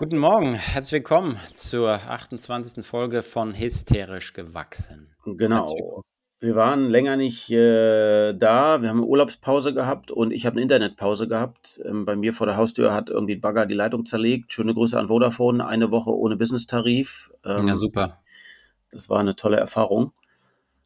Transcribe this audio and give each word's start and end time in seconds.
Guten 0.00 0.16
Morgen, 0.16 0.54
herzlich 0.54 0.92
willkommen 0.92 1.38
zur 1.52 1.90
28. 1.90 2.86
Folge 2.86 3.22
von 3.22 3.52
Hysterisch 3.52 4.32
gewachsen. 4.32 5.14
Genau. 5.26 6.02
Wir 6.40 6.56
waren 6.56 6.88
länger 6.88 7.16
nicht 7.16 7.50
äh, 7.50 8.32
da. 8.32 8.80
Wir 8.80 8.88
haben 8.88 9.00
eine 9.00 9.06
Urlaubspause 9.06 9.74
gehabt 9.74 10.10
und 10.10 10.30
ich 10.30 10.46
habe 10.46 10.54
eine 10.54 10.62
Internetpause 10.62 11.28
gehabt. 11.28 11.82
Ähm, 11.84 12.06
bei 12.06 12.16
mir 12.16 12.32
vor 12.32 12.46
der 12.46 12.56
Haustür 12.56 12.94
hat 12.94 13.10
irgendwie 13.10 13.34
ein 13.34 13.42
Bagger 13.42 13.66
die 13.66 13.74
Leitung 13.74 14.06
zerlegt. 14.06 14.54
Schöne 14.54 14.72
Grüße 14.72 14.98
an 14.98 15.08
Vodafone. 15.08 15.66
Eine 15.66 15.90
Woche 15.90 16.16
ohne 16.16 16.38
Business-Tarif. 16.38 17.30
Ähm, 17.44 17.68
ja, 17.68 17.76
super. 17.76 18.22
Das 18.92 19.10
war 19.10 19.20
eine 19.20 19.36
tolle 19.36 19.58
Erfahrung. 19.58 20.12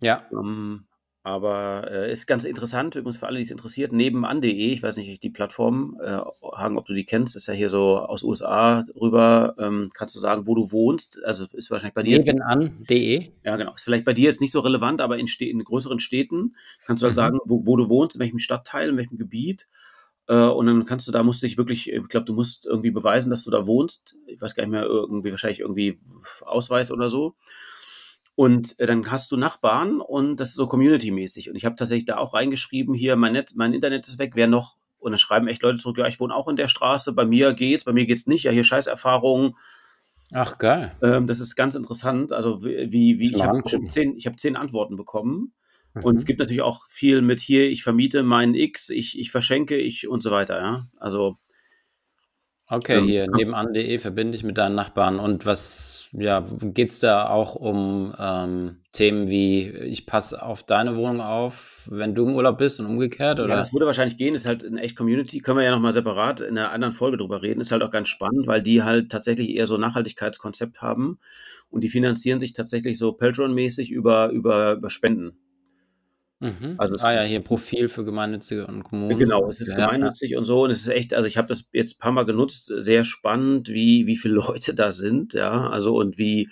Ja. 0.02 0.24
Ähm, 0.32 0.86
aber 1.24 1.90
äh, 1.90 2.12
ist 2.12 2.26
ganz 2.26 2.44
interessant, 2.44 2.96
übrigens 2.96 3.16
für 3.16 3.26
alle, 3.26 3.38
die 3.38 3.44
es 3.44 3.50
interessiert, 3.50 3.94
nebenan.de, 3.94 4.52
ich 4.52 4.82
weiß 4.82 4.98
nicht, 4.98 5.22
die 5.22 5.30
Plattform, 5.30 5.98
äh, 6.04 6.18
Hagen, 6.54 6.76
ob 6.76 6.84
du 6.84 6.92
die 6.92 7.06
kennst, 7.06 7.34
ist 7.34 7.46
ja 7.46 7.54
hier 7.54 7.70
so 7.70 7.98
aus 7.98 8.22
USA 8.22 8.84
rüber, 9.00 9.54
ähm, 9.58 9.88
kannst 9.94 10.14
du 10.14 10.20
sagen, 10.20 10.46
wo 10.46 10.54
du 10.54 10.70
wohnst, 10.70 11.24
also 11.24 11.46
ist 11.54 11.70
wahrscheinlich 11.70 11.94
bei 11.94 12.02
dir... 12.02 12.18
Nebenan.de? 12.18 13.32
Ja, 13.42 13.56
genau, 13.56 13.74
ist 13.74 13.84
vielleicht 13.84 14.04
bei 14.04 14.12
dir 14.12 14.24
jetzt 14.24 14.42
nicht 14.42 14.52
so 14.52 14.60
relevant, 14.60 15.00
aber 15.00 15.16
in, 15.16 15.26
in 15.26 15.64
größeren 15.64 15.98
Städten 15.98 16.56
kannst 16.84 17.02
du 17.02 17.06
halt 17.06 17.14
mhm. 17.14 17.20
sagen, 17.20 17.38
wo, 17.46 17.64
wo, 17.64 17.78
du 17.78 17.88
wohnst, 17.88 18.16
in 18.16 18.20
welchem 18.20 18.38
Stadtteil, 18.38 18.90
in 18.90 18.98
welchem 18.98 19.16
Gebiet. 19.16 19.66
Äh, 20.28 20.34
und 20.34 20.66
dann 20.66 20.84
kannst 20.84 21.08
du, 21.08 21.12
da 21.12 21.22
musst 21.22 21.42
du 21.42 21.46
dich 21.46 21.56
wirklich, 21.56 21.90
ich 21.90 22.08
glaube, 22.08 22.26
du 22.26 22.34
musst 22.34 22.66
irgendwie 22.66 22.90
beweisen, 22.90 23.30
dass 23.30 23.44
du 23.44 23.50
da 23.50 23.66
wohnst, 23.66 24.14
ich 24.26 24.42
weiß 24.42 24.54
gar 24.54 24.64
nicht 24.64 24.72
mehr, 24.72 24.84
irgendwie, 24.84 25.30
wahrscheinlich 25.30 25.60
irgendwie 25.60 26.00
Ausweis 26.42 26.90
oder 26.90 27.08
so 27.08 27.34
und 28.36 28.78
äh, 28.78 28.86
dann 28.86 29.10
hast 29.10 29.30
du 29.30 29.36
Nachbarn 29.36 30.00
und 30.00 30.36
das 30.36 30.50
ist 30.50 30.54
so 30.54 30.66
community-mäßig. 30.66 31.50
Und 31.50 31.56
ich 31.56 31.64
habe 31.64 31.76
tatsächlich 31.76 32.06
da 32.06 32.16
auch 32.16 32.34
reingeschrieben, 32.34 32.94
hier, 32.94 33.16
mein, 33.16 33.32
Net, 33.32 33.52
mein 33.54 33.72
Internet 33.72 34.08
ist 34.08 34.18
weg, 34.18 34.32
wer 34.34 34.46
noch? 34.46 34.76
Und 34.98 35.12
dann 35.12 35.18
schreiben 35.18 35.48
echt 35.48 35.62
Leute 35.62 35.78
zurück, 35.78 35.98
ja, 35.98 36.06
ich 36.06 36.18
wohne 36.18 36.34
auch 36.34 36.48
in 36.48 36.56
der 36.56 36.68
Straße, 36.68 37.12
bei 37.12 37.24
mir 37.24 37.52
geht's, 37.54 37.84
bei 37.84 37.92
mir 37.92 38.06
geht's 38.06 38.26
nicht, 38.26 38.44
ja, 38.44 38.50
hier 38.50 38.64
Scheißerfahrungen. 38.64 39.52
Ach, 40.32 40.58
geil. 40.58 40.96
Ähm, 41.02 41.26
das 41.26 41.40
ist 41.40 41.54
ganz 41.54 41.74
interessant. 41.74 42.32
Also, 42.32 42.64
wie, 42.64 43.18
wie 43.18 43.34
ich 43.34 43.42
habe 43.42 43.62
zehn, 43.86 44.16
ich 44.16 44.26
hab 44.26 44.40
zehn 44.40 44.56
Antworten 44.56 44.96
bekommen. 44.96 45.52
Mhm. 45.92 46.04
Und 46.04 46.16
es 46.16 46.24
gibt 46.24 46.40
natürlich 46.40 46.62
auch 46.62 46.86
viel 46.88 47.22
mit 47.22 47.40
hier, 47.40 47.70
ich 47.70 47.82
vermiete 47.82 48.22
meinen 48.22 48.54
X, 48.54 48.88
ich, 48.88 49.18
ich 49.18 49.30
verschenke, 49.30 49.76
ich 49.76 50.08
und 50.08 50.22
so 50.22 50.30
weiter, 50.30 50.60
ja. 50.60 50.86
Also 50.96 51.36
Okay, 52.66 52.98
ähm, 52.98 53.04
hier 53.04 53.28
nebenan.de 53.28 53.98
verbinde 53.98 54.36
ich 54.36 54.42
mit 54.42 54.56
deinen 54.56 54.74
Nachbarn. 54.74 55.18
Und 55.18 55.44
was, 55.44 56.08
ja, 56.12 56.44
geht 56.60 56.90
es 56.90 57.00
da 57.00 57.28
auch 57.28 57.56
um 57.56 58.14
ähm, 58.18 58.78
Themen 58.92 59.28
wie, 59.28 59.68
ich 59.68 60.06
passe 60.06 60.42
auf 60.42 60.62
deine 60.62 60.96
Wohnung 60.96 61.20
auf, 61.20 61.86
wenn 61.90 62.14
du 62.14 62.26
im 62.26 62.34
Urlaub 62.34 62.56
bist 62.56 62.80
und 62.80 62.86
umgekehrt? 62.86 63.38
Oder? 63.38 63.50
Ja, 63.50 63.56
das 63.56 63.74
würde 63.74 63.84
wahrscheinlich 63.84 64.16
gehen, 64.16 64.34
ist 64.34 64.46
halt 64.46 64.64
eine 64.64 64.80
echt 64.80 64.96
Community, 64.96 65.40
können 65.40 65.58
wir 65.58 65.64
ja 65.64 65.72
nochmal 65.72 65.92
separat 65.92 66.40
in 66.40 66.56
einer 66.56 66.70
anderen 66.70 66.94
Folge 66.94 67.18
drüber 67.18 67.42
reden, 67.42 67.60
ist 67.60 67.70
halt 67.70 67.82
auch 67.82 67.90
ganz 67.90 68.08
spannend, 68.08 68.46
weil 68.46 68.62
die 68.62 68.82
halt 68.82 69.12
tatsächlich 69.12 69.50
eher 69.50 69.66
so 69.66 69.76
Nachhaltigkeitskonzept 69.76 70.80
haben 70.80 71.18
und 71.68 71.82
die 71.84 71.90
finanzieren 71.90 72.40
sich 72.40 72.54
tatsächlich 72.54 72.96
so 72.96 73.12
Peltron-mäßig 73.12 73.90
über, 73.90 74.30
über, 74.30 74.72
über 74.72 74.88
Spenden. 74.88 75.36
Mhm. 76.40 76.74
Also 76.78 76.96
ah 77.06 77.12
ja, 77.12 77.22
hier 77.22 77.40
Profil 77.40 77.88
für 77.88 78.04
Gemeinnützige 78.04 78.66
und 78.66 78.82
Kommunen. 78.82 79.18
Genau, 79.18 79.48
es 79.48 79.60
ist 79.60 79.70
ja, 79.70 79.76
gemeinnützig 79.76 80.32
ja. 80.32 80.38
und 80.38 80.44
so. 80.44 80.64
Und 80.64 80.70
es 80.70 80.82
ist 80.82 80.88
echt, 80.88 81.14
also 81.14 81.26
ich 81.26 81.36
habe 81.36 81.48
das 81.48 81.68
jetzt 81.72 81.96
ein 81.96 81.98
paar 81.98 82.12
Mal 82.12 82.24
genutzt, 82.24 82.72
sehr 82.76 83.04
spannend, 83.04 83.68
wie, 83.68 84.06
wie 84.06 84.16
viele 84.16 84.34
Leute 84.46 84.74
da 84.74 84.92
sind, 84.92 85.32
ja, 85.32 85.68
also 85.68 85.96
und 85.96 86.18
wie, 86.18 86.48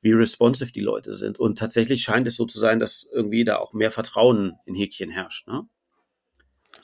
wie 0.00 0.12
responsive 0.12 0.72
die 0.72 0.80
Leute 0.80 1.14
sind. 1.14 1.38
Und 1.38 1.58
tatsächlich 1.58 2.02
scheint 2.02 2.26
es 2.26 2.36
so 2.36 2.46
zu 2.46 2.58
sein, 2.58 2.78
dass 2.78 3.08
irgendwie 3.12 3.44
da 3.44 3.56
auch 3.56 3.72
mehr 3.72 3.90
Vertrauen 3.90 4.54
in 4.64 4.74
Häkchen 4.74 5.10
herrscht, 5.10 5.46
ne? 5.48 5.68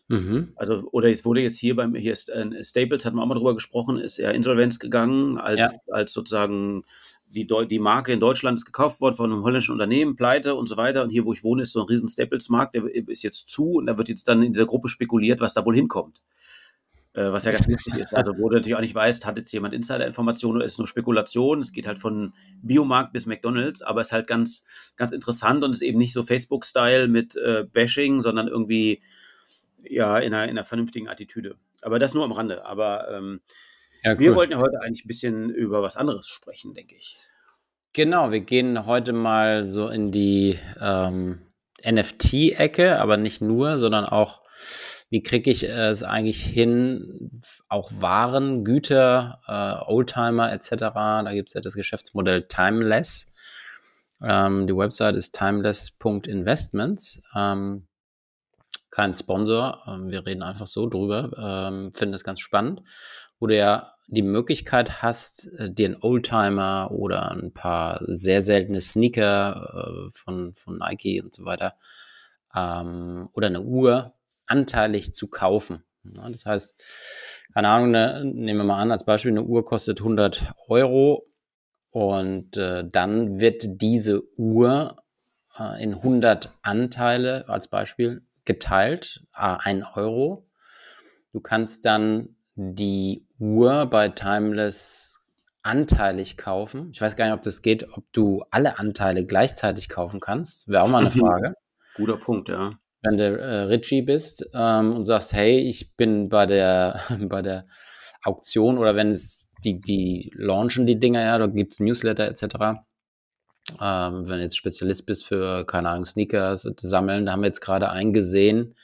Mhm. 0.09 0.53
Also, 0.57 0.89
oder 0.93 1.11
es 1.11 1.25
wurde 1.25 1.41
jetzt 1.41 1.59
hier 1.59 1.77
beim, 1.77 1.95
hier 1.95 2.13
ist 2.13 2.29
äh, 2.29 2.65
Staples, 2.65 3.05
hatten 3.05 3.17
wir 3.17 3.23
auch 3.23 3.27
mal 3.27 3.35
drüber 3.35 3.55
gesprochen, 3.55 3.99
ist 3.99 4.19
er 4.19 4.35
Insolvenz 4.35 4.79
gegangen, 4.79 5.39
als, 5.39 5.61
ja. 5.61 5.71
als 5.89 6.13
sozusagen 6.13 6.85
die, 7.33 7.47
die 7.47 7.79
Marke 7.79 8.13
in 8.13 8.21
Deutschland 8.21 8.59
ist 8.59 8.65
gekauft 8.65 9.01
worden 9.01 9.15
von 9.15 9.33
einem 9.33 9.43
holländischen 9.43 9.73
Unternehmen, 9.73 10.17
pleite 10.17 10.55
und 10.55 10.69
so 10.69 10.77
weiter. 10.77 11.03
Und 11.03 11.11
hier, 11.11 11.25
wo 11.25 11.33
ich 11.33 11.43
wohne, 11.43 11.63
ist 11.63 11.73
so 11.73 11.81
ein 11.81 11.87
riesen 11.87 12.09
Staples-Markt, 12.09 12.75
der 12.75 12.85
ist 12.85 13.23
jetzt 13.23 13.49
zu 13.49 13.73
und 13.73 13.87
da 13.87 13.97
wird 13.97 14.09
jetzt 14.09 14.29
dann 14.29 14.43
in 14.43 14.53
dieser 14.53 14.67
Gruppe 14.67 14.89
spekuliert, 14.89 15.41
was 15.41 15.55
da 15.55 15.65
wohl 15.65 15.75
hinkommt. 15.75 16.23
Äh, 17.15 17.31
was 17.31 17.45
ja 17.45 17.53
ganz 17.53 17.69
wichtig 17.69 17.95
ist. 17.95 18.15
Also, 18.15 18.33
wo 18.39 18.49
du 18.49 18.57
natürlich 18.57 18.77
auch 18.77 18.81
nicht 18.81 18.95
weißt, 18.95 19.27
hat 19.27 19.37
jetzt 19.37 19.53
jemand 19.53 19.75
Insider-Informationen 19.75 20.57
oder 20.57 20.65
ist 20.65 20.79
nur 20.79 20.87
Spekulation. 20.87 21.61
Es 21.61 21.73
geht 21.73 21.87
halt 21.87 21.99
von 21.99 22.33
Biomarkt 22.63 23.13
bis 23.13 23.27
McDonalds, 23.27 23.83
aber 23.83 24.01
es 24.01 24.09
ist 24.09 24.13
halt 24.13 24.27
ganz, 24.27 24.65
ganz 24.97 25.13
interessant 25.13 25.63
und 25.63 25.73
ist 25.73 25.83
eben 25.83 25.99
nicht 25.99 26.15
so 26.15 26.23
Facebook-Style 26.23 27.09
mit 27.09 27.37
äh, 27.37 27.65
Bashing, 27.71 28.23
sondern 28.23 28.49
irgendwie 28.49 29.03
ja 29.87 30.19
in 30.19 30.33
einer, 30.33 30.45
in 30.45 30.51
einer 30.51 30.65
vernünftigen 30.65 31.09
Attitüde. 31.09 31.57
Aber 31.83 31.99
das 31.99 32.15
nur 32.15 32.25
am 32.25 32.33
Rande. 32.33 32.65
Aber 32.65 33.11
ähm, 33.11 33.41
ja, 34.03 34.13
cool. 34.13 34.19
Wir 34.19 34.35
wollten 34.35 34.53
ja 34.53 34.59
heute 34.59 34.81
eigentlich 34.81 35.05
ein 35.05 35.09
bisschen 35.09 35.51
über 35.51 35.83
was 35.83 35.97
anderes 35.97 36.29
sprechen, 36.29 36.75
denke 36.75 36.95
ich. 36.97 37.17
Genau, 37.93 38.31
wir 38.31 38.41
gehen 38.41 38.87
heute 38.87 39.13
mal 39.13 39.65
so 39.65 39.89
in 39.89 40.11
die 40.13 40.59
ähm, 40.81 41.43
NFT-Ecke, 41.85 42.99
aber 42.99 43.19
nicht 43.19 43.43
nur, 43.43 43.79
sondern 43.79 44.07
auch, 44.07 44.41
wie 45.11 45.23
kriege 45.23 45.51
ich 45.51 45.65
es 45.65 46.03
eigentlich 46.03 46.43
hin, 46.43 47.43
auch 47.69 47.93
Waren, 47.95 48.65
Güter, 48.65 49.41
äh, 49.47 49.85
Oldtimer 49.93 50.51
etc. 50.53 50.71
Da 50.95 51.33
gibt 51.33 51.51
es 51.51 51.55
ja 51.55 51.61
das 51.61 51.75
Geschäftsmodell 51.75 52.49
Timeless. 52.49 53.27
Ähm, 54.23 54.67
die 54.67 54.77
Website 54.77 55.17
ist 55.17 55.37
timeless.investments. 55.37 57.21
Ähm, 57.37 57.89
kein 58.91 59.13
Sponsor, 59.15 59.83
ähm, 59.87 60.11
wir 60.11 60.25
reden 60.25 60.43
einfach 60.43 60.67
so 60.67 60.89
drüber, 60.89 61.31
ähm, 61.37 61.93
finden 61.95 62.13
das 62.13 62.25
ganz 62.25 62.41
spannend 62.41 62.83
wo 63.43 63.49
du 63.49 63.57
ja 63.57 63.95
die 64.07 64.23
Möglichkeit 64.23 65.03
hast, 65.03 65.49
äh, 65.59 65.69
dir 65.69 65.87
einen 65.87 66.01
Oldtimer 66.01 66.93
oder 66.93 67.33
ein 67.33 67.53
paar 67.53 68.01
sehr 68.07 68.41
seltene 68.41 68.81
Sneaker 68.81 70.07
äh, 70.07 70.11
von, 70.13 70.55
von 70.55 70.79
Nike 70.79 71.21
und 71.21 71.35
so 71.35 71.45
weiter 71.45 71.75
ähm, 72.55 73.29
oder 73.33 73.49
eine 73.49 73.63
Uhr 73.63 74.15
anteilig 74.47 75.13
zu 75.13 75.27
kaufen. 75.27 75.83
Das 76.05 76.47
heißt, 76.47 76.81
keine 77.53 77.69
Ahnung, 77.69 77.91
ne, 77.91 78.23
nehmen 78.25 78.61
wir 78.61 78.65
mal 78.65 78.81
an, 78.81 78.93
als 78.93 79.05
Beispiel, 79.05 79.33
eine 79.33 79.43
Uhr 79.43 79.65
kostet 79.65 79.99
100 79.99 80.55
Euro 80.69 81.27
und 81.91 82.57
äh, 82.57 82.85
dann 82.89 83.41
wird 83.41 83.83
diese 83.83 84.23
Uhr 84.39 84.95
äh, 85.59 85.83
in 85.83 85.95
100 85.95 86.57
Anteile 86.63 87.49
als 87.49 87.67
Beispiel 87.67 88.25
geteilt, 88.45 89.25
äh, 89.35 89.57
1 89.59 89.85
Euro. 89.97 90.47
Du 91.33 91.41
kannst 91.41 91.85
dann 91.87 92.37
die 92.55 93.27
Uhr 93.43 93.87
bei 93.87 94.09
Timeless 94.09 95.21
anteilig 95.63 96.37
kaufen. 96.37 96.91
Ich 96.93 97.01
weiß 97.01 97.17
gar 97.17 97.25
nicht, 97.25 97.35
ob 97.35 97.43
das 97.43 97.61
geht, 97.61 97.89
ob 97.93 98.05
du 98.13 98.45
alle 98.51 98.79
Anteile 98.79 99.27
gleichzeitig 99.27 99.89
kaufen 99.89 100.21
kannst. 100.21 100.69
Wäre 100.69 100.85
auch 100.85 100.89
mal 100.89 101.01
eine 101.01 101.11
Frage. 101.11 101.53
Guter 101.97 102.17
Punkt, 102.17 102.49
ja. 102.49 102.79
Wenn 103.03 103.19
du 103.19 103.25
äh, 103.25 103.63
Richie 103.63 104.03
bist 104.03 104.49
ähm, 104.55 104.93
und 104.93 105.07
sagst, 105.07 105.33
hey, 105.33 105.59
ich 105.59 105.97
bin 105.97 106.29
bei 106.29 106.47
der, 106.47 107.01
bei 107.21 107.43
der 107.43 107.63
Auktion 108.23 108.79
oder 108.79 108.95
wenn 108.95 109.11
es 109.11 109.49
die, 109.65 109.81
die 109.81 110.33
launchen 110.37 110.87
die 110.87 110.99
Dinger 110.99 111.23
ja, 111.23 111.39
da 111.39 111.47
gibt 111.49 111.73
es 111.73 111.81
Newsletter 111.81 112.29
etc. 112.29 112.45
Ähm, 113.81 114.29
wenn 114.29 114.39
du 114.39 114.43
jetzt 114.43 114.57
Spezialist 114.57 115.05
bist 115.05 115.27
für, 115.27 115.67
keine 115.67 115.89
Ahnung, 115.89 116.05
Sneakers 116.05 116.69
sammeln, 116.81 117.27
da 117.27 117.33
haben 117.33 117.43
wir 117.43 117.49
jetzt 117.49 117.61
gerade 117.61 117.91
einen 117.91 118.13
gesehen, 118.13 118.77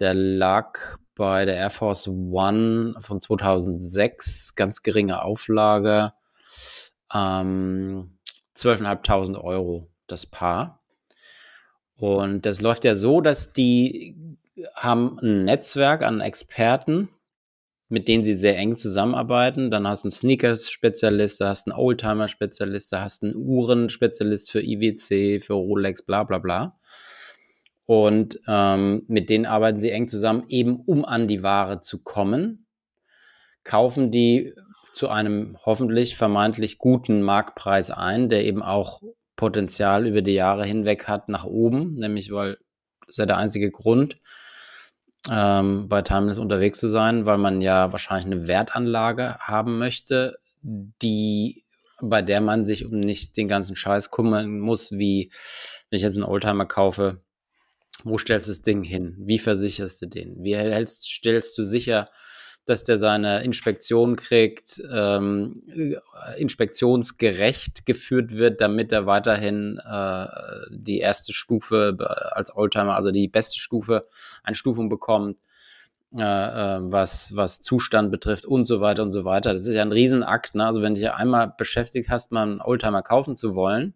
der 0.00 0.14
lag 0.14 0.78
bei 1.20 1.44
der 1.44 1.56
Air 1.56 1.68
Force 1.68 2.08
One 2.08 2.94
von 3.00 3.20
2006, 3.20 4.54
ganz 4.54 4.82
geringe 4.82 5.22
Auflage, 5.22 6.14
ähm, 7.12 8.16
12.500 8.56 9.38
Euro 9.38 9.90
das 10.06 10.24
Paar. 10.24 10.82
Und 11.98 12.46
das 12.46 12.62
läuft 12.62 12.86
ja 12.86 12.94
so, 12.94 13.20
dass 13.20 13.52
die 13.52 14.16
haben 14.74 15.18
ein 15.20 15.44
Netzwerk 15.44 16.02
an 16.04 16.22
Experten, 16.22 17.10
mit 17.90 18.08
denen 18.08 18.24
sie 18.24 18.34
sehr 18.34 18.56
eng 18.56 18.76
zusammenarbeiten. 18.76 19.70
Dann 19.70 19.86
hast 19.86 20.04
du 20.04 20.06
einen 20.06 20.12
Sneakers-Spezialist, 20.12 21.38
da 21.42 21.50
hast 21.50 21.66
du 21.66 21.72
einen 21.72 21.80
Oldtimer-Spezialist, 21.80 22.94
da 22.94 23.02
hast 23.02 23.22
du 23.22 23.26
einen 23.26 23.36
Uhren-Spezialist 23.36 24.50
für 24.50 24.62
IWC, 24.62 25.38
für 25.44 25.52
Rolex, 25.52 26.00
bla 26.00 26.24
bla 26.24 26.38
bla. 26.38 26.79
Und 27.90 28.38
ähm, 28.46 29.02
mit 29.08 29.30
denen 29.30 29.46
arbeiten 29.46 29.80
sie 29.80 29.90
eng 29.90 30.06
zusammen, 30.06 30.44
eben 30.46 30.76
um 30.76 31.04
an 31.04 31.26
die 31.26 31.42
Ware 31.42 31.80
zu 31.80 32.04
kommen. 32.04 32.68
Kaufen 33.64 34.12
die 34.12 34.54
zu 34.94 35.08
einem 35.08 35.58
hoffentlich 35.66 36.16
vermeintlich 36.16 36.78
guten 36.78 37.20
Marktpreis 37.20 37.90
ein, 37.90 38.28
der 38.28 38.44
eben 38.44 38.62
auch 38.62 39.02
Potenzial 39.34 40.06
über 40.06 40.22
die 40.22 40.34
Jahre 40.34 40.64
hinweg 40.64 41.08
hat 41.08 41.28
nach 41.28 41.42
oben, 41.42 41.96
nämlich 41.96 42.30
weil 42.30 42.58
das 43.00 43.14
ist 43.14 43.18
ja 43.18 43.26
der 43.26 43.38
einzige 43.38 43.72
Grund, 43.72 44.20
ähm, 45.28 45.88
bei 45.88 46.02
Timeless 46.02 46.38
unterwegs 46.38 46.78
zu 46.78 46.86
sein, 46.86 47.26
weil 47.26 47.38
man 47.38 47.60
ja 47.60 47.90
wahrscheinlich 47.90 48.26
eine 48.26 48.46
Wertanlage 48.46 49.36
haben 49.40 49.78
möchte, 49.78 50.38
die 50.62 51.64
bei 52.00 52.22
der 52.22 52.40
man 52.40 52.64
sich 52.64 52.86
um 52.86 53.00
nicht 53.00 53.36
den 53.36 53.48
ganzen 53.48 53.74
Scheiß 53.74 54.12
kümmern 54.12 54.60
muss, 54.60 54.92
wie 54.92 55.32
wenn 55.90 55.96
ich 55.96 56.04
jetzt 56.04 56.14
einen 56.14 56.24
Oldtimer 56.24 56.66
kaufe, 56.66 57.20
wo 58.04 58.18
stellst 58.18 58.48
du 58.48 58.52
das 58.52 58.62
Ding 58.62 58.82
hin? 58.84 59.14
Wie 59.18 59.38
versicherst 59.38 60.02
du 60.02 60.06
den? 60.06 60.42
Wie 60.42 60.56
hältst, 60.56 61.08
stellst 61.08 61.56
du 61.58 61.62
sicher, 61.62 62.08
dass 62.66 62.84
der 62.84 62.98
seine 62.98 63.42
Inspektion 63.42 64.16
kriegt, 64.16 64.80
ähm, 64.92 65.54
inspektionsgerecht 66.36 67.86
geführt 67.86 68.34
wird, 68.34 68.60
damit 68.60 68.92
er 68.92 69.06
weiterhin 69.06 69.78
äh, 69.78 70.26
die 70.70 70.98
erste 70.98 71.32
Stufe 71.32 71.96
als 72.32 72.54
Oldtimer, 72.54 72.94
also 72.94 73.10
die 73.10 73.28
beste 73.28 73.58
Stufe, 73.58 74.02
Einstufung 74.44 74.88
bekommt, 74.88 75.40
äh, 76.16 76.22
äh, 76.22 76.78
was, 76.82 77.36
was 77.36 77.60
Zustand 77.60 78.10
betrifft 78.10 78.44
und 78.44 78.64
so 78.64 78.80
weiter 78.80 79.02
und 79.04 79.12
so 79.12 79.24
weiter. 79.24 79.52
Das 79.52 79.66
ist 79.66 79.74
ja 79.74 79.82
ein 79.82 79.92
Riesenakt. 79.92 80.54
Ne? 80.54 80.66
Also 80.66 80.82
wenn 80.82 80.94
du 80.94 81.00
dich 81.00 81.10
einmal 81.10 81.54
beschäftigt 81.56 82.08
hast, 82.08 82.32
mal 82.32 82.42
einen 82.42 82.60
Oldtimer 82.60 83.02
kaufen 83.02 83.36
zu 83.36 83.54
wollen, 83.54 83.94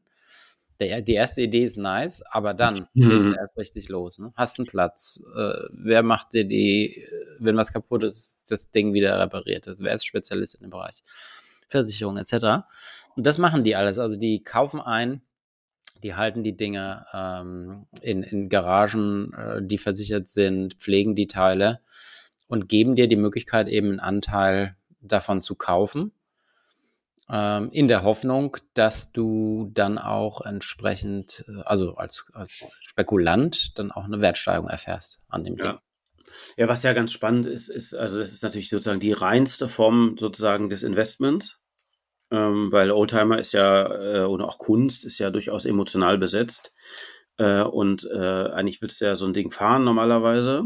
der, 0.81 1.03
die 1.03 1.15
erste 1.15 1.43
Idee 1.43 1.65
ist 1.65 1.77
nice, 1.77 2.23
aber 2.31 2.55
dann 2.55 2.89
mhm. 2.95 3.09
geht 3.09 3.21
es 3.23 3.37
erst 3.37 3.57
richtig 3.57 3.89
los. 3.89 4.19
Ne? 4.19 4.31
Hast 4.35 4.59
einen 4.59 4.67
Platz. 4.67 5.23
Äh, 5.37 5.53
wer 5.71 6.03
macht 6.03 6.33
dir 6.33 6.45
die, 6.45 7.07
wenn 7.39 7.57
was 7.57 7.73
kaputt 7.73 8.05
ist, 8.05 8.51
das 8.51 8.71
Ding 8.71 8.93
wieder 8.93 9.19
repariert? 9.19 9.69
Also 9.69 9.85
wer 9.85 9.95
ist 9.95 10.05
Spezialist 10.05 10.57
in 10.57 10.63
dem 10.63 10.71
Bereich? 10.71 11.03
Versicherung 11.69 12.17
etc. 12.17 12.67
Und 13.17 13.27
das 13.27 13.39
machen 13.39 13.65
die 13.65 13.77
alles. 13.77 13.99
Also 13.99 14.17
die 14.17 14.43
kaufen 14.43 14.81
ein, 14.81 15.23
die 16.03 16.15
halten 16.15 16.43
die 16.43 16.57
Dinge 16.57 17.07
ähm, 17.13 17.87
in, 18.01 18.23
in 18.23 18.49
Garagen, 18.49 19.33
äh, 19.35 19.63
die 19.63 19.79
versichert 19.79 20.27
sind, 20.27 20.75
pflegen 20.75 21.15
die 21.15 21.29
Teile 21.29 21.81
und 22.49 22.69
geben 22.69 22.97
dir 22.97 23.09
die 23.09 23.17
Möglichkeit, 23.17 23.69
eben 23.69 23.89
einen 23.89 24.01
Anteil 24.01 24.77
davon 25.01 25.41
zu 25.41 25.55
kaufen 25.55 26.13
in 27.27 27.89
der 27.89 28.03
Hoffnung, 28.03 28.59
dass 28.75 29.11
du 29.11 29.71
dann 29.73 29.97
auch 29.97 30.43
entsprechend, 30.43 31.43
äh, 31.49 31.63
also 31.63 31.95
als, 31.95 32.27
als 32.35 32.65
Spekulant, 32.83 33.79
dann 33.79 33.91
auch 33.91 34.05
eine 34.05 34.21
Wertsteigerung 34.21 34.69
erfährst 34.69 35.23
an 35.31 35.43
dem 35.43 35.57
Ding. 35.57 35.67
Ja. 35.67 35.83
Ja, 36.57 36.69
was 36.69 36.83
ja 36.83 36.93
ganz 36.93 37.13
spannend 37.13 37.47
ist, 37.47 37.69
ist, 37.69 37.95
also 37.95 38.19
das 38.19 38.33
ist 38.33 38.43
natürlich 38.43 38.69
sozusagen 38.69 39.01
die 39.01 39.13
reinste 39.13 39.69
Form 39.69 40.17
sozusagen 40.19 40.69
des 40.69 40.83
Investments, 40.83 41.61
ähm, 42.31 42.73
weil 42.73 42.91
Oldtimer 42.91 43.39
ist 43.39 43.53
ja, 43.53 43.87
äh, 43.87 44.25
oder 44.25 44.47
auch 44.47 44.59
Kunst 44.59 45.05
ist 45.05 45.19
ja 45.19 45.31
durchaus 45.31 45.65
emotional 45.65 46.19
besetzt. 46.19 46.73
Äh, 47.37 47.63
und 47.63 48.09
äh, 48.13 48.49
eigentlich 48.51 48.81
willst 48.81 49.01
du 49.01 49.07
ja 49.07 49.17
so 49.17 49.27
ein 49.27 49.33
Ding 49.33 49.51
fahren 49.51 49.85
normalerweise. 49.85 50.65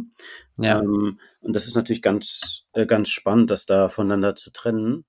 Ja. 0.58 0.80
Ähm, 0.80 1.18
und 1.40 1.52
das 1.54 1.66
ist 1.66 1.76
natürlich 1.76 2.02
ganz, 2.02 2.64
äh, 2.72 2.86
ganz 2.86 3.08
spannend, 3.08 3.50
das 3.50 3.64
da 3.64 3.88
voneinander 3.88 4.36
zu 4.36 4.50
trennen. 4.50 5.04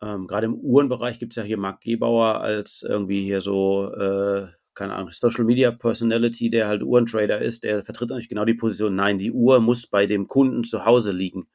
Ähm, 0.00 0.26
Gerade 0.26 0.46
im 0.46 0.54
Uhrenbereich 0.54 1.18
gibt 1.18 1.32
es 1.32 1.36
ja 1.36 1.42
hier 1.42 1.58
Marc 1.58 1.80
Gebauer 1.80 2.40
als 2.40 2.82
irgendwie 2.82 3.22
hier 3.22 3.40
so, 3.40 3.92
äh, 3.92 4.46
keine 4.74 4.94
Ahnung, 4.94 5.10
Social 5.10 5.44
Media 5.44 5.70
Personality, 5.72 6.50
der 6.50 6.68
halt 6.68 6.82
Uhrentrader 6.82 7.40
ist, 7.40 7.64
der 7.64 7.82
vertritt 7.82 8.10
natürlich 8.10 8.28
genau 8.28 8.44
die 8.44 8.54
Position, 8.54 8.94
nein, 8.94 9.18
die 9.18 9.32
Uhr 9.32 9.60
muss 9.60 9.86
bei 9.86 10.06
dem 10.06 10.28
Kunden 10.28 10.62
zu 10.62 10.84
Hause 10.84 11.10
liegen. 11.12 11.48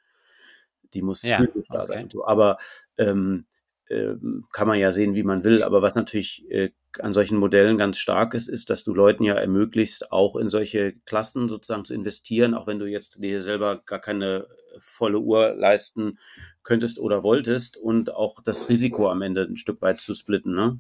Die 0.94 1.01
muss 1.01 1.24
ja, 1.24 1.38
physisch 1.38 1.68
da 1.69 1.84
okay. 1.84 1.94
sein. 1.94 2.10
So. 2.10 2.25
Aber 2.25 2.57
ähm, 2.98 3.45
äh, 3.88 4.16
kann 4.51 4.68
man 4.68 4.80
ja 4.80 4.92
sehen, 4.92 5.16
wie 5.16 5.24
man 5.24 5.44
will. 5.44 5.63
Aber 5.63 5.81
was 5.81 5.96
natürlich 5.96 6.46
äh, 6.50 6.72
an 7.00 7.13
solchen 7.13 7.38
Modellen 7.38 7.78
ganz 7.78 7.98
stark 7.98 8.34
ist, 8.34 8.50
ist, 8.50 8.69
dass 8.69 8.84
du 8.84 8.94
Leuten 8.94 9.24
ja 9.24 9.36
ermöglicht, 9.36 10.12
auch 10.12 10.36
in 10.36 10.50
solche 10.50 10.94
Klassen 11.06 11.50
sozusagen 11.50 11.86
zu 11.86 11.94
investieren, 11.94 12.54
auch 12.54 12.68
wenn 12.68 12.80
du 12.80 12.86
jetzt 12.86 13.24
dir 13.24 13.42
selber 13.42 13.81
gar 13.86 14.00
keine 14.00 14.48
volle 14.80 15.19
Uhr 15.19 15.54
leisten 15.56 16.19
könntest 16.63 17.00
oder 17.00 17.24
wolltest 17.24 17.77
und 17.77 18.13
auch 18.13 18.42
das 18.42 18.69
Risiko 18.69 19.10
am 19.10 19.21
Ende 19.21 19.44
ein 19.44 19.57
Stück 19.57 19.81
weit 19.81 20.00
zu 20.00 20.13
splitten. 20.13 20.56
Ne? 20.56 20.80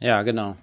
Ja, 0.00 0.22
genau. 0.22 0.56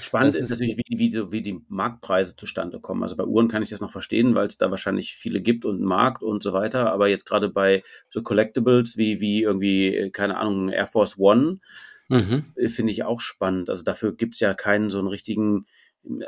Spannend 0.00 0.34
ist, 0.34 0.42
ist, 0.42 0.50
natürlich, 0.50 0.78
wie, 0.78 0.98
wie, 0.98 1.32
wie, 1.32 1.42
die 1.42 1.60
Marktpreise 1.68 2.34
zustande 2.34 2.80
kommen. 2.80 3.02
Also 3.02 3.14
bei 3.14 3.24
Uhren 3.24 3.48
kann 3.48 3.62
ich 3.62 3.68
das 3.68 3.80
noch 3.80 3.92
verstehen, 3.92 4.34
weil 4.34 4.46
es 4.46 4.56
da 4.56 4.70
wahrscheinlich 4.70 5.14
viele 5.14 5.42
gibt 5.42 5.66
und 5.66 5.76
einen 5.76 5.84
Markt 5.84 6.22
und 6.22 6.42
so 6.42 6.54
weiter. 6.54 6.92
Aber 6.92 7.08
jetzt 7.08 7.26
gerade 7.26 7.50
bei 7.50 7.82
so 8.08 8.22
Collectibles 8.22 8.96
wie, 8.96 9.20
wie 9.20 9.42
irgendwie, 9.42 10.10
keine 10.12 10.38
Ahnung, 10.38 10.70
Air 10.70 10.86
Force 10.86 11.18
One, 11.18 11.60
mhm. 12.08 12.42
finde 12.68 12.92
ich 12.92 13.04
auch 13.04 13.20
spannend. 13.20 13.68
Also 13.68 13.84
dafür 13.84 14.16
gibt 14.16 14.34
es 14.34 14.40
ja 14.40 14.54
keinen 14.54 14.88
so 14.88 14.98
einen 14.98 15.08
richtigen, 15.08 15.66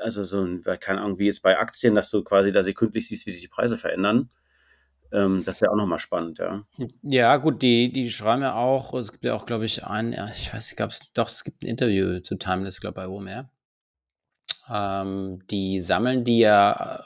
also 0.02 0.24
so 0.24 0.42
ein, 0.42 0.62
keine 0.80 1.00
Ahnung, 1.00 1.18
wie 1.18 1.26
jetzt 1.26 1.42
bei 1.42 1.58
Aktien, 1.58 1.94
dass 1.94 2.10
du 2.10 2.22
quasi 2.22 2.52
da 2.52 2.62
sekündlich 2.62 3.08
siehst, 3.08 3.26
wie 3.26 3.32
sich 3.32 3.42
die 3.42 3.48
Preise 3.48 3.78
verändern. 3.78 4.28
Ähm, 5.14 5.44
das 5.46 5.60
wäre 5.60 5.70
auch 5.70 5.76
nochmal 5.76 6.00
spannend, 6.00 6.38
ja. 6.38 6.64
Ja, 7.02 7.36
gut, 7.36 7.62
die, 7.62 7.92
die 7.92 8.10
schreiben 8.10 8.42
ja 8.42 8.54
auch, 8.54 8.92
es 8.94 9.12
gibt 9.12 9.24
ja 9.24 9.34
auch, 9.34 9.46
glaube 9.46 9.64
ich, 9.64 9.84
ein, 9.84 10.12
ich 10.34 10.52
weiß 10.52 10.66
nicht, 10.66 10.76
gab 10.76 10.90
es, 10.90 11.12
doch, 11.14 11.28
es 11.28 11.44
gibt 11.44 11.62
ein 11.62 11.68
Interview 11.68 12.18
zu 12.20 12.34
Timeless, 12.34 12.80
glaube 12.80 13.00
ich, 13.00 13.06
bei 13.06 13.08
OMR. 13.08 13.50
Ähm, 14.68 15.42
die 15.50 15.78
sammeln 15.78 16.24
die 16.24 16.38
ja 16.40 17.04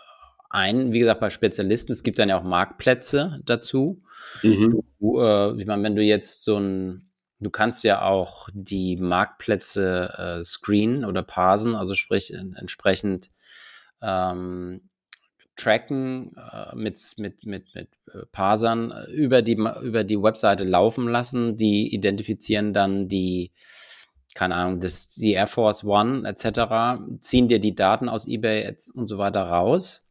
ein, 0.51 0.93
wie 0.93 1.01
gesagt, 1.01 1.21
bei 1.21 1.31
Spezialisten. 1.31 1.93
Es 1.93 2.03
gibt 2.03 2.19
dann 2.19 2.29
ja 2.29 2.39
auch 2.39 2.45
Marktplätze 2.45 3.41
dazu. 3.45 3.99
Mhm. 4.43 4.83
Du, 4.99 5.21
äh, 5.21 5.61
ich 5.61 5.67
meine, 5.67 5.83
wenn 5.83 5.97
du 5.97 6.03
jetzt 6.03 6.45
so 6.45 6.57
ein, 6.59 7.11
du 7.41 7.51
kannst 7.51 7.85
ja 7.85 8.03
auch 8.03 8.49
die 8.53 8.97
Marktplätze 8.97 10.39
äh, 10.41 10.45
screenen 10.45 11.05
oder 11.05 11.23
parsen, 11.23 11.75
also 11.75 11.95
sprich 11.95 12.33
entsprechend 12.33 13.31
ähm, 14.01 14.89
tracken, 15.59 16.35
äh, 16.37 16.75
mit, 16.75 16.99
mit, 17.19 17.45
mit, 17.45 17.75
mit 17.75 17.89
äh, 18.15 18.25
Parsern 18.33 18.91
äh, 18.91 19.11
über 19.11 19.43
die, 19.43 19.55
über 19.83 20.05
die 20.05 20.23
Webseite 20.23 20.65
laufen 20.65 21.09
lassen. 21.09 21.57
Die 21.57 21.93
identifizieren 21.93 22.73
dann 22.73 23.09
die, 23.09 23.51
keine 24.35 24.55
Ahnung, 24.55 24.81
das, 24.81 25.09
die 25.09 25.33
Air 25.33 25.49
Force 25.49 25.85
One 25.85 26.27
etc., 26.27 27.21
ziehen 27.21 27.49
dir 27.49 27.59
die 27.59 27.75
Daten 27.75 28.09
aus 28.09 28.27
eBay 28.27 28.75
und 28.95 29.09
so 29.09 29.19
weiter 29.19 29.43
raus, 29.43 30.05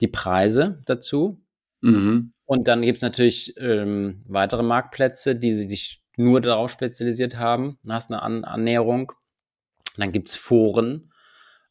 die 0.00 0.08
Preise 0.08 0.82
dazu. 0.84 1.40
Mhm. 1.80 2.32
Und 2.44 2.68
dann 2.68 2.82
gibt 2.82 2.96
es 2.96 3.02
natürlich 3.02 3.54
ähm, 3.58 4.22
weitere 4.26 4.62
Marktplätze, 4.62 5.36
die 5.36 5.54
sich 5.54 6.02
nur 6.16 6.40
darauf 6.40 6.70
spezialisiert 6.70 7.36
haben. 7.36 7.78
Dann 7.84 7.94
hast 7.94 8.10
eine 8.10 8.22
An 8.22 8.44
Annäherung. 8.44 9.12
Dann 9.96 10.12
gibt 10.12 10.28
es 10.28 10.34
Foren, 10.34 11.10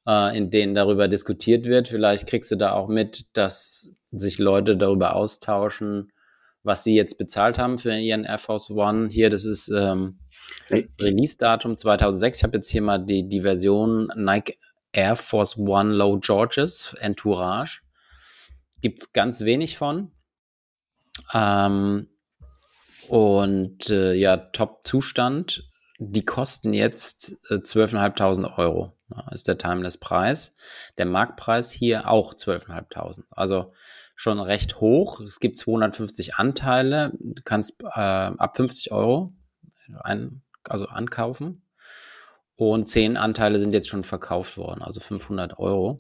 äh, 0.08 0.38
in 0.38 0.50
denen 0.52 0.76
darüber 0.76 1.08
diskutiert 1.08 1.66
wird. 1.66 1.88
Vielleicht 1.88 2.28
kriegst 2.28 2.52
du 2.52 2.56
da 2.56 2.74
auch 2.74 2.88
mit, 2.88 3.26
dass 3.34 4.02
sich 4.12 4.40
Leute 4.40 4.78
darüber 4.78 5.16
austauschen, 5.16 6.12
was 6.64 6.84
sie 6.84 6.96
jetzt 6.96 7.18
bezahlt 7.18 7.58
haben 7.58 7.78
für 7.78 7.96
ihren 7.96 8.24
Air 8.24 8.40
Force 8.40 8.70
One. 8.70 9.10
Hier, 9.10 9.30
das 9.30 9.46
ist 9.46 9.70
ähm, 9.70 10.20
Release-Datum 10.70 11.78
2006. 11.78 12.38
Ich 12.38 12.44
habe 12.44 12.58
jetzt 12.58 12.70
hier 12.70 12.82
mal 12.82 13.00
die, 13.00 13.28
die 13.28 13.42
Version 13.42 14.12
Nike 14.16 14.58
Air 14.92 15.16
Force 15.16 15.58
One 15.58 15.94
Low 15.94 16.20
Georges 16.20 16.96
Entourage. 17.00 17.82
Gibt 18.82 19.00
es 19.00 19.14
ganz 19.14 19.42
wenig 19.42 19.78
von. 19.78 20.12
Ähm, 21.34 22.10
und 23.10 23.90
äh, 23.90 24.14
ja, 24.14 24.38
Top-Zustand. 24.38 25.70
Die 25.98 26.26
kosten 26.26 26.74
jetzt 26.74 27.38
äh, 27.50 27.56
12.500 27.56 28.58
Euro 28.58 28.94
ist 29.32 29.48
der 29.48 29.58
Timeless-Preis. 29.58 30.56
Der 30.98 31.06
Marktpreis 31.06 31.72
hier 31.72 32.10
auch 32.10 32.34
12.500. 32.34 33.24
Also 33.30 33.74
schon 34.16 34.40
recht 34.40 34.80
hoch. 34.80 35.20
Es 35.22 35.40
gibt 35.40 35.60
250 35.60 36.36
Anteile. 36.36 37.12
Du 37.20 37.42
kannst 37.44 37.82
äh, 37.84 38.00
ab 38.00 38.56
50 38.56 38.92
Euro 38.92 39.30
ein, 40.04 40.42
also 40.64 40.86
ankaufen. 40.88 41.62
Und 42.56 42.88
10 42.88 43.18
Anteile 43.18 43.60
sind 43.60 43.74
jetzt 43.74 43.90
schon 43.90 44.06
verkauft 44.06 44.58
worden, 44.58 44.82
also 44.82 45.02
500 45.02 45.60
Euro. 45.60 45.98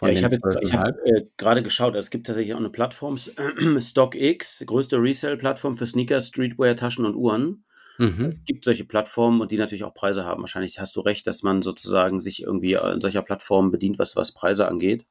Ja, 0.00 0.08
ich 0.08 0.22
habe 0.22 0.36
hab, 0.36 0.88
äh, 1.04 1.26
gerade 1.36 1.64
geschaut, 1.64 1.96
es 1.96 2.10
gibt 2.10 2.26
tatsächlich 2.26 2.54
auch 2.54 2.58
eine 2.58 2.70
Plattform, 2.70 3.16
StockX, 3.80 4.62
größte 4.64 4.96
Resell-Plattform 4.98 5.76
für 5.76 5.86
Sneaker, 5.86 6.22
Streetwear, 6.22 6.76
Taschen 6.76 7.04
und 7.04 7.16
Uhren. 7.16 7.64
Mhm. 7.98 8.26
Es 8.26 8.44
gibt 8.44 8.64
solche 8.64 8.84
Plattformen 8.84 9.40
und 9.40 9.50
die 9.50 9.58
natürlich 9.58 9.84
auch 9.84 9.94
Preise 9.94 10.24
haben. 10.24 10.42
Wahrscheinlich 10.42 10.78
hast 10.78 10.96
du 10.96 11.00
recht, 11.00 11.26
dass 11.26 11.42
man 11.42 11.62
sozusagen 11.62 12.20
sich 12.20 12.42
irgendwie 12.42 12.74
in 12.74 13.00
solcher 13.00 13.22
Plattformen 13.22 13.70
bedient, 13.70 13.98
was, 13.98 14.16
was 14.16 14.32
Preise 14.32 14.68
angeht 14.68 15.04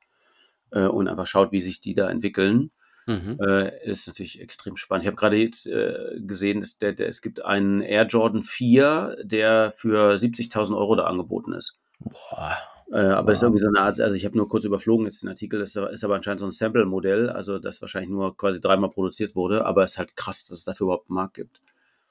äh, 0.72 0.82
und 0.82 1.08
einfach 1.08 1.27
schaut, 1.27 1.51
wie 1.51 1.62
sich 1.62 1.82
die 1.82 1.94
da 1.94 2.10
entwickeln. 2.10 2.72
Mhm. 3.06 3.38
Äh, 3.46 3.89
ist 3.89 4.08
natürlich 4.08 4.41
extrem 4.41 4.75
spannend. 4.75 5.03
Ich 5.03 5.08
habe 5.08 5.15
gerade 5.15 5.38
jetzt 5.38 5.65
äh, 5.67 6.17
gesehen, 6.20 6.60
dass 6.62 6.77
der, 6.77 6.94
der, 6.94 7.08
es 7.08 7.22
gibt 7.22 7.44
einen 7.44 7.82
Air 7.82 8.06
Jordan 8.06 8.41
4, 8.41 9.17
der 9.24 9.72
für 9.72 10.15
70.000 10.15 10.77
Euro 10.77 10.96
da 10.96 11.06
angeboten 11.06 11.53
ist. 11.53 11.77
Boah. 12.00 12.58
Äh, 12.91 13.00
aber 13.00 13.32
es 13.32 13.39
ist 13.39 13.44
irgendwie 13.44 13.62
so 13.62 13.67
eine 13.67 13.79
Art, 13.79 14.00
also 14.00 14.15
ich 14.15 14.25
habe 14.25 14.38
nur 14.38 14.48
kurz 14.48 14.63
überflogen 14.63 15.06
jetzt 15.06 15.22
den 15.22 15.29
Artikel, 15.29 15.60
das 15.60 15.75
ist 15.75 16.03
aber 16.03 16.15
anscheinend 16.15 16.39
so 16.39 16.46
ein 16.46 16.51
Sample-Modell, 16.51 17.29
also 17.29 17.60
das 17.60 17.82
wahrscheinlich 17.82 18.10
nur 18.10 18.36
quasi 18.38 18.62
dreimal 18.62 18.89
produziert 18.89 19.36
wurde, 19.36 19.65
aber 19.65 19.84
es 19.84 19.91
ist 19.91 19.98
halt 19.98 20.15
krass, 20.15 20.46
dass 20.46 20.60
es 20.60 20.63
dafür 20.63 20.86
überhaupt 20.86 21.10
einen 21.10 21.15
Markt 21.15 21.34
gibt. 21.34 21.60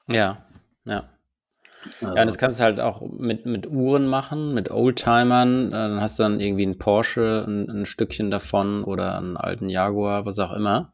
Ja, 0.07 0.45
ja. 0.87 1.09
Ja, 2.01 2.25
das 2.25 2.37
kannst 2.37 2.59
du 2.59 2.63
halt 2.63 2.79
auch 2.79 3.01
mit, 3.01 3.45
mit 3.45 3.67
Uhren 3.67 4.07
machen, 4.07 4.53
mit 4.53 4.71
Oldtimern. 4.71 5.67
Äh, 5.67 5.71
dann 5.71 6.01
hast 6.01 6.19
du 6.19 6.23
dann 6.23 6.39
irgendwie 6.39 6.63
einen 6.63 6.77
Porsche, 6.77 7.45
ein, 7.47 7.69
ein 7.69 7.85
Stückchen 7.85 8.31
davon 8.31 8.83
oder 8.83 9.17
einen 9.17 9.37
alten 9.37 9.69
Jaguar, 9.69 10.25
was 10.25 10.39
auch 10.39 10.53
immer. 10.53 10.93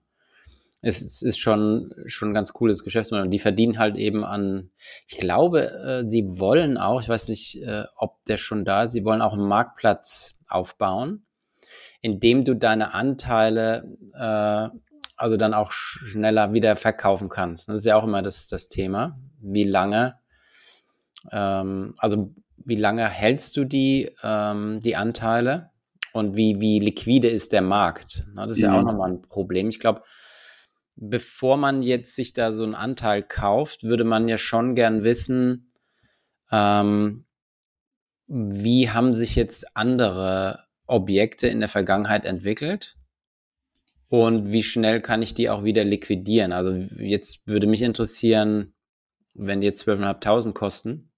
Es, 0.81 1.01
es 1.01 1.21
ist 1.21 1.39
schon, 1.39 1.93
schon 2.05 2.31
ein 2.31 2.33
ganz 2.33 2.51
cooles 2.53 2.83
Geschäftsmodell. 2.83 3.25
Und 3.25 3.31
die 3.31 3.39
verdienen 3.39 3.79
halt 3.79 3.95
eben 3.95 4.23
an, 4.23 4.69
ich 5.07 5.17
glaube, 5.17 5.71
äh, 5.71 6.09
sie 6.09 6.25
wollen 6.27 6.77
auch, 6.77 7.01
ich 7.01 7.09
weiß 7.09 7.29
nicht, 7.29 7.61
äh, 7.63 7.85
ob 7.95 8.23
der 8.25 8.37
schon 8.37 8.65
da 8.65 8.83
ist, 8.83 8.91
sie 8.91 9.05
wollen 9.05 9.21
auch 9.21 9.33
einen 9.33 9.47
Marktplatz 9.47 10.37
aufbauen, 10.47 11.25
indem 12.01 12.43
du 12.43 12.55
deine 12.55 12.93
Anteile 12.93 13.97
äh, 14.13 14.77
also 15.15 15.37
dann 15.37 15.53
auch 15.53 15.71
schneller 15.71 16.51
wieder 16.53 16.75
verkaufen 16.75 17.29
kannst. 17.29 17.69
Das 17.69 17.77
ist 17.77 17.85
ja 17.85 17.95
auch 17.95 18.03
immer 18.03 18.21
das, 18.21 18.47
das 18.47 18.67
Thema. 18.67 19.17
Wie 19.43 19.65
lange 19.65 20.15
ähm, 21.31 21.93
also 21.97 22.33
wie 22.57 22.75
lange 22.75 23.07
hältst 23.07 23.57
du 23.57 23.65
die, 23.65 24.09
ähm, 24.23 24.79
die 24.79 24.95
Anteile 24.95 25.71
und 26.13 26.35
wie, 26.35 26.59
wie 26.61 26.79
liquide 26.79 27.27
ist 27.27 27.51
der 27.51 27.61
Markt? 27.61 28.25
Na, 28.33 28.45
das 28.45 28.57
ist 28.57 28.63
ja, 28.63 28.73
ja 28.73 28.79
auch 28.79 28.83
nochmal 28.83 29.11
ein 29.11 29.21
Problem. 29.21 29.69
Ich 29.69 29.79
glaube, 29.79 30.03
bevor 30.95 31.57
man 31.57 31.81
jetzt 31.81 32.15
sich 32.15 32.33
da 32.33 32.53
so 32.53 32.63
einen 32.63 32.75
Anteil 32.75 33.23
kauft, 33.23 33.83
würde 33.83 34.03
man 34.03 34.27
ja 34.27 34.37
schon 34.37 34.75
gern 34.75 35.03
wissen, 35.03 35.71
ähm, 36.51 37.25
wie 38.27 38.89
haben 38.89 39.13
sich 39.13 39.35
jetzt 39.35 39.75
andere 39.75 40.65
Objekte 40.85 41.47
in 41.47 41.59
der 41.59 41.69
Vergangenheit 41.69 42.25
entwickelt 42.25 42.95
und 44.07 44.51
wie 44.51 44.63
schnell 44.63 45.01
kann 45.01 45.21
ich 45.21 45.33
die 45.33 45.49
auch 45.49 45.63
wieder 45.63 45.83
liquidieren? 45.83 46.51
Also 46.51 46.71
jetzt 46.71 47.45
würde 47.45 47.67
mich 47.67 47.81
interessieren, 47.81 48.72
wenn 49.33 49.61
die 49.61 49.67
jetzt 49.67 49.87
12.500 49.87 50.53
kosten, 50.53 51.09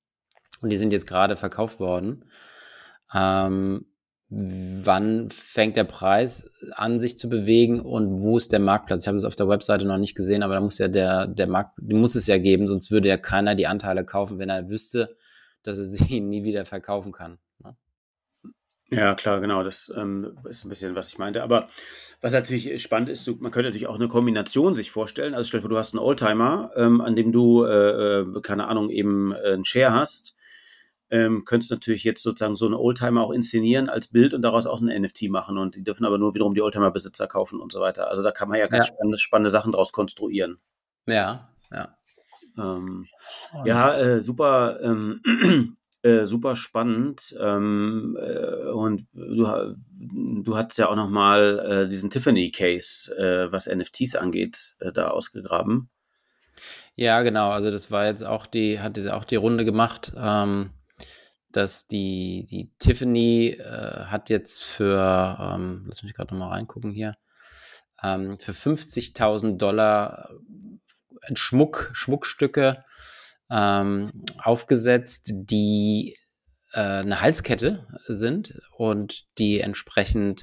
und 0.61 0.69
die 0.69 0.77
sind 0.77 0.91
jetzt 0.91 1.07
gerade 1.07 1.37
verkauft 1.37 1.79
worden. 1.79 2.25
Ähm, 3.13 3.85
wann 4.29 5.29
fängt 5.29 5.75
der 5.75 5.83
Preis 5.83 6.49
an, 6.73 6.99
sich 6.99 7.17
zu 7.17 7.29
bewegen 7.29 7.79
und 7.79 8.21
wo 8.21 8.37
ist 8.37 8.51
der 8.51 8.59
Marktplatz? 8.59 9.03
Ich 9.03 9.07
habe 9.07 9.17
es 9.17 9.23
auf 9.23 9.35
der 9.35 9.47
Webseite 9.47 9.85
noch 9.85 9.97
nicht 9.97 10.15
gesehen, 10.15 10.43
aber 10.43 10.55
da 10.55 10.61
muss 10.61 10.77
ja 10.77 10.87
der, 10.87 11.27
der 11.27 11.47
Markt, 11.47 11.79
muss 11.81 12.15
es 12.15 12.27
ja 12.27 12.37
geben, 12.37 12.67
sonst 12.67 12.89
würde 12.89 13.07
ja 13.07 13.17
keiner 13.17 13.55
die 13.55 13.67
Anteile 13.67 14.03
kaufen, 14.05 14.39
wenn 14.39 14.49
er 14.49 14.69
wüsste, 14.69 15.15
dass 15.63 15.77
er 15.77 15.85
sie 16.07 16.19
nie 16.21 16.43
wieder 16.43 16.65
verkaufen 16.65 17.11
kann. 17.11 17.37
Ja, 18.89 19.15
klar, 19.15 19.41
genau. 19.41 19.63
Das 19.63 19.91
ähm, 19.95 20.37
ist 20.47 20.63
ein 20.63 20.69
bisschen, 20.69 20.95
was 20.95 21.09
ich 21.09 21.17
meinte. 21.17 21.41
Aber 21.41 21.69
was 22.21 22.33
natürlich 22.33 22.81
spannend 22.81 23.09
ist, 23.09 23.25
du, 23.27 23.35
man 23.39 23.51
könnte 23.51 23.69
natürlich 23.69 23.87
auch 23.87 23.95
eine 23.95 24.07
Kombination 24.07 24.75
sich 24.75 24.91
vorstellen. 24.91 25.33
Also 25.33 25.47
stell 25.47 25.59
dir 25.59 25.63
vor, 25.63 25.69
du 25.69 25.77
hast 25.77 25.93
einen 25.93 26.03
Oldtimer, 26.03 26.71
ähm, 26.75 27.01
an 27.01 27.15
dem 27.15 27.31
du, 27.31 27.63
äh, 27.63 28.19
äh 28.19 28.41
keine 28.41 28.67
Ahnung, 28.67 28.89
eben 28.89 29.31
äh, 29.31 29.53
einen 29.53 29.65
Share 29.65 29.93
hast 29.93 30.35
ähm, 31.11 31.45
könntest 31.45 31.71
natürlich 31.71 32.03
jetzt 32.03 32.23
sozusagen 32.23 32.55
so 32.55 32.65
einen 32.65 32.73
Oldtimer 32.73 33.21
auch 33.21 33.31
inszenieren 33.31 33.89
als 33.89 34.07
Bild 34.07 34.33
und 34.33 34.41
daraus 34.41 34.65
auch 34.65 34.81
ein 34.81 35.01
NFT 35.01 35.23
machen 35.23 35.57
und 35.57 35.75
die 35.75 35.83
dürfen 35.83 36.05
aber 36.05 36.17
nur 36.17 36.33
wiederum 36.33 36.53
die 36.53 36.61
Oldtimer-Besitzer 36.61 37.27
kaufen 37.27 37.59
und 37.59 37.71
so 37.71 37.79
weiter. 37.79 38.09
Also 38.09 38.23
da 38.23 38.31
kann 38.31 38.49
man 38.49 38.59
ja 38.59 38.67
ganz 38.67 38.87
ja. 38.87 38.93
Spannende, 38.93 39.17
spannende 39.17 39.51
Sachen 39.51 39.71
draus 39.71 39.91
konstruieren. 39.91 40.59
Ja, 41.05 41.49
ja. 41.71 41.95
Ähm, 42.57 43.05
ja, 43.65 43.97
äh, 43.97 44.21
super, 44.21 44.79
ähm, 44.81 45.77
äh, 46.05 46.25
super 46.25 46.55
spannend. 46.55 47.35
Ähm, 47.39 48.15
äh, 48.21 48.69
und 48.69 49.07
du, 49.13 49.75
du 50.43 50.55
hattest 50.55 50.77
ja 50.77 50.89
auch 50.89 50.95
nochmal 50.95 51.59
äh, 51.59 51.89
diesen 51.89 52.11
Tiffany-Case, 52.11 53.17
äh, 53.17 53.51
was 53.51 53.65
NFTs 53.65 54.15
angeht, 54.15 54.75
äh, 54.79 54.91
da 54.91 55.07
ausgegraben. 55.07 55.89
Ja, 56.93 57.23
genau. 57.23 57.49
Also 57.49 57.71
das 57.71 57.89
war 57.89 58.05
jetzt 58.05 58.23
auch 58.23 58.45
die, 58.45 58.79
hat 58.79 58.97
jetzt 58.97 59.09
auch 59.09 59.23
die 59.23 59.35
Runde 59.35 59.65
gemacht. 59.65 60.13
Ähm, 60.15 60.69
dass 61.51 61.87
die, 61.87 62.45
die 62.49 62.71
Tiffany 62.79 63.57
äh, 63.57 64.05
hat 64.05 64.29
jetzt 64.29 64.63
für, 64.63 65.37
ähm, 65.39 65.85
lass 65.87 66.03
mich 66.03 66.13
gerade 66.13 66.33
nochmal 66.33 66.49
reingucken 66.49 66.91
hier, 66.91 67.15
ähm, 68.03 68.37
für 68.37 68.51
50.000 68.51 69.57
Dollar 69.57 70.29
äh, 71.21 71.35
Schmuck, 71.35 71.89
Schmuckstücke 71.93 72.83
ähm, 73.49 74.09
aufgesetzt, 74.41 75.31
die 75.33 76.15
äh, 76.73 76.79
eine 76.79 77.21
Halskette 77.21 77.87
sind 78.07 78.59
und 78.77 79.25
die 79.37 79.61
entsprechend 79.61 80.41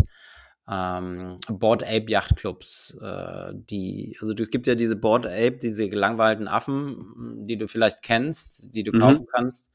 ähm, 0.68 1.38
Board 1.49 1.82
Ape 1.82 2.09
Yachtclubs, 2.09 2.97
äh, 3.02 3.52
die, 3.54 4.16
also 4.21 4.32
es 4.35 4.50
gibt 4.50 4.66
ja 4.66 4.75
diese 4.75 4.97
Board 4.97 5.26
Ape, 5.26 5.59
diese 5.61 5.88
gelangweilten 5.88 6.49
Affen, 6.49 7.47
die 7.47 7.56
du 7.59 7.66
vielleicht 7.66 8.02
kennst, 8.02 8.75
die 8.75 8.85
du 8.85 8.92
mhm. 8.92 9.00
kaufen 9.00 9.26
kannst 9.32 9.71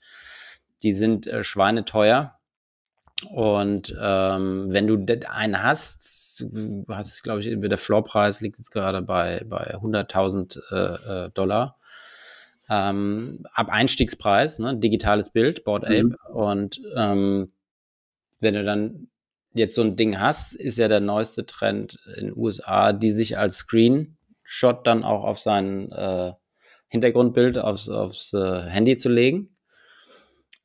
die 0.83 0.93
sind 0.93 1.27
äh, 1.27 1.43
schweineteuer. 1.43 2.33
Und 3.31 3.95
ähm, 3.99 4.67
wenn 4.69 4.85
du 4.85 5.03
einen 5.29 5.63
hast, 5.63 6.45
du 6.51 6.85
hast, 6.87 7.23
glaube 7.23 7.41
ich, 7.41 7.59
der 7.59 7.77
Floorpreis 7.77 8.41
liegt 8.41 8.59
jetzt 8.59 8.69
gerade 8.69 9.01
bei, 9.01 9.43
bei 9.47 9.75
100.000 9.75 10.59
äh, 10.71 11.25
äh, 11.25 11.29
Dollar. 11.31 11.77
Ähm, 12.69 13.45
ab 13.53 13.69
Einstiegspreis, 13.69 14.59
ne, 14.59 14.77
digitales 14.77 15.29
Bild, 15.29 15.63
Board 15.63 15.85
Ape. 15.85 16.03
Mhm. 16.03 16.15
Und 16.33 16.81
ähm, 16.95 17.53
wenn 18.39 18.53
du 18.53 18.63
dann 18.63 19.09
jetzt 19.53 19.75
so 19.75 19.81
ein 19.81 19.95
Ding 19.95 20.19
hast, 20.19 20.55
ist 20.55 20.77
ja 20.77 20.87
der 20.87 20.99
neueste 20.99 21.45
Trend 21.45 21.99
in 22.17 22.27
den 22.27 22.37
USA, 22.37 22.93
die 22.93 23.11
sich 23.11 23.37
als 23.37 23.57
Screenshot 23.57 24.85
dann 24.85 25.03
auch 25.03 25.23
auf 25.23 25.39
sein 25.39 25.91
äh, 25.91 26.33
Hintergrundbild 26.89 27.57
aufs, 27.57 27.89
aufs 27.89 28.33
äh, 28.33 28.61
Handy 28.63 28.95
zu 28.95 29.09
legen. 29.09 29.53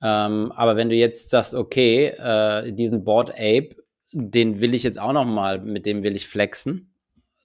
Ähm, 0.02 0.52
aber 0.52 0.76
wenn 0.76 0.88
du 0.88 0.96
jetzt 0.96 1.30
sagst, 1.30 1.54
okay, 1.54 2.06
äh, 2.06 2.72
diesen 2.72 3.04
Board 3.04 3.30
Ape, 3.30 3.76
den 4.12 4.60
will 4.60 4.74
ich 4.74 4.82
jetzt 4.82 5.00
auch 5.00 5.12
noch 5.12 5.24
mal, 5.24 5.60
mit 5.60 5.86
dem 5.86 6.02
will 6.02 6.16
ich 6.16 6.26
flexen, 6.26 6.91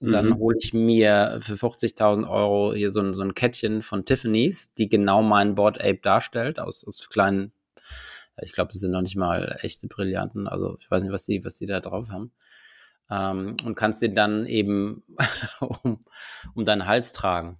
mhm. 0.00 0.10
dann 0.10 0.38
hole 0.38 0.56
ich 0.60 0.72
mir 0.72 1.38
für 1.40 1.54
50.000 1.54 2.28
Euro 2.28 2.74
hier 2.74 2.92
so 2.92 3.00
ein, 3.00 3.14
so 3.14 3.22
ein 3.22 3.34
Kettchen 3.34 3.82
von 3.82 4.04
Tiffany's, 4.04 4.72
die 4.74 4.88
genau 4.88 5.22
meinen 5.22 5.54
Board 5.54 5.80
Ape 5.80 6.00
darstellt, 6.02 6.60
aus, 6.60 6.86
aus 6.86 7.08
kleinen, 7.08 7.52
ich 8.40 8.52
glaube, 8.52 8.70
das 8.72 8.80
sind 8.80 8.92
noch 8.92 9.02
nicht 9.02 9.16
mal 9.16 9.58
echte 9.62 9.88
Brillanten, 9.88 10.46
also 10.46 10.76
ich 10.80 10.90
weiß 10.90 11.02
nicht, 11.02 11.12
was 11.12 11.26
die, 11.26 11.44
was 11.44 11.56
die 11.56 11.66
da 11.66 11.80
drauf 11.80 12.10
haben. 12.10 12.32
Ähm, 13.10 13.56
und 13.64 13.74
kannst 13.74 14.02
den 14.02 14.14
dann 14.14 14.46
eben 14.46 15.02
um, 15.60 16.04
um 16.54 16.64
deinen 16.64 16.86
Hals 16.86 17.12
tragen 17.12 17.56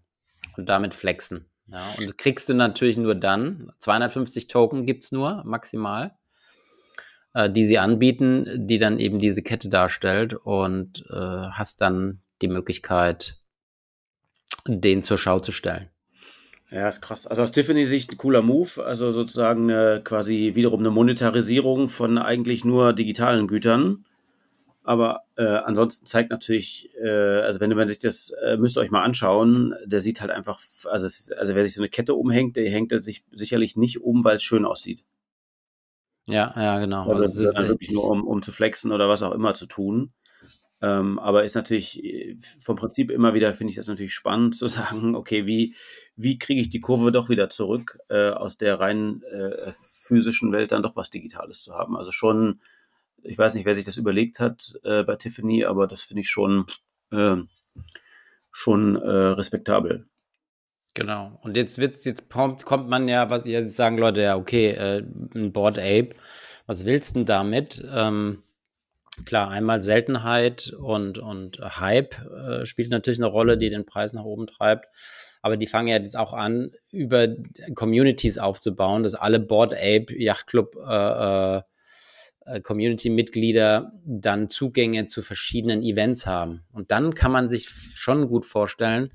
und 0.57 0.69
damit 0.69 0.95
flexen. 0.95 1.47
Ja, 1.71 1.85
und 1.99 2.17
kriegst 2.17 2.49
du 2.49 2.55
natürlich 2.55 2.97
nur 2.97 3.15
dann, 3.15 3.73
250 3.79 4.47
Token 4.47 4.87
gibt 4.87 5.05
es 5.05 5.13
nur 5.13 5.43
maximal, 5.45 6.17
äh, 7.35 7.51
die 7.51 7.67
sie 7.67 7.79
anbieten, 7.79 8.67
die 8.67 8.79
dann 8.79 8.99
eben 8.99 9.19
diese 9.19 9.43
Kette 9.43 9.69
darstellt 9.69 10.35
und 10.35 11.05
äh, 11.11 11.15
hast 11.51 11.81
dann 11.83 12.23
die 12.43 12.49
Möglichkeit, 12.49 13.37
den 14.67 15.03
zur 15.03 15.19
Schau 15.19 15.41
zu 15.41 15.53
stellen. 15.53 15.91
Ja, 16.71 16.89
ist 16.89 17.01
krass. 17.01 17.27
Also 17.27 17.43
aus 17.43 17.53
Tiffany-Sicht 17.53 18.13
ein 18.13 18.19
cooler 18.19 18.43
Move, 18.43 18.85
also 18.85 19.11
sozusagen 19.11 19.71
äh, 19.71 20.03
quasi 20.05 20.53
wiederum 20.55 20.81
eine 20.81 20.91
Monetarisierung 20.91 21.89
von 21.89 22.19
eigentlich 22.19 22.65
nur 22.65 22.93
digitalen 22.93 23.49
Gütern. 23.49 24.05
Aber 24.83 25.23
äh, 25.37 25.45
ansonsten 25.45 26.07
zeigt 26.07 26.31
natürlich, 26.31 26.91
äh, 27.03 27.09
also 27.09 27.61
wenn 27.61 27.75
man 27.75 27.89
sich 27.89 27.99
das, 27.99 28.31
äh, 28.43 28.57
müsst 28.57 28.77
ihr 28.77 28.81
euch 28.81 28.91
mal 28.91 29.03
anschauen, 29.03 29.75
der 29.85 30.01
sieht 30.01 30.21
halt 30.21 30.31
einfach, 30.31 30.61
also, 30.91 31.07
es, 31.07 31.31
also 31.33 31.55
wer 31.55 31.65
sich 31.65 31.75
so 31.75 31.83
eine 31.83 31.91
Kette 31.91 32.15
umhängt, 32.15 32.57
der 32.57 32.71
hängt 32.71 32.93
er 32.93 33.01
sich 33.01 33.25
sicherlich 33.33 33.77
nicht 33.77 34.01
um, 34.03 34.25
weil 34.25 34.37
es 34.37 34.43
schön 34.43 34.65
aussieht. 34.65 35.05
Ja, 36.27 36.53
ja, 36.57 36.79
genau. 36.79 37.03
Also, 37.09 37.23
also 37.23 37.23
das 37.23 37.37
ist 37.39 37.57
dann 37.57 37.69
wirklich 37.69 37.91
nur 37.91 38.05
um, 38.05 38.27
um 38.27 38.43
zu 38.43 38.53
flexen 38.53 38.93
oder 38.93 39.09
was 39.09 39.23
auch 39.23 39.33
immer 39.33 39.55
zu 39.55 39.67
tun. 39.67 40.13
Ähm, 40.81 41.19
aber 41.19 41.45
ist 41.45 41.57
natürlich 41.57 42.03
äh, 42.05 42.37
vom 42.61 42.77
Prinzip 42.77 43.11
immer 43.11 43.35
wieder, 43.35 43.53
finde 43.53 43.71
ich 43.71 43.77
das 43.77 43.89
natürlich 43.89 44.15
spannend 44.15 44.57
zu 44.57 44.67
sagen, 44.69 45.15
okay, 45.15 45.47
wie, 45.47 45.75
wie 46.17 46.39
kriege 46.39 46.61
ich 46.61 46.71
die 46.71 46.81
Kurve 46.81 47.13
doch 47.13 47.29
wieder 47.29 47.51
zurück, 47.51 47.99
äh, 48.09 48.31
aus 48.31 48.57
der 48.57 48.79
rein 48.79 49.23
äh, 49.25 49.73
physischen 50.03 50.53
Welt 50.53 50.73
dann 50.73 50.83
doch 50.83 50.97
was 50.97 51.11
Digitales 51.11 51.63
zu 51.63 51.75
haben. 51.75 51.97
Also 51.97 52.13
schon 52.13 52.61
ich 53.23 53.39
weiß 53.39 53.55
nicht, 53.55 53.67
wer 53.67 53.75
sich 53.75 53.85
das 53.85 53.97
überlegt 53.97 54.41
hat 54.41 54.79
äh, 54.85 55.03
bei 55.03 55.17
Tiffany, 55.17 55.65
aber 55.65 55.87
das 55.87 56.03
finde 56.03 56.23
ich 56.23 56.31
schon, 56.31 56.67
äh, 57.11 57.37
schon 58.51 58.97
äh, 58.97 59.09
respektabel. 59.09 60.07
Genau. 60.95 61.39
Und 61.43 61.57
jetzt 61.57 61.79
wird's, 61.79 62.05
jetzt 62.05 62.29
kommt, 62.29 62.65
kommt 62.65 62.89
man 62.89 63.09
ja, 63.09 63.31
was 63.31 63.45
jetzt 63.45 63.77
sagen 63.77 63.99
Leute, 63.99 64.23
ja, 64.23 64.37
okay, 64.37 64.71
äh, 64.71 65.05
ein 65.35 65.53
Board 65.53 65.79
Ape, 65.79 66.11
was 66.67 66.85
willst 66.85 67.15
du 67.15 67.21
denn 67.21 67.27
damit? 67.27 67.85
Ähm, 67.91 68.43
klar, 69.25 69.51
einmal 69.51 69.81
Seltenheit 69.81 70.73
und, 70.79 71.19
und 71.19 71.59
Hype 71.61 72.15
äh, 72.31 72.67
spielt 72.67 72.91
natürlich 72.91 73.19
eine 73.19 73.27
Rolle, 73.27 73.59
die 73.59 73.71
den 73.71 73.87
Preis 73.87 74.13
nach 74.13 74.25
oben 74.25 74.47
treibt. 74.47 74.87
Aber 75.41 75.57
die 75.57 75.67
fangen 75.67 75.89
ja 75.89 75.97
jetzt 75.97 76.17
auch 76.17 76.33
an, 76.33 76.73
über 76.91 77.29
Communities 77.75 78.39
aufzubauen, 78.39 79.03
dass 79.03 79.15
alle 79.15 79.39
Board 79.39 79.73
Ape 79.73 80.07
Yachtclub 80.11 80.77
äh, 80.77 81.59
äh 81.59 81.63
äh, 82.49 82.61
Community-Mitglieder 82.63 83.93
dann 84.05 84.49
Zugänge 84.49 85.07
zu 85.07 85.23
verschiedenen 85.23 85.83
Events 85.83 86.27
haben. 86.27 86.63
Und 86.73 86.91
dann 86.91 87.15
kann 87.15 87.31
man 87.31 87.51
sich 87.51 87.69
schon 87.69 88.29
gut 88.29 88.47
vorstellen, 88.47 89.13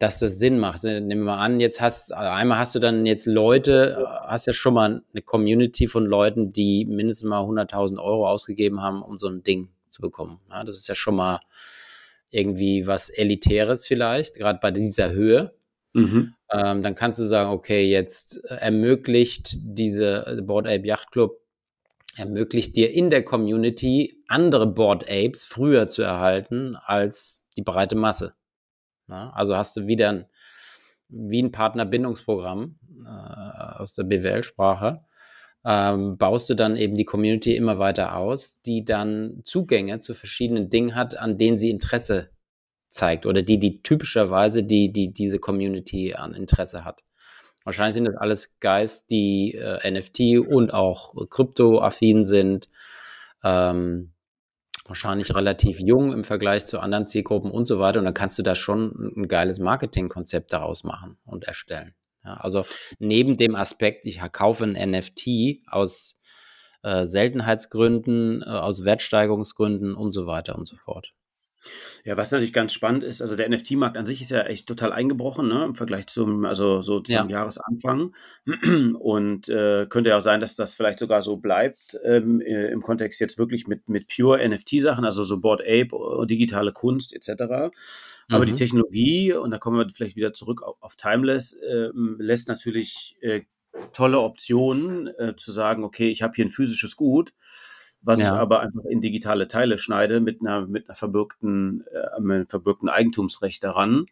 dass 0.00 0.18
das 0.18 0.38
Sinn 0.38 0.58
macht. 0.58 0.82
Nehmen 0.82 1.08
wir 1.08 1.16
mal 1.16 1.38
an, 1.38 1.60
jetzt 1.60 1.82
hast 1.82 2.12
einmal 2.12 2.58
hast 2.58 2.74
du 2.74 2.78
dann 2.78 3.04
jetzt 3.04 3.26
Leute, 3.26 4.08
hast 4.22 4.46
ja 4.46 4.54
schon 4.54 4.72
mal 4.72 5.02
eine 5.12 5.22
Community 5.22 5.86
von 5.86 6.06
Leuten, 6.06 6.54
die 6.54 6.86
mindestens 6.86 7.28
mal 7.28 7.42
100.000 7.42 8.02
Euro 8.02 8.26
ausgegeben 8.26 8.80
haben, 8.80 9.02
um 9.02 9.18
so 9.18 9.28
ein 9.28 9.42
Ding 9.42 9.68
zu 9.90 10.00
bekommen. 10.00 10.40
Ja, 10.48 10.64
das 10.64 10.78
ist 10.78 10.88
ja 10.88 10.94
schon 10.94 11.16
mal 11.16 11.40
irgendwie 12.30 12.86
was 12.86 13.10
Elitäres 13.10 13.86
vielleicht, 13.86 14.36
gerade 14.36 14.58
bei 14.62 14.70
dieser 14.70 15.10
Höhe. 15.10 15.52
Mhm. 15.92 16.34
Ähm, 16.50 16.82
dann 16.82 16.94
kannst 16.94 17.18
du 17.18 17.24
sagen, 17.24 17.50
okay, 17.50 17.86
jetzt 17.90 18.42
ermöglicht 18.44 19.58
diese 19.60 20.42
Board 20.46 20.66
Ape 20.66 20.86
Yacht 20.86 21.10
Club 21.10 21.42
ermöglicht 22.16 22.74
dir 22.74 22.90
in 22.90 23.10
der 23.10 23.22
Community 23.22 24.22
andere 24.28 24.66
Board 24.66 25.04
Apes 25.10 25.44
früher 25.44 25.88
zu 25.88 26.02
erhalten 26.02 26.76
als 26.76 27.46
die 27.56 27.62
breite 27.62 27.96
Masse. 27.96 28.30
Ja, 29.10 29.30
also 29.30 29.56
hast 29.56 29.76
du 29.76 29.86
wieder 29.86 30.10
ein, 30.10 30.26
wie 31.08 31.42
ein 31.42 31.52
Partnerbindungsprogramm 31.52 32.78
äh, 33.04 33.78
aus 33.80 33.94
der 33.94 34.04
BWL-Sprache, 34.04 35.02
ähm, 35.64 36.16
baust 36.16 36.48
du 36.48 36.54
dann 36.54 36.76
eben 36.76 36.96
die 36.96 37.04
Community 37.04 37.56
immer 37.56 37.78
weiter 37.78 38.16
aus, 38.16 38.62
die 38.62 38.84
dann 38.84 39.40
Zugänge 39.44 39.98
zu 39.98 40.14
verschiedenen 40.14 40.70
Dingen 40.70 40.94
hat, 40.94 41.18
an 41.18 41.36
denen 41.36 41.58
sie 41.58 41.70
Interesse 41.70 42.30
zeigt 42.88 43.26
oder 43.26 43.42
die, 43.42 43.58
die 43.58 43.82
typischerweise 43.82 44.62
die, 44.62 44.92
die 44.92 45.12
diese 45.12 45.38
Community 45.38 46.14
an 46.14 46.34
Interesse 46.34 46.84
hat. 46.84 47.02
Wahrscheinlich 47.64 47.94
sind 47.94 48.06
das 48.06 48.16
alles 48.16 48.58
Guys, 48.60 49.06
die 49.06 49.54
äh, 49.54 49.90
NFT 49.90 50.48
und 50.48 50.72
auch 50.72 51.14
kryptoaffin 51.28 52.24
sind. 52.24 52.68
Ähm, 53.44 54.12
wahrscheinlich 54.90 55.34
relativ 55.36 55.78
jung 55.78 56.12
im 56.12 56.24
Vergleich 56.24 56.66
zu 56.66 56.80
anderen 56.80 57.06
Zielgruppen 57.06 57.52
und 57.52 57.64
so 57.66 57.78
weiter. 57.78 58.00
Und 58.00 58.06
dann 58.06 58.14
kannst 58.14 58.38
du 58.38 58.42
da 58.42 58.56
schon 58.56 59.12
ein 59.16 59.28
geiles 59.28 59.60
Marketingkonzept 59.60 60.52
daraus 60.52 60.82
machen 60.82 61.16
und 61.24 61.44
erstellen. 61.44 61.94
Ja, 62.24 62.34
also 62.34 62.64
neben 62.98 63.36
dem 63.36 63.54
Aspekt, 63.54 64.04
ich 64.04 64.20
kaufe 64.32 64.64
ein 64.64 64.90
NFT 64.90 65.62
aus 65.68 66.18
äh, 66.82 67.06
Seltenheitsgründen, 67.06 68.42
äh, 68.42 68.46
aus 68.46 68.84
Wertsteigerungsgründen 68.84 69.94
und 69.94 70.12
so 70.12 70.26
weiter 70.26 70.56
und 70.56 70.66
so 70.66 70.76
fort. 70.76 71.12
Ja, 72.04 72.16
was 72.16 72.30
natürlich 72.30 72.52
ganz 72.52 72.72
spannend 72.72 73.04
ist, 73.04 73.20
also 73.20 73.36
der 73.36 73.48
NFT-Markt 73.48 73.96
an 73.96 74.06
sich 74.06 74.20
ist 74.20 74.30
ja 74.30 74.42
echt 74.42 74.66
total 74.66 74.92
eingebrochen, 74.92 75.48
ne, 75.48 75.64
im 75.64 75.74
Vergleich 75.74 76.06
zum, 76.06 76.44
also 76.44 76.80
so 76.80 77.00
zum 77.00 77.14
ja. 77.14 77.26
Jahresanfang. 77.26 78.14
Und 78.98 79.48
äh, 79.48 79.86
könnte 79.88 80.10
ja 80.10 80.18
auch 80.18 80.22
sein, 80.22 80.40
dass 80.40 80.56
das 80.56 80.74
vielleicht 80.74 80.98
sogar 80.98 81.22
so 81.22 81.36
bleibt 81.36 81.98
ähm, 82.04 82.40
äh, 82.40 82.68
im 82.68 82.80
Kontext 82.80 83.20
jetzt 83.20 83.38
wirklich 83.38 83.66
mit, 83.66 83.88
mit 83.88 84.08
pure 84.14 84.46
NFT-Sachen, 84.46 85.04
also 85.04 85.24
so 85.24 85.38
Board 85.38 85.60
Ape, 85.60 85.90
äh, 85.92 86.26
digitale 86.26 86.72
Kunst 86.72 87.14
etc. 87.14 87.70
Aber 88.30 88.44
mhm. 88.44 88.46
die 88.46 88.54
Technologie, 88.54 89.32
und 89.32 89.50
da 89.50 89.58
kommen 89.58 89.78
wir 89.78 89.92
vielleicht 89.92 90.16
wieder 90.16 90.32
zurück 90.32 90.62
auf, 90.62 90.76
auf 90.80 90.96
Timeless, 90.96 91.52
äh, 91.52 91.88
lässt 91.94 92.48
natürlich 92.48 93.16
äh, 93.20 93.42
tolle 93.92 94.20
Optionen 94.20 95.08
äh, 95.18 95.34
zu 95.36 95.52
sagen, 95.52 95.84
okay, 95.84 96.10
ich 96.10 96.22
habe 96.22 96.34
hier 96.34 96.44
ein 96.44 96.50
physisches 96.50 96.96
Gut 96.96 97.32
was 98.02 98.18
ja. 98.18 98.26
ich 98.26 98.40
aber 98.40 98.60
einfach 98.60 98.84
in 98.84 99.00
digitale 99.00 99.48
Teile 99.48 99.78
schneide 99.78 100.20
mit 100.20 100.40
einer, 100.40 100.66
mit 100.66 100.88
einer 100.88 100.94
verbürgten, 100.94 101.84
äh, 101.92 102.16
einem 102.16 102.46
verbürgten 102.46 102.88
Eigentumsrecht 102.88 103.62
daran. 103.62 104.06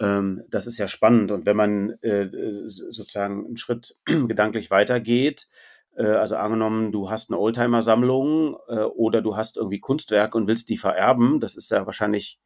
Ähm, 0.00 0.42
das 0.50 0.66
ist 0.66 0.78
ja 0.78 0.88
spannend. 0.88 1.30
Und 1.30 1.46
wenn 1.46 1.56
man 1.56 1.90
äh, 2.02 2.28
sozusagen 2.66 3.46
einen 3.46 3.56
Schritt 3.56 3.96
gedanklich 4.04 4.70
weitergeht, 4.70 5.48
äh, 5.96 6.06
also 6.06 6.36
angenommen, 6.36 6.92
du 6.92 7.10
hast 7.10 7.30
eine 7.30 7.38
Oldtimer-Sammlung 7.38 8.56
äh, 8.68 8.80
oder 8.80 9.20
du 9.22 9.36
hast 9.36 9.56
irgendwie 9.56 9.80
Kunstwerke 9.80 10.36
und 10.36 10.46
willst 10.46 10.68
die 10.68 10.78
vererben, 10.78 11.40
das 11.40 11.56
ist 11.56 11.70
ja 11.70 11.86
wahrscheinlich 11.86 12.38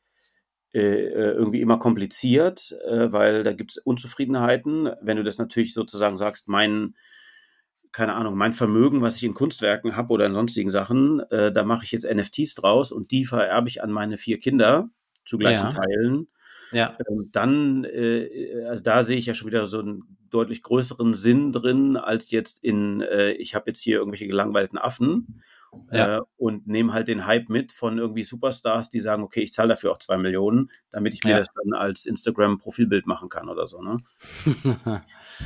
äh, 0.75 0.79
äh, 0.81 1.33
irgendwie 1.33 1.61
immer 1.61 1.79
kompliziert, 1.79 2.75
weil 2.89 3.43
da 3.43 3.53
gibt 3.53 3.73
es 3.73 3.77
Unzufriedenheiten. 3.79 4.91
Wenn 5.03 5.19
du 5.19 5.23
das 5.23 5.37
natürlich 5.37 5.75
sozusagen 5.75 6.17
sagst, 6.17 6.49
mein 6.49 6.95
keine 7.93 8.15
Ahnung, 8.15 8.37
mein 8.37 8.53
Vermögen, 8.53 9.03
was 9.03 9.17
ich 9.17 9.25
in 9.25 9.35
Kunstwerken 9.35 9.97
habe 9.97 10.13
oder 10.13 10.27
in 10.27 10.35
sonstigen 10.35 10.71
Sachen, 10.71 11.21
äh, 11.31 11.53
da 11.53 11.63
mache 11.63 11.85
ich 11.85 11.93
jetzt 11.93 12.11
NFTs 12.11 12.55
draus 12.55 12.91
und 12.91 13.11
die 13.11 13.25
vererbe 13.25 13.69
ich 13.69 13.83
an 13.83 13.93
meine 13.93 14.17
vier 14.17 14.39
Kinder 14.41 14.89
zu 15.25 15.39
gleichen 15.39 15.71
ja. 15.71 15.73
Teilen. 15.73 16.29
Ja. 16.73 16.97
Ähm, 17.07 17.29
dann, 17.33 17.85
äh, 17.85 18.65
also 18.67 18.83
da 18.83 19.05
sehe 19.05 19.19
ich 19.19 19.27
ja 19.27 19.35
schon 19.35 19.49
wieder 19.49 19.67
so 19.67 19.79
einen 19.81 20.17
deutlich 20.31 20.63
größeren 20.63 21.13
Sinn 21.13 21.53
drin, 21.53 21.97
als 21.99 22.31
jetzt 22.31 22.65
in, 22.65 23.03
äh, 23.03 23.33
ich 23.33 23.55
habe 23.55 23.65
jetzt 23.69 23.83
hier 23.83 23.99
irgendwelche 23.99 24.27
gelangweilten 24.27 24.79
Affen 24.79 25.43
ja. 25.91 26.19
äh, 26.19 26.21
und 26.37 26.67
nehme 26.67 26.93
halt 26.93 27.09
den 27.09 27.27
Hype 27.27 27.49
mit 27.49 27.73
von 27.73 27.99
irgendwie 27.99 28.25
Superstars, 28.25 28.89
die 28.89 29.01
sagen, 29.01 29.23
okay, 29.23 29.41
ich 29.41 29.53
zahle 29.53 29.71
dafür 29.71 29.93
auch 29.93 29.99
zwei 29.99 30.19
Millionen, 30.19 30.71
damit 30.91 31.15
ich 31.15 31.25
mir 31.25 31.31
ja. 31.31 31.39
das 31.39 31.49
dann 31.55 31.79
als 31.79 32.07
Instagram-Profilbild 32.07 33.07
machen 33.07 33.29
kann 33.29 33.49
oder 33.49 33.67
so. 33.67 33.81
Ne? 33.81 33.99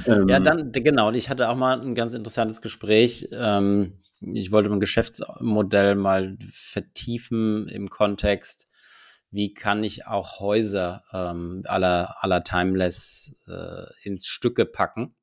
ähm, 0.06 0.28
ja, 0.28 0.40
dann, 0.40 0.72
genau. 0.72 1.08
Und 1.08 1.14
ich 1.14 1.28
hatte 1.28 1.48
auch 1.48 1.56
mal 1.56 1.80
ein 1.80 1.94
ganz 1.94 2.12
interessantes 2.12 2.60
Gespräch. 2.60 3.28
Ähm, 3.32 4.00
ich 4.20 4.50
wollte 4.50 4.68
mein 4.68 4.80
Geschäftsmodell 4.80 5.94
mal 5.94 6.36
vertiefen 6.50 7.68
im 7.68 7.90
Kontext, 7.90 8.68
wie 9.30 9.52
kann 9.52 9.84
ich 9.84 10.06
auch 10.06 10.40
Häuser 10.40 11.02
ähm, 11.12 11.62
aller, 11.66 12.16
aller 12.20 12.42
Timeless 12.42 13.34
äh, 13.46 13.84
ins 14.02 14.26
Stücke 14.26 14.64
packen. 14.64 15.14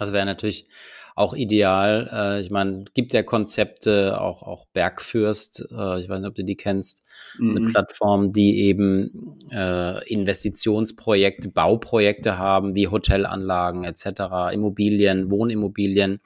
Das 0.00 0.14
wäre 0.14 0.24
natürlich 0.24 0.66
auch 1.14 1.34
ideal. 1.34 2.08
Äh, 2.10 2.40
ich 2.40 2.50
meine, 2.50 2.84
gibt 2.94 3.12
ja 3.12 3.22
Konzepte, 3.22 4.18
auch, 4.18 4.42
auch 4.42 4.64
Bergfürst, 4.72 5.60
äh, 5.70 6.00
ich 6.00 6.08
weiß 6.08 6.20
nicht, 6.20 6.28
ob 6.28 6.34
du 6.34 6.42
die 6.42 6.56
kennst, 6.56 7.02
mhm. 7.38 7.56
eine 7.56 7.66
Plattform, 7.66 8.30
die 8.32 8.60
eben 8.60 9.38
äh, 9.52 10.02
Investitionsprojekte, 10.10 11.50
Bauprojekte 11.50 12.38
haben, 12.38 12.74
wie 12.74 12.88
Hotelanlagen 12.88 13.84
etc., 13.84 14.54
Immobilien, 14.54 15.30
Wohnimmobilien, 15.30 16.20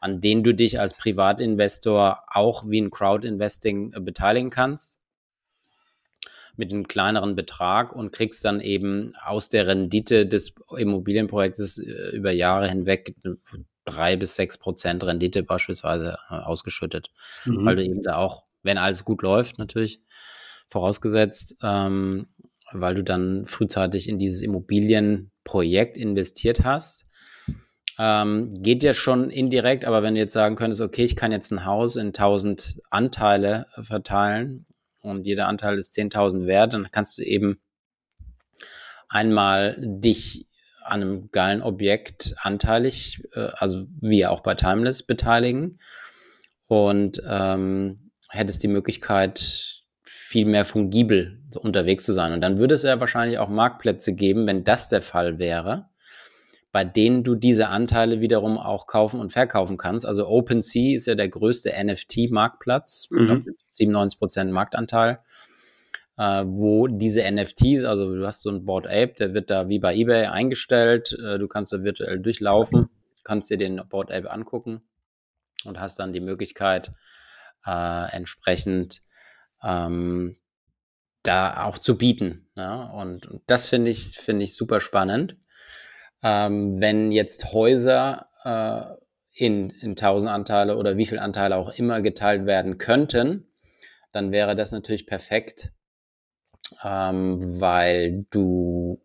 an 0.00 0.20
denen 0.20 0.44
du 0.44 0.54
dich 0.54 0.78
als 0.78 0.92
Privatinvestor 0.94 2.24
auch 2.26 2.64
wie 2.68 2.82
ein 2.82 2.90
Crowdinvesting 2.90 3.94
äh, 3.94 4.00
beteiligen 4.00 4.50
kannst 4.50 4.98
mit 6.58 6.72
einem 6.72 6.88
kleineren 6.88 7.36
Betrag 7.36 7.94
und 7.94 8.12
kriegst 8.12 8.44
dann 8.44 8.60
eben 8.60 9.12
aus 9.24 9.48
der 9.48 9.68
Rendite 9.68 10.26
des 10.26 10.54
Immobilienprojektes 10.76 11.78
äh, 11.78 12.16
über 12.16 12.32
Jahre 12.32 12.68
hinweg 12.68 13.14
drei 13.84 14.16
bis 14.16 14.34
sechs 14.34 14.58
Prozent 14.58 15.04
Rendite 15.04 15.42
beispielsweise 15.44 16.18
äh, 16.28 16.34
ausgeschüttet, 16.34 17.10
mhm. 17.44 17.64
weil 17.64 17.76
du 17.76 17.84
eben 17.84 18.02
da 18.02 18.16
auch, 18.16 18.44
wenn 18.62 18.76
alles 18.76 19.04
gut 19.04 19.22
läuft, 19.22 19.58
natürlich 19.58 20.02
vorausgesetzt, 20.66 21.56
ähm, 21.62 22.26
weil 22.72 22.96
du 22.96 23.04
dann 23.04 23.46
frühzeitig 23.46 24.08
in 24.08 24.18
dieses 24.18 24.42
Immobilienprojekt 24.42 25.96
investiert 25.96 26.64
hast. 26.64 27.06
Ähm, 28.00 28.52
geht 28.54 28.82
ja 28.82 28.94
schon 28.94 29.30
indirekt, 29.30 29.84
aber 29.84 30.02
wenn 30.02 30.14
du 30.14 30.20
jetzt 30.20 30.32
sagen 30.32 30.56
könntest, 30.56 30.80
okay, 30.80 31.04
ich 31.04 31.16
kann 31.16 31.32
jetzt 31.32 31.52
ein 31.52 31.64
Haus 31.64 31.96
in 31.96 32.08
1000 32.08 32.80
Anteile 32.90 33.66
verteilen 33.80 34.66
und 35.00 35.26
jeder 35.26 35.48
Anteil 35.48 35.78
ist 35.78 35.96
10.000 35.96 36.46
wert, 36.46 36.74
dann 36.74 36.90
kannst 36.90 37.18
du 37.18 37.22
eben 37.22 37.60
einmal 39.08 39.76
dich 39.78 40.46
an 40.82 41.02
einem 41.02 41.30
geilen 41.30 41.62
Objekt 41.62 42.34
anteilig, 42.42 43.22
äh, 43.34 43.48
also 43.54 43.86
wie 44.00 44.26
auch 44.26 44.40
bei 44.40 44.54
Timeless, 44.54 45.02
beteiligen 45.02 45.78
und 46.66 47.22
ähm, 47.26 48.10
hättest 48.30 48.62
die 48.62 48.68
Möglichkeit, 48.68 49.84
viel 50.02 50.44
mehr 50.44 50.66
fungibel 50.66 51.42
unterwegs 51.58 52.04
zu 52.04 52.12
sein. 52.12 52.34
Und 52.34 52.42
dann 52.42 52.58
würde 52.58 52.74
es 52.74 52.82
ja 52.82 53.00
wahrscheinlich 53.00 53.38
auch 53.38 53.48
Marktplätze 53.48 54.12
geben, 54.12 54.46
wenn 54.46 54.64
das 54.64 54.90
der 54.90 55.00
Fall 55.00 55.38
wäre, 55.38 55.88
bei 56.70 56.84
denen 56.84 57.24
du 57.24 57.34
diese 57.34 57.68
Anteile 57.68 58.20
wiederum 58.20 58.58
auch 58.58 58.86
kaufen 58.86 59.20
und 59.20 59.32
verkaufen 59.32 59.78
kannst. 59.78 60.04
Also 60.04 60.28
OpenSea 60.28 60.96
ist 60.96 61.06
ja 61.06 61.14
der 61.14 61.28
größte 61.28 61.72
NFT-Marktplatz, 61.72 63.08
mhm. 63.10 63.46
97% 63.72 64.50
Marktanteil, 64.50 65.20
äh, 66.18 66.44
wo 66.46 66.86
diese 66.86 67.22
NFTs, 67.30 67.84
also 67.84 68.14
du 68.14 68.26
hast 68.26 68.42
so 68.42 68.50
ein 68.50 68.66
Board 68.66 68.86
Ape, 68.86 69.14
der 69.18 69.34
wird 69.34 69.50
da 69.50 69.68
wie 69.68 69.78
bei 69.78 69.94
eBay 69.94 70.26
eingestellt, 70.26 71.18
äh, 71.24 71.38
du 71.38 71.48
kannst 71.48 71.72
da 71.72 71.82
virtuell 71.82 72.20
durchlaufen, 72.20 72.88
kannst 73.24 73.50
dir 73.50 73.56
den 73.56 73.80
Board 73.88 74.12
Ape 74.12 74.30
angucken 74.30 74.82
und 75.64 75.80
hast 75.80 75.98
dann 75.98 76.12
die 76.12 76.20
Möglichkeit, 76.20 76.92
äh, 77.64 78.12
entsprechend 78.12 79.00
ähm, 79.62 80.36
da 81.22 81.64
auch 81.64 81.78
zu 81.78 81.96
bieten. 81.96 82.50
Ja? 82.56 82.84
Und, 82.90 83.26
und 83.26 83.42
das 83.46 83.66
finde 83.66 83.90
ich, 83.90 84.18
finde 84.18 84.44
ich 84.44 84.54
super 84.54 84.80
spannend 84.80 85.36
ähm, 86.22 86.80
wenn 86.80 87.12
jetzt 87.12 87.52
Häuser 87.52 88.26
äh, 88.44 89.44
in, 89.44 89.70
in 89.70 89.90
1000 89.90 90.30
Anteile 90.30 90.76
oder 90.76 90.96
wie 90.96 91.06
viele 91.06 91.22
Anteile 91.22 91.56
auch 91.56 91.70
immer 91.70 92.00
geteilt 92.00 92.46
werden 92.46 92.78
könnten, 92.78 93.46
dann 94.12 94.32
wäre 94.32 94.56
das 94.56 94.72
natürlich 94.72 95.06
perfekt, 95.06 95.70
ähm, 96.82 97.60
weil 97.60 98.26
du 98.30 99.00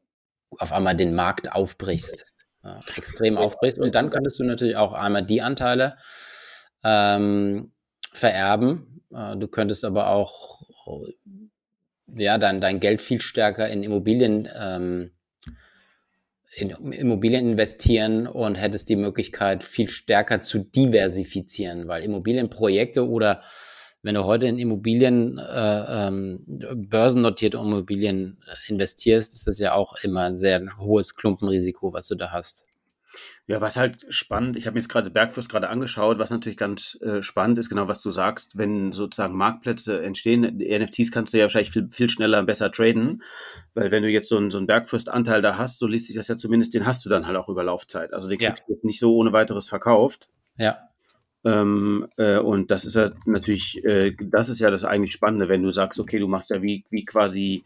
auf 0.60 0.72
einmal 0.72 0.96
den 0.96 1.14
Markt 1.14 1.52
aufbrichst, 1.52 2.48
äh, 2.64 2.80
extrem 2.98 3.38
aufbrichst. 3.38 3.80
Und 3.80 3.96
dann 3.96 4.10
könntest 4.10 4.40
du 4.40 4.44
natürlich 4.44 4.76
auch 4.76 4.94
einmal 4.94 5.24
die 5.24 5.42
Anteile 5.42 5.98
ähm, 6.84 7.74
vererben. 8.12 9.02
Äh, 9.14 9.38
du 9.38 9.48
könntest 9.48 9.86
aber 9.86 10.08
auch 10.10 10.62
ja, 12.16 12.38
dein, 12.38 12.62
dein 12.62 12.80
Geld 12.80 13.02
viel 13.02 13.22
stärker 13.22 13.68
in 13.70 13.84
Immobilien, 13.84 14.48
ähm, 14.56 15.12
in 16.56 16.70
Immobilien 16.70 17.50
investieren 17.50 18.28
und 18.28 18.56
hättest 18.56 18.90
die 18.90 18.96
Möglichkeit, 18.96 19.64
viel 19.64 19.90
stärker 19.90 20.42
zu 20.42 20.60
diversifizieren, 20.60 21.88
weil 21.88 22.04
Immobilienprojekte 22.04 23.08
oder 23.08 23.42
wenn 24.04 24.16
du 24.16 24.26
heute 24.26 24.48
in 24.48 24.60
Immobilien, 24.60 25.38
äh, 25.38 26.08
ähm, 26.08 26.44
börsennotierte 26.46 27.58
Immobilien 27.58 28.38
äh, 28.46 28.72
investierst, 28.72 29.34
ist 29.34 29.48
das 29.48 29.60
ja 29.60 29.74
auch 29.74 29.96
immer 30.04 30.24
ein 30.24 30.38
sehr 30.38 30.62
hohes 30.78 31.16
Klumpenrisiko, 31.16 31.94
was 31.94 32.10
du 32.10 32.16
da 32.16 32.32
hast. 32.32 32.66
Ja, 33.48 33.62
was 33.62 33.76
halt 33.76 34.06
spannend, 34.10 34.56
ich 34.56 34.66
habe 34.66 34.76
mir 34.76 34.80
jetzt 34.80 34.90
gerade 34.90 35.10
Bergfürst 35.10 35.50
gerade 35.50 35.70
angeschaut, 35.70 36.20
was 36.20 36.30
natürlich 36.30 36.58
ganz 36.58 36.98
äh, 37.02 37.22
spannend 37.22 37.60
ist, 37.60 37.70
genau 37.70 37.88
was 37.88 38.02
du 38.02 38.12
sagst, 38.12 38.58
wenn 38.58 38.92
sozusagen 38.92 39.36
Marktplätze 39.36 40.02
entstehen, 40.02 40.58
NFTs 40.58 41.12
kannst 41.12 41.34
du 41.34 41.38
ja 41.38 41.44
wahrscheinlich 41.44 41.72
viel, 41.72 41.90
viel 41.92 42.10
schneller 42.10 42.40
und 42.40 42.46
besser 42.46 42.72
traden, 42.72 43.22
weil 43.74 43.92
wenn 43.92 44.04
du 44.04 44.10
jetzt 44.10 44.30
so 44.30 44.38
einen, 44.38 44.52
so 44.52 44.58
einen 44.58 44.68
Bergfürst-Anteil 44.68 45.42
da 45.42 45.58
hast, 45.58 45.80
so 45.80 45.88
liest 45.88 46.08
sich 46.08 46.16
das 46.16 46.28
ja 46.28 46.38
zumindest, 46.38 46.74
den 46.74 46.86
hast 46.86 47.06
du 47.06 47.10
dann 47.10 47.28
halt 47.28 47.38
auch 47.38 47.50
über 47.50 47.64
Laufzeit. 47.64 48.14
Also 48.14 48.30
den 48.30 48.40
kriegst 48.40 48.64
ja. 48.68 48.76
du 48.76 48.88
nicht 48.88 49.00
so 49.00 49.16
ohne 49.16 49.34
weiteres 49.34 49.68
verkauft. 49.68 50.30
Ja. 50.58 50.78
Ähm, 51.46 52.08
äh, 52.18 52.38
und 52.38 52.72
das 52.72 52.86
ist 52.86 52.96
ja 52.96 53.12
natürlich, 53.26 53.84
äh, 53.84 54.16
das 54.22 54.50
ist 54.50 54.60
ja 54.60 54.72
das 54.72 54.86
eigentlich 54.86 55.14
Spannende, 55.14 55.50
wenn 55.50 55.64
du 55.64 55.72
sagst, 55.72 56.00
okay, 56.00 56.20
du 56.20 56.28
machst 56.28 56.50
ja 56.52 56.62
wie, 56.62 56.86
wie 56.90 57.04
quasi, 57.04 57.66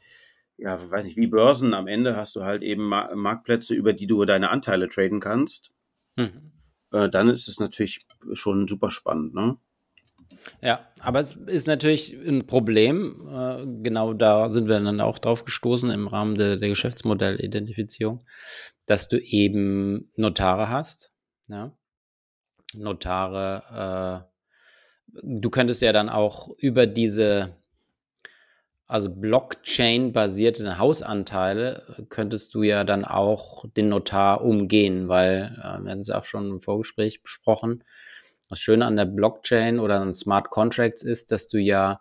ja, 0.57 0.89
weiß 0.89 1.05
nicht, 1.05 1.17
wie 1.17 1.27
Börsen 1.27 1.73
am 1.73 1.87
Ende 1.87 2.15
hast 2.15 2.35
du 2.35 2.43
halt 2.43 2.63
eben 2.63 2.83
Ma 2.83 3.13
Marktplätze, 3.15 3.75
über 3.75 3.93
die 3.93 4.07
du 4.07 4.25
deine 4.25 4.49
Anteile 4.49 4.89
traden 4.89 5.19
kannst. 5.19 5.71
Mhm. 6.15 6.51
Äh, 6.91 7.09
dann 7.09 7.29
ist 7.29 7.47
es 7.47 7.59
natürlich 7.59 8.05
schon 8.33 8.67
super 8.67 8.89
spannend, 8.89 9.33
ne? 9.33 9.57
Ja, 10.61 10.87
aber 10.99 11.19
es 11.19 11.33
ist 11.33 11.67
natürlich 11.67 12.13
ein 12.13 12.47
Problem. 12.47 13.27
Äh, 13.29 13.81
genau 13.83 14.13
da 14.13 14.51
sind 14.51 14.67
wir 14.67 14.79
dann 14.79 15.01
auch 15.01 15.19
drauf 15.19 15.45
gestoßen 15.45 15.89
im 15.89 16.07
Rahmen 16.07 16.35
der, 16.35 16.57
der 16.57 16.69
Geschäftsmodellidentifizierung, 16.69 18.25
dass 18.85 19.07
du 19.07 19.21
eben 19.21 20.11
Notare 20.15 20.69
hast. 20.69 21.11
Ja? 21.47 21.77
Notare, 22.75 24.25
äh, 25.13 25.19
du 25.23 25.49
könntest 25.49 25.81
ja 25.81 25.93
dann 25.93 26.09
auch 26.09 26.49
über 26.57 26.87
diese, 26.87 27.56
also 28.87 29.09
Blockchain-basierte 29.09 30.77
Hausanteile, 30.77 32.07
könntest 32.09 32.53
du 32.53 32.63
ja 32.63 32.83
dann 32.83 33.03
auch 33.03 33.65
den 33.75 33.89
Notar 33.89 34.43
umgehen, 34.43 35.09
weil, 35.09 35.57
äh, 35.59 35.83
wir 35.83 35.91
hatten 35.91 35.99
es 35.99 36.09
auch 36.09 36.25
schon 36.25 36.49
im 36.49 36.61
Vorgespräch 36.61 37.21
besprochen, 37.21 37.83
das 38.49 38.59
Schöne 38.59 38.85
an 38.85 38.95
der 38.95 39.05
Blockchain 39.05 39.79
oder 39.79 39.99
an 39.99 40.13
Smart 40.13 40.49
Contracts 40.49 41.03
ist, 41.03 41.31
dass 41.31 41.47
du 41.47 41.57
ja 41.57 41.99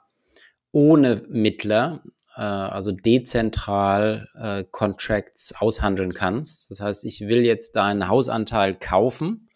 ohne 0.70 1.22
Mittler, 1.28 2.02
äh, 2.36 2.42
also 2.42 2.92
dezentral 2.92 4.28
äh, 4.34 4.64
Contracts 4.70 5.54
aushandeln 5.58 6.12
kannst. 6.12 6.70
Das 6.70 6.80
heißt, 6.80 7.04
ich 7.04 7.22
will 7.22 7.44
jetzt 7.44 7.74
deinen 7.74 8.08
Hausanteil 8.08 8.74
kaufen 8.74 9.48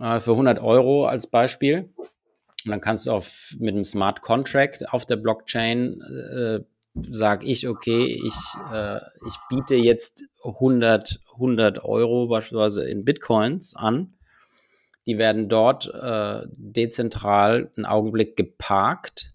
äh, 0.00 0.20
für 0.20 0.32
100 0.32 0.60
Euro 0.60 1.06
als 1.06 1.26
Beispiel. 1.26 1.92
Und 2.64 2.70
dann 2.70 2.80
kannst 2.80 3.06
du 3.06 3.12
auf, 3.12 3.54
mit 3.58 3.74
einem 3.74 3.84
Smart 3.84 4.22
Contract 4.22 4.88
auf 4.92 5.04
der 5.04 5.16
Blockchain, 5.16 6.00
äh, 6.00 6.60
sage 7.10 7.46
ich, 7.46 7.68
okay, 7.68 8.04
ich, 8.04 8.72
äh, 8.72 9.00
ich 9.26 9.34
biete 9.50 9.74
jetzt 9.74 10.24
100, 10.44 11.20
100 11.34 11.84
Euro 11.84 12.28
beispielsweise 12.28 12.88
in 12.88 13.04
Bitcoins 13.04 13.74
an. 13.74 14.14
Die 15.06 15.18
werden 15.18 15.48
dort 15.48 15.92
äh, 15.92 16.46
dezentral 16.52 17.70
einen 17.76 17.84
Augenblick 17.84 18.36
geparkt, 18.36 19.34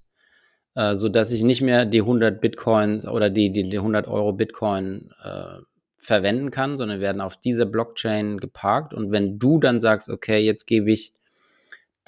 äh, 0.74 0.96
so 0.96 1.10
ich 1.14 1.44
nicht 1.44 1.62
mehr 1.62 1.86
die 1.86 2.02
100 2.02 2.42
Bitcoins 2.42 3.06
oder 3.06 3.30
die, 3.30 3.52
die, 3.52 3.70
die 3.70 3.78
100 3.78 4.08
Euro 4.08 4.34
Bitcoin 4.34 5.12
äh, 5.24 5.60
verwenden 5.98 6.50
kann, 6.50 6.78
sondern 6.78 7.02
werden 7.02 7.22
auf 7.22 7.38
diese 7.38 7.68
Blockchain 7.68 8.38
geparkt. 8.38 8.94
Und 8.94 9.12
wenn 9.12 9.38
du 9.38 9.60
dann 9.60 9.82
sagst, 9.82 10.10
okay, 10.10 10.40
jetzt 10.40 10.66
gebe 10.66 10.92
ich 10.92 11.14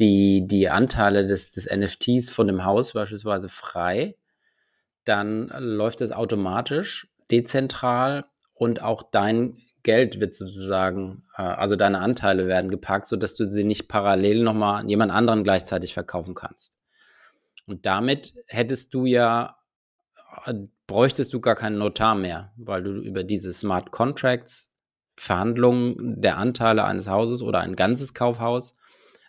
die, 0.01 0.47
die 0.47 0.69
Anteile 0.69 1.25
des, 1.25 1.51
des 1.51 1.69
NFTs 1.69 2.31
von 2.31 2.47
dem 2.47 2.65
Haus 2.65 2.93
beispielsweise 2.93 3.47
frei, 3.47 4.17
dann 5.05 5.47
läuft 5.57 6.01
das 6.01 6.11
automatisch, 6.11 7.07
dezentral 7.29 8.25
und 8.53 8.81
auch 8.81 9.03
dein 9.03 9.57
Geld 9.83 10.19
wird 10.19 10.33
sozusagen, 10.33 11.23
äh, 11.37 11.43
also 11.43 11.75
deine 11.75 11.99
Anteile 11.99 12.47
werden 12.47 12.69
geparkt, 12.69 13.07
sodass 13.07 13.35
du 13.35 13.49
sie 13.49 13.63
nicht 13.63 13.87
parallel 13.87 14.43
nochmal 14.43 14.81
an 14.81 14.89
jemand 14.89 15.11
anderen 15.11 15.43
gleichzeitig 15.43 15.93
verkaufen 15.93 16.35
kannst. 16.35 16.77
Und 17.65 17.85
damit 17.85 18.33
hättest 18.47 18.93
du 18.93 19.05
ja 19.05 19.57
äh, 20.45 20.53
bräuchtest 20.87 21.31
du 21.33 21.39
gar 21.39 21.55
keinen 21.55 21.77
Notar 21.77 22.15
mehr, 22.15 22.51
weil 22.57 22.83
du 22.83 22.91
über 23.01 23.23
diese 23.23 23.53
Smart 23.53 23.91
Contracts 23.91 24.71
Verhandlungen 25.15 26.19
der 26.21 26.37
Anteile 26.37 26.83
eines 26.83 27.07
Hauses 27.07 27.41
oder 27.41 27.59
ein 27.59 27.75
ganzes 27.75 28.13
Kaufhaus, 28.13 28.75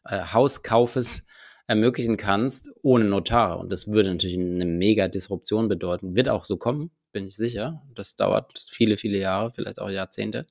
äh, 0.04 0.20
Hauskaufes 0.32 1.26
ermöglichen 1.66 2.16
kannst 2.16 2.70
ohne 2.82 3.04
Notar. 3.04 3.58
Und 3.58 3.72
das 3.72 3.86
würde 3.86 4.10
natürlich 4.12 4.38
eine 4.38 4.64
mega 4.64 5.08
Disruption 5.08 5.68
bedeuten. 5.68 6.14
Wird 6.14 6.28
auch 6.28 6.44
so 6.44 6.56
kommen, 6.56 6.90
bin 7.12 7.26
ich 7.26 7.36
sicher. 7.36 7.82
Das 7.94 8.16
dauert 8.16 8.52
viele, 8.58 8.96
viele 8.96 9.18
Jahre, 9.18 9.50
vielleicht 9.50 9.80
auch 9.80 9.90
Jahrzehnte. 9.90 10.46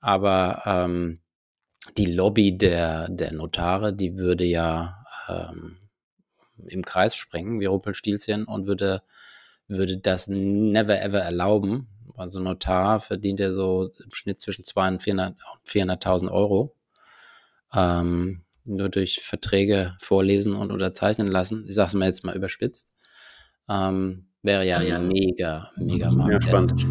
Aber 0.00 0.62
ähm, 0.66 1.20
die 1.96 2.06
Lobby 2.06 2.56
der, 2.56 3.08
der 3.08 3.32
Notare, 3.32 3.92
die 3.92 4.16
würde 4.16 4.44
ja 4.44 4.96
ähm, 5.28 5.78
im 6.66 6.84
Kreis 6.84 7.16
springen, 7.16 7.60
wie 7.60 7.66
Ruppelstilzchen, 7.66 8.44
und 8.44 8.66
würde 8.66 9.02
würde 9.68 9.98
das 9.98 10.28
never 10.28 11.00
ever 11.00 11.20
erlauben. 11.20 11.88
Also 12.16 12.40
Notar 12.40 13.00
verdient 13.00 13.38
ja 13.38 13.52
so 13.52 13.90
im 14.02 14.12
Schnitt 14.12 14.40
zwischen 14.40 14.64
200 14.64 14.98
und 14.98 15.68
400.000 15.68 16.32
Euro. 16.32 16.74
Ähm, 17.72 18.44
nur 18.68 18.88
durch 18.88 19.20
Verträge 19.20 19.96
vorlesen 20.00 20.54
und 20.54 20.70
unterzeichnen 20.70 21.28
lassen. 21.28 21.64
Ich 21.66 21.74
sage 21.74 21.88
es 21.88 21.94
mal 21.94 22.06
jetzt 22.06 22.24
mal 22.24 22.36
überspitzt. 22.36 22.92
Ähm, 23.68 24.26
wäre 24.42 24.66
ja 24.66 24.78
ein 24.78 25.08
mega, 25.08 25.70
mega 25.76 26.10
Markt. 26.10 26.32
Ja, 26.32 26.42
spannend. 26.42 26.86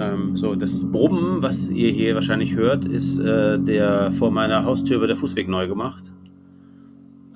Ähm, 0.00 0.36
so, 0.36 0.54
das 0.54 0.90
Brummen, 0.90 1.42
was 1.42 1.70
ihr 1.70 1.90
hier 1.90 2.14
wahrscheinlich 2.14 2.54
hört, 2.54 2.84
ist 2.84 3.18
äh, 3.18 3.58
der 3.58 4.12
vor 4.12 4.30
meiner 4.30 4.64
Haustür 4.64 5.00
wird 5.00 5.10
der 5.10 5.16
Fußweg 5.16 5.48
neu 5.48 5.66
gemacht. 5.66 6.12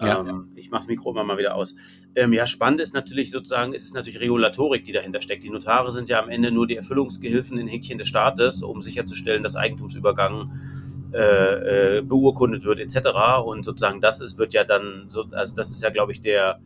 Ja. 0.01 0.21
Ähm, 0.21 0.53
ich 0.55 0.71
mache 0.71 0.81
das 0.81 0.89
Mikro 0.89 1.11
immer 1.11 1.25
mal 1.25 1.39
wieder 1.39 1.55
aus. 1.55 1.75
Ähm, 2.15 2.33
ja, 2.33 2.47
spannend 2.47 2.81
ist 2.81 2.95
natürlich 2.95 3.31
sozusagen, 3.31 3.73
ist 3.73 3.85
es 3.85 3.95
natürlich 3.95 4.21
Regulatorik, 4.21 4.85
die 4.85 4.93
dahinter 4.93 5.21
steckt. 5.23 5.45
Die 5.45 5.51
Notare 5.51 5.93
sind 5.93 6.09
ja 6.09 6.21
am 6.21 6.29
Ende 6.29 6.51
nur 6.51 6.67
die 6.67 6.77
Erfüllungsgehilfen 6.77 7.59
in 7.59 7.69
Häkchen 7.69 7.99
des 7.99 8.09
Staates, 8.09 8.63
um 8.63 8.81
sicherzustellen, 8.81 9.43
dass 9.43 9.57
Eigentumsübergang 9.57 10.53
äh, 11.13 11.99
äh, 11.99 12.03
beurkundet 12.03 12.65
wird 12.65 12.79
etc. 12.79 13.09
Und 13.45 13.65
sozusagen 13.65 14.01
das 14.01 14.21
ist, 14.21 14.39
wird 14.39 14.55
ja 14.55 14.65
dann, 14.65 15.07
so, 15.09 15.25
also 15.33 15.55
das 15.55 15.71
ist 15.71 15.83
ja, 15.83 15.91
glaube 15.91 16.13
ich, 16.13 16.21
der 16.21 16.61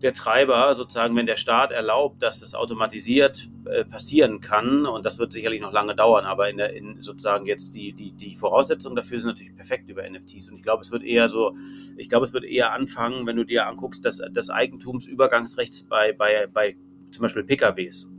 der 0.00 0.12
Treiber 0.12 0.74
sozusagen, 0.74 1.14
wenn 1.16 1.26
der 1.26 1.36
Staat 1.36 1.72
erlaubt, 1.72 2.22
dass 2.22 2.40
das 2.40 2.54
automatisiert 2.54 3.48
äh, 3.66 3.84
passieren 3.84 4.40
kann, 4.40 4.86
und 4.86 5.04
das 5.04 5.18
wird 5.18 5.32
sicherlich 5.32 5.60
noch 5.60 5.72
lange 5.72 5.94
dauern, 5.94 6.24
aber 6.24 6.48
in 6.48 6.56
der, 6.56 6.74
in 6.74 7.02
sozusagen 7.02 7.46
jetzt 7.46 7.74
die, 7.74 7.92
die, 7.92 8.12
die 8.12 8.34
Voraussetzungen 8.34 8.96
dafür 8.96 9.20
sind 9.20 9.28
natürlich 9.28 9.54
perfekt 9.54 9.88
über 9.90 10.08
NFTs. 10.08 10.48
Und 10.50 10.56
ich 10.56 10.62
glaube, 10.62 10.82
es 10.82 10.90
wird 10.90 11.02
eher 11.02 11.28
so, 11.28 11.54
ich 11.96 12.08
glaube, 12.08 12.26
es 12.26 12.32
wird 12.32 12.44
eher 12.44 12.72
anfangen, 12.72 13.26
wenn 13.26 13.36
du 13.36 13.44
dir 13.44 13.66
anguckst, 13.66 14.04
dass 14.04 14.22
das 14.32 14.50
Eigentumsübergangsrechts 14.50 15.84
bei, 15.84 16.12
bei, 16.12 16.46
bei 16.46 16.76
zum 17.10 17.22
Beispiel 17.22 17.44
PKWs. 17.44 18.10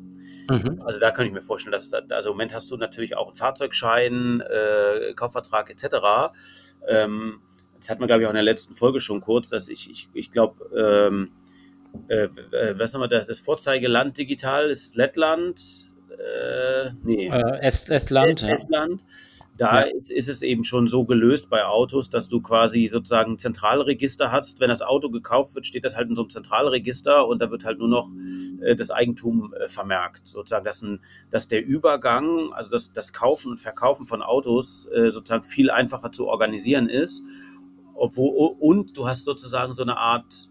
Mhm. 0.51 0.81
Also 0.83 0.99
da 0.99 1.11
könnte 1.11 1.27
ich 1.27 1.33
mir 1.33 1.41
vorstellen, 1.41 1.71
dass 1.71 1.91
also 1.93 2.29
im 2.29 2.35
Moment 2.35 2.53
hast 2.53 2.69
du 2.71 2.77
natürlich 2.77 3.15
auch 3.15 3.27
einen 3.27 3.35
Fahrzeugschein, 3.35 4.41
äh, 4.41 5.13
Kaufvertrag 5.13 5.69
etc. 5.69 6.33
Ähm, 6.87 7.41
das 7.79 7.89
hat 7.89 7.99
man, 7.99 8.07
glaube 8.07 8.21
ich, 8.21 8.27
auch 8.27 8.31
in 8.31 8.35
der 8.35 8.43
letzten 8.43 8.73
Folge 8.73 8.99
schon 8.99 9.21
kurz, 9.21 9.49
dass 9.49 9.67
ich, 9.67 9.89
ich, 9.89 10.09
ich 10.13 10.31
glaube, 10.31 10.65
ähm, 10.77 11.31
äh, 12.07 12.25
äh, 12.51 12.77
was 12.77 12.93
nochmal, 12.93 13.09
das, 13.09 13.27
das 13.27 13.39
Vorzeigeland 13.39 14.17
digital 14.17 14.69
ist 14.69 14.95
Lettland, 14.95 15.91
äh, 16.11 16.91
nee. 17.03 17.27
Äh, 17.27 17.59
Est 17.61 17.89
Estland. 17.89 18.43
Estland. 18.43 19.03
Da 19.61 19.85
ja. 19.85 19.91
ist, 19.95 20.09
ist, 20.09 20.27
es 20.27 20.41
eben 20.41 20.63
schon 20.63 20.87
so 20.87 21.05
gelöst 21.05 21.47
bei 21.47 21.65
Autos, 21.65 22.09
dass 22.09 22.27
du 22.27 22.41
quasi 22.41 22.87
sozusagen 22.87 23.33
ein 23.33 23.37
Zentralregister 23.37 24.31
hast. 24.31 24.59
Wenn 24.59 24.69
das 24.69 24.81
Auto 24.81 25.11
gekauft 25.11 25.53
wird, 25.53 25.67
steht 25.67 25.85
das 25.85 25.95
halt 25.95 26.09
in 26.09 26.15
so 26.15 26.23
einem 26.23 26.31
Zentralregister 26.31 27.27
und 27.27 27.43
da 27.43 27.51
wird 27.51 27.63
halt 27.63 27.77
nur 27.77 27.87
noch 27.87 28.09
äh, 28.61 28.75
das 28.75 28.89
Eigentum 28.89 29.53
äh, 29.53 29.67
vermerkt. 29.67 30.25
Sozusagen, 30.25 30.65
dass, 30.65 30.81
ein, 30.81 30.99
dass 31.29 31.47
der 31.47 31.63
Übergang, 31.63 32.51
also 32.53 32.71
das, 32.71 32.91
das 32.91 33.13
Kaufen 33.13 33.51
und 33.51 33.59
Verkaufen 33.59 34.07
von 34.07 34.23
Autos 34.23 34.87
äh, 34.87 35.11
sozusagen 35.11 35.43
viel 35.43 35.69
einfacher 35.69 36.11
zu 36.11 36.27
organisieren 36.27 36.89
ist. 36.89 37.21
Obwohl, 37.93 38.55
und 38.57 38.97
du 38.97 39.07
hast 39.07 39.25
sozusagen 39.25 39.75
so 39.75 39.83
eine 39.83 39.97
Art 39.97 40.49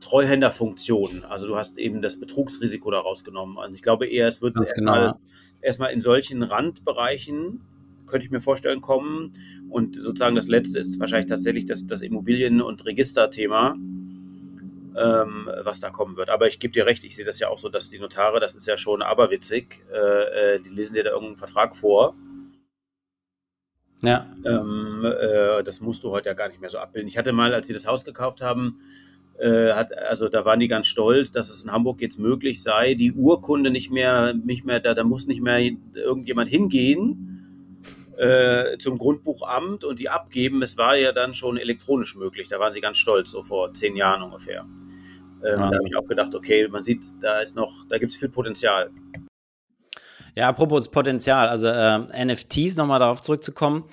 Treuhänderfunktion. 0.00 1.26
Also 1.28 1.46
du 1.46 1.56
hast 1.56 1.76
eben 1.76 2.00
das 2.00 2.18
Betrugsrisiko 2.18 2.90
daraus 2.90 3.22
genommen. 3.22 3.58
Und 3.58 3.74
ich 3.74 3.82
glaube 3.82 4.06
eher, 4.06 4.28
es 4.28 4.40
wird 4.40 4.58
erstmal 4.58 5.08
genau. 5.08 5.20
erstmal 5.60 5.92
in 5.92 6.00
solchen 6.00 6.42
Randbereichen, 6.42 7.60
könnte 8.06 8.24
ich 8.26 8.30
mir 8.30 8.40
vorstellen, 8.40 8.80
kommen. 8.80 9.32
Und 9.68 9.96
sozusagen 9.96 10.36
das 10.36 10.48
letzte 10.48 10.78
ist 10.78 11.00
wahrscheinlich 11.00 11.28
tatsächlich 11.28 11.64
das, 11.64 11.86
das 11.86 12.02
Immobilien- 12.02 12.62
und 12.62 12.84
Registerthema. 12.84 13.76
ähm, 14.96 15.50
was 15.62 15.80
da 15.80 15.90
kommen 15.90 16.16
wird. 16.16 16.30
Aber 16.30 16.46
ich 16.46 16.58
gebe 16.60 16.72
dir 16.72 16.86
recht, 16.86 17.04
ich 17.04 17.16
sehe 17.16 17.24
das 17.24 17.38
ja 17.40 17.48
auch 17.48 17.58
so, 17.58 17.68
dass 17.68 17.90
die 17.90 17.98
Notare, 17.98 18.40
das 18.40 18.54
ist 18.54 18.66
ja 18.66 18.78
schon 18.78 19.02
aberwitzig, 19.02 19.80
äh, 19.92 20.54
äh, 20.54 20.60
die 20.60 20.68
lesen 20.68 20.94
dir 20.94 21.04
da 21.04 21.10
irgendeinen 21.10 21.36
Vertrag 21.36 21.74
vor. 21.74 22.14
Ja. 24.02 24.26
Ähm, 24.44 25.04
äh, 25.04 25.64
das 25.64 25.80
musst 25.80 26.04
du 26.04 26.10
heute 26.10 26.28
ja 26.28 26.34
gar 26.34 26.48
nicht 26.48 26.60
mehr 26.60 26.70
so 26.70 26.78
abbilden. 26.78 27.08
Ich 27.08 27.18
hatte 27.18 27.32
mal, 27.32 27.54
als 27.54 27.68
wir 27.68 27.74
das 27.74 27.86
Haus 27.86 28.04
gekauft 28.04 28.42
haben, 28.42 28.80
äh, 29.38 29.72
hat, 29.72 29.96
also 29.96 30.28
da 30.28 30.44
waren 30.44 30.60
die 30.60 30.68
ganz 30.68 30.86
stolz, 30.86 31.30
dass 31.32 31.50
es 31.50 31.64
in 31.64 31.72
Hamburg 31.72 32.00
jetzt 32.00 32.18
möglich 32.18 32.62
sei, 32.62 32.94
die 32.94 33.12
Urkunde 33.12 33.70
nicht 33.70 33.90
mehr, 33.90 34.34
nicht 34.34 34.64
mehr, 34.64 34.78
da, 34.78 34.94
da 34.94 35.02
muss 35.02 35.26
nicht 35.26 35.40
mehr 35.40 35.58
irgendjemand 35.94 36.50
hingehen 36.50 37.33
äh, 38.16 38.78
zum 38.78 38.98
Grundbuchamt 38.98 39.84
und 39.84 39.98
die 39.98 40.08
abgeben. 40.08 40.62
Es 40.62 40.76
war 40.76 40.96
ja 40.96 41.12
dann 41.12 41.34
schon 41.34 41.56
elektronisch 41.56 42.14
möglich. 42.16 42.48
Da 42.48 42.58
waren 42.60 42.72
sie 42.72 42.80
ganz 42.80 42.96
stolz, 42.96 43.30
so 43.30 43.42
vor 43.42 43.72
zehn 43.74 43.96
Jahren 43.96 44.22
ungefähr. 44.22 44.64
Ähm, 45.44 45.60
ah. 45.60 45.70
Da 45.70 45.76
habe 45.76 45.88
ich 45.88 45.96
auch 45.96 46.06
gedacht, 46.06 46.34
okay, 46.34 46.68
man 46.68 46.82
sieht, 46.82 47.04
da 47.20 47.40
ist 47.40 47.56
noch, 47.56 47.86
da 47.88 47.98
gibt 47.98 48.12
es 48.12 48.18
viel 48.18 48.28
Potenzial. 48.28 48.90
Ja, 50.36 50.48
apropos 50.48 50.90
Potenzial, 50.90 51.48
also 51.48 51.68
äh, 51.68 52.24
NFTs, 52.24 52.76
nochmal 52.76 52.98
darauf 52.98 53.22
zurückzukommen, 53.22 53.84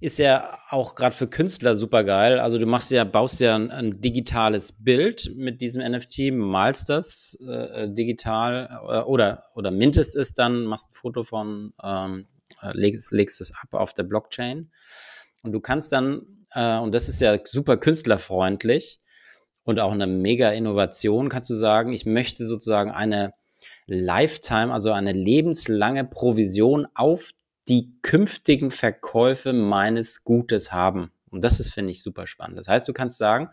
ist 0.00 0.18
ja 0.18 0.56
auch 0.70 0.94
gerade 0.94 1.14
für 1.14 1.26
Künstler 1.26 1.74
super 1.74 2.04
geil. 2.04 2.38
Also 2.38 2.56
du 2.58 2.66
machst 2.66 2.92
ja, 2.92 3.02
baust 3.02 3.40
ja 3.40 3.56
ein, 3.56 3.70
ein 3.72 4.00
digitales 4.00 4.72
Bild 4.72 5.32
mit 5.34 5.60
diesem 5.60 5.82
NFT, 5.82 6.32
malst 6.32 6.88
das 6.88 7.36
äh, 7.44 7.88
digital 7.88 8.80
äh, 8.88 9.00
oder, 9.00 9.42
oder 9.56 9.72
mintest 9.72 10.14
es 10.14 10.34
dann, 10.34 10.66
machst 10.66 10.90
ein 10.90 10.94
Foto 10.94 11.24
von, 11.24 11.72
ähm, 11.82 12.26
äh, 12.28 12.37
legst, 12.72 13.12
legst 13.12 13.40
es 13.40 13.52
ab 13.52 13.72
auf 13.72 13.94
der 13.94 14.04
Blockchain. 14.04 14.70
Und 15.42 15.52
du 15.52 15.60
kannst 15.60 15.92
dann, 15.92 16.46
äh, 16.52 16.78
und 16.78 16.94
das 16.94 17.08
ist 17.08 17.20
ja 17.20 17.38
super 17.44 17.76
künstlerfreundlich 17.76 19.00
und 19.64 19.80
auch 19.80 19.92
eine 19.92 20.06
mega 20.06 20.50
Innovation, 20.50 21.28
kannst 21.28 21.50
du 21.50 21.54
sagen, 21.54 21.92
ich 21.92 22.06
möchte 22.06 22.46
sozusagen 22.46 22.90
eine 22.90 23.32
Lifetime, 23.86 24.72
also 24.72 24.92
eine 24.92 25.12
lebenslange 25.12 26.04
Provision 26.04 26.86
auf 26.94 27.30
die 27.68 27.92
künftigen 28.02 28.70
Verkäufe 28.70 29.52
meines 29.52 30.24
Gutes 30.24 30.72
haben. 30.72 31.12
Und 31.30 31.44
das 31.44 31.60
ist, 31.60 31.72
finde 31.72 31.92
ich, 31.92 32.02
super 32.02 32.26
spannend. 32.26 32.58
Das 32.58 32.68
heißt, 32.68 32.88
du 32.88 32.92
kannst 32.92 33.18
sagen, 33.18 33.50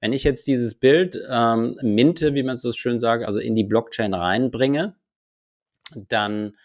wenn 0.00 0.12
ich 0.12 0.22
jetzt 0.22 0.46
dieses 0.46 0.74
Bild 0.74 1.18
ähm, 1.28 1.76
minte, 1.82 2.34
wie 2.34 2.44
man 2.44 2.56
so 2.56 2.72
schön 2.72 3.00
sagt, 3.00 3.24
also 3.24 3.40
in 3.40 3.54
die 3.54 3.64
Blockchain 3.64 4.14
reinbringe, 4.14 4.94
dann 5.94 6.56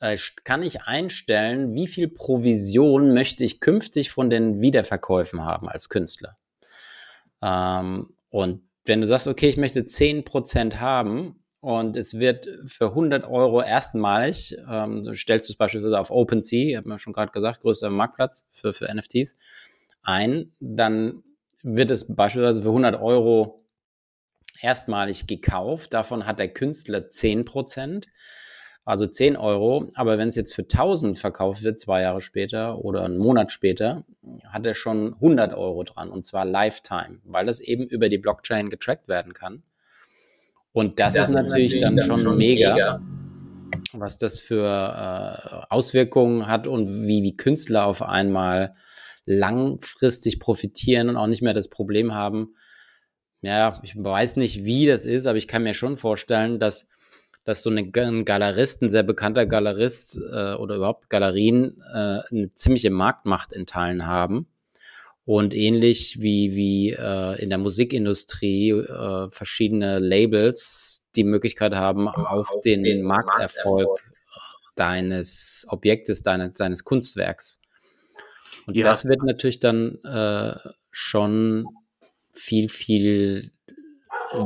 äh, 0.00 0.16
kann 0.44 0.62
ich 0.62 0.82
einstellen, 0.82 1.74
wie 1.74 1.86
viel 1.86 2.08
Provision 2.08 3.14
möchte 3.14 3.44
ich 3.44 3.60
künftig 3.60 4.10
von 4.10 4.30
den 4.30 4.60
Wiederverkäufen 4.60 5.44
haben 5.44 5.68
als 5.68 5.88
Künstler. 5.88 6.36
Ähm, 7.42 8.14
und 8.30 8.62
wenn 8.84 9.00
du 9.00 9.06
sagst, 9.06 9.28
okay, 9.28 9.48
ich 9.48 9.56
möchte 9.56 9.80
10% 9.80 10.76
haben 10.76 11.44
und 11.60 11.96
es 11.96 12.14
wird 12.18 12.48
für 12.66 12.88
100 12.88 13.26
Euro 13.28 13.62
erstmalig, 13.62 14.56
ähm, 14.68 15.12
stellst 15.14 15.48
du 15.48 15.52
es 15.52 15.56
beispielsweise 15.56 15.98
auf 15.98 16.10
OpenSea, 16.10 16.78
hat 16.78 16.86
man 16.86 16.98
schon 16.98 17.12
gerade 17.12 17.32
gesagt, 17.32 17.60
größter 17.60 17.90
Marktplatz 17.90 18.48
für, 18.52 18.72
für 18.72 18.92
NFTs, 18.92 19.36
ein, 20.02 20.52
dann 20.60 21.22
wird 21.62 21.90
es 21.90 22.14
beispielsweise 22.14 22.62
für 22.62 22.68
100 22.68 23.00
Euro 23.00 23.66
erstmalig 24.62 25.26
gekauft. 25.26 25.92
Davon 25.92 26.26
hat 26.26 26.38
der 26.38 26.48
Künstler 26.48 27.08
10 27.08 27.44
Prozent, 27.44 28.06
also 28.84 29.06
10 29.06 29.36
Euro. 29.36 29.88
Aber 29.94 30.18
wenn 30.18 30.28
es 30.28 30.36
jetzt 30.36 30.54
für 30.54 30.62
1000 30.62 31.18
verkauft 31.18 31.62
wird, 31.62 31.78
zwei 31.78 32.02
Jahre 32.02 32.20
später 32.20 32.78
oder 32.84 33.04
einen 33.04 33.18
Monat 33.18 33.52
später, 33.52 34.04
hat 34.44 34.66
er 34.66 34.74
schon 34.74 35.14
100 35.14 35.54
Euro 35.54 35.84
dran 35.84 36.10
und 36.10 36.24
zwar 36.24 36.44
Lifetime, 36.44 37.20
weil 37.24 37.46
das 37.46 37.60
eben 37.60 37.86
über 37.86 38.08
die 38.08 38.18
Blockchain 38.18 38.68
getrackt 38.68 39.08
werden 39.08 39.32
kann. 39.32 39.62
Und 40.72 41.00
das, 41.00 41.14
das 41.14 41.28
ist, 41.28 41.34
natürlich 41.34 41.74
ist, 41.74 41.82
natürlich 41.82 42.06
dann, 42.06 42.16
schon, 42.16 42.24
schon 42.24 42.38
mega, 42.38 42.74
mega, 42.74 43.00
was 43.92 44.18
das 44.18 44.38
für 44.40 44.66
äh, 44.66 45.66
Auswirkungen 45.68 46.46
hat 46.46 46.66
und 46.66 47.06
wie, 47.06 47.22
wie 47.22 47.36
Künstler 47.36 47.86
auf 47.86 48.02
einmal 48.02 48.74
langfristig 49.24 50.40
profitieren 50.40 51.08
und 51.08 51.16
auch 51.16 51.26
nicht 51.26 51.42
mehr 51.42 51.54
das 51.54 51.68
Problem 51.68 52.14
haben. 52.14 52.54
Ja, 53.42 53.80
ich 53.82 53.96
weiß 53.96 54.36
nicht, 54.36 54.64
wie 54.64 54.86
das 54.86 55.06
ist, 55.06 55.26
aber 55.26 55.38
ich 55.38 55.48
kann 55.48 55.62
mir 55.62 55.74
schon 55.74 55.96
vorstellen, 55.96 56.58
dass, 56.58 56.86
dass 57.44 57.62
so 57.62 57.70
eine, 57.70 57.90
ein 57.94 58.24
Galerist, 58.24 58.82
ein 58.82 58.90
sehr 58.90 59.02
bekannter 59.02 59.46
Galerist 59.46 60.18
äh, 60.18 60.54
oder 60.54 60.76
überhaupt 60.76 61.08
Galerien 61.10 61.80
äh, 61.92 62.20
eine 62.30 62.50
ziemliche 62.54 62.90
Marktmacht 62.90 63.52
in 63.52 63.66
Teilen 63.66 64.06
haben 64.06 64.46
und 65.24 65.54
ähnlich 65.54 66.20
wie, 66.20 66.54
wie 66.54 66.90
äh, 66.90 67.40
in 67.42 67.50
der 67.50 67.58
Musikindustrie 67.58 68.70
äh, 68.70 69.30
verschiedene 69.30 69.98
Labels 69.98 71.06
die 71.16 71.24
Möglichkeit 71.24 71.74
haben, 71.74 72.08
auf, 72.08 72.50
auf 72.50 72.60
den, 72.62 72.82
den 72.82 73.02
Markterfolg, 73.02 73.86
Markterfolg, 73.88 74.12
deines 74.74 75.66
Objektes, 75.68 76.22
deines, 76.22 76.56
deines 76.56 76.84
Kunstwerks. 76.84 77.58
Und 78.66 78.76
ja. 78.76 78.86
das 78.86 79.04
wird 79.04 79.22
natürlich 79.22 79.60
dann 79.60 80.02
äh, 80.04 80.56
schon 80.90 81.64
viel, 82.32 82.68
viel 82.68 83.52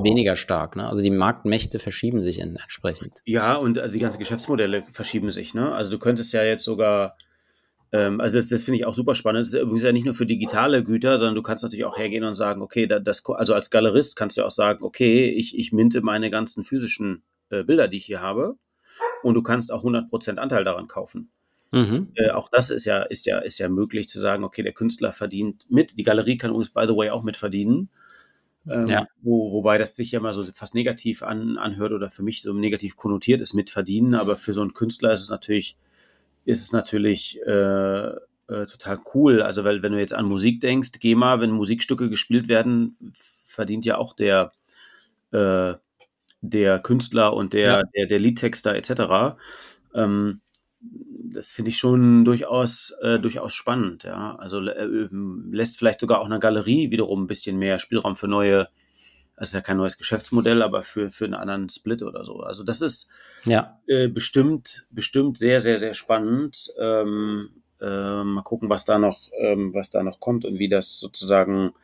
weniger 0.02 0.36
stark. 0.36 0.76
Ne? 0.76 0.88
Also 0.88 1.02
die 1.02 1.10
Marktmächte 1.10 1.78
verschieben 1.78 2.22
sich 2.22 2.38
entsprechend. 2.38 3.20
Ja, 3.24 3.54
und 3.56 3.78
also 3.78 3.92
die 3.92 4.00
ganzen 4.00 4.18
Geschäftsmodelle 4.18 4.84
verschieben 4.90 5.30
sich. 5.30 5.54
Ne? 5.54 5.72
Also 5.72 5.90
du 5.90 5.98
könntest 5.98 6.32
ja 6.32 6.42
jetzt 6.42 6.64
sogar 6.64 7.16
ähm, 7.94 8.20
also 8.20 8.38
das, 8.38 8.48
das 8.48 8.64
finde 8.64 8.78
ich 8.78 8.86
auch 8.86 8.94
super 8.94 9.14
spannend. 9.14 9.42
Das 9.42 9.52
ist 9.52 9.60
übrigens 9.60 9.84
ja 9.84 9.92
nicht 9.92 10.04
nur 10.04 10.14
für 10.14 10.26
digitale 10.26 10.82
Güter, 10.82 11.18
sondern 11.18 11.36
du 11.36 11.42
kannst 11.42 11.62
natürlich 11.62 11.84
auch 11.84 11.96
hergehen 11.96 12.24
und 12.24 12.34
sagen, 12.34 12.60
okay, 12.60 12.88
das, 12.88 13.24
also 13.24 13.54
als 13.54 13.70
Galerist 13.70 14.16
kannst 14.16 14.36
du 14.36 14.44
auch 14.44 14.50
sagen, 14.50 14.82
okay, 14.82 15.28
ich, 15.28 15.56
ich 15.56 15.72
minte 15.72 16.02
meine 16.02 16.28
ganzen 16.28 16.64
physischen 16.64 17.22
äh, 17.50 17.62
Bilder, 17.62 17.86
die 17.86 17.98
ich 17.98 18.06
hier 18.06 18.20
habe, 18.20 18.56
und 19.22 19.34
du 19.34 19.42
kannst 19.42 19.72
auch 19.72 19.84
100% 19.84 20.36
Anteil 20.36 20.64
daran 20.64 20.88
kaufen. 20.88 21.30
Mhm. 21.70 22.08
Äh, 22.16 22.30
auch 22.30 22.48
das 22.48 22.70
ist 22.70 22.84
ja, 22.84 23.02
ist, 23.02 23.26
ja, 23.26 23.38
ist 23.38 23.58
ja 23.58 23.68
möglich 23.68 24.08
zu 24.08 24.18
sagen, 24.18 24.42
okay, 24.42 24.62
der 24.62 24.72
Künstler 24.72 25.12
verdient 25.12 25.64
mit. 25.68 25.96
Die 25.96 26.02
Galerie 26.02 26.36
kann 26.36 26.50
übrigens, 26.50 26.70
by 26.70 26.86
the 26.88 26.96
way, 26.96 27.10
auch 27.10 27.22
mitverdienen. 27.22 27.90
Ähm, 28.68 28.86
ja. 28.88 29.06
wo, 29.20 29.52
wobei 29.52 29.76
das 29.76 29.94
sich 29.94 30.12
ja 30.12 30.20
mal 30.20 30.32
so 30.32 30.44
fast 30.54 30.74
negativ 30.74 31.22
an, 31.22 31.58
anhört 31.58 31.92
oder 31.92 32.08
für 32.08 32.22
mich 32.22 32.40
so 32.40 32.52
negativ 32.54 32.96
konnotiert 32.96 33.40
ist, 33.40 33.52
mitverdienen. 33.52 34.14
Aber 34.14 34.36
für 34.36 34.54
so 34.54 34.62
einen 34.62 34.74
Künstler 34.74 35.12
ist 35.12 35.20
es 35.20 35.28
natürlich 35.30 35.76
ist 36.44 36.62
es 36.62 36.72
natürlich 36.72 37.40
äh, 37.46 38.08
äh, 38.48 38.66
total 38.66 39.00
cool. 39.14 39.42
Also, 39.42 39.64
weil 39.64 39.82
wenn 39.82 39.92
du 39.92 39.98
jetzt 39.98 40.12
an 40.12 40.26
Musik 40.26 40.60
denkst, 40.60 40.92
GEMA, 41.00 41.40
wenn 41.40 41.50
Musikstücke 41.50 42.10
gespielt 42.10 42.48
werden, 42.48 42.96
verdient 43.14 43.84
ja 43.84 43.96
auch 43.96 44.14
der, 44.14 44.52
äh, 45.32 45.74
der 46.40 46.78
Künstler 46.80 47.34
und 47.34 47.52
der, 47.52 47.66
ja. 47.66 47.82
der, 47.94 48.06
der 48.06 48.18
Liedtexter 48.18 48.74
etc. 48.74 49.36
Ähm, 49.94 50.40
das 51.34 51.48
finde 51.48 51.70
ich 51.70 51.78
schon 51.78 52.24
durchaus, 52.24 52.94
äh, 53.02 53.18
durchaus 53.18 53.52
spannend, 53.52 54.04
ja. 54.04 54.36
Also 54.36 54.60
äh, 54.60 55.08
lässt 55.50 55.76
vielleicht 55.76 56.00
sogar 56.00 56.20
auch 56.20 56.26
eine 56.26 56.38
Galerie 56.38 56.90
wiederum 56.90 57.24
ein 57.24 57.26
bisschen 57.26 57.58
mehr 57.58 57.78
Spielraum 57.78 58.16
für 58.16 58.28
neue 58.28 58.68
ist 59.36 59.54
ja 59.54 59.60
kein 59.60 59.76
neues 59.78 59.98
Geschäftsmodell, 59.98 60.62
aber 60.62 60.82
für, 60.82 61.10
für 61.10 61.24
einen 61.24 61.34
anderen 61.34 61.68
Split 61.68 62.02
oder 62.02 62.24
so. 62.24 62.40
Also 62.40 62.62
das 62.62 62.80
ist 62.80 63.08
ja. 63.44 63.80
äh, 63.86 64.08
bestimmt, 64.08 64.86
bestimmt 64.90 65.38
sehr, 65.38 65.60
sehr, 65.60 65.78
sehr 65.78 65.94
spannend. 65.94 66.72
Ähm, 66.78 67.50
äh, 67.80 68.22
mal 68.22 68.42
gucken, 68.42 68.68
was 68.68 68.84
da 68.84 68.98
noch, 68.98 69.30
ähm, 69.40 69.74
was 69.74 69.90
da 69.90 70.02
noch 70.02 70.20
kommt 70.20 70.44
und 70.44 70.58
wie 70.58 70.68
das 70.68 70.98
sozusagen 70.98 71.74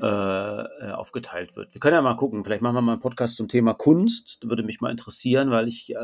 äh, 0.00 0.06
äh, 0.06 0.92
aufgeteilt 0.92 1.56
wird. 1.56 1.74
Wir 1.74 1.80
können 1.80 1.94
ja 1.94 2.02
mal 2.02 2.14
gucken, 2.14 2.44
vielleicht 2.44 2.62
machen 2.62 2.74
wir 2.74 2.80
mal 2.80 2.92
einen 2.92 3.00
Podcast 3.00 3.36
zum 3.36 3.48
Thema 3.48 3.74
Kunst. 3.74 4.48
Würde 4.48 4.62
mich 4.62 4.80
mal 4.80 4.90
interessieren, 4.90 5.50
weil 5.50 5.68
ich 5.68 5.94
äh, 5.94 5.96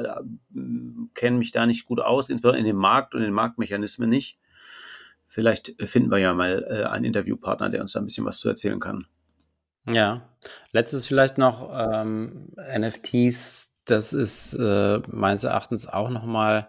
kenne 1.15 1.39
mich 1.39 1.51
da 1.51 1.67
nicht 1.67 1.87
gut 1.87 2.01
aus, 2.01 2.29
insbesondere 2.29 2.61
in 2.61 2.67
dem 2.67 2.77
Markt 2.77 3.15
und 3.15 3.23
den 3.23 3.33
Marktmechanismen 3.33 4.11
nicht. 4.11 4.39
Vielleicht 5.27 5.75
finden 5.83 6.11
wir 6.11 6.19
ja 6.19 6.35
mal 6.35 6.67
äh, 6.69 6.85
einen 6.85 7.07
Interviewpartner, 7.07 7.71
der 7.71 7.83
uns 7.83 7.93
da 7.93 8.01
ein 8.01 8.07
bisschen 8.07 8.27
was 8.27 8.39
zu 8.39 8.49
erzählen 8.49 8.81
kann. 8.81 9.07
Ja, 9.89 10.29
letztes 10.73 11.07
vielleicht 11.07 11.39
noch 11.39 11.71
ähm, 11.73 12.53
NFTs. 12.57 13.73
Das 13.85 14.13
ist 14.13 14.55
äh, 14.55 15.01
meines 15.09 15.45
Erachtens 15.45 15.87
auch 15.87 16.11
nochmal 16.11 16.69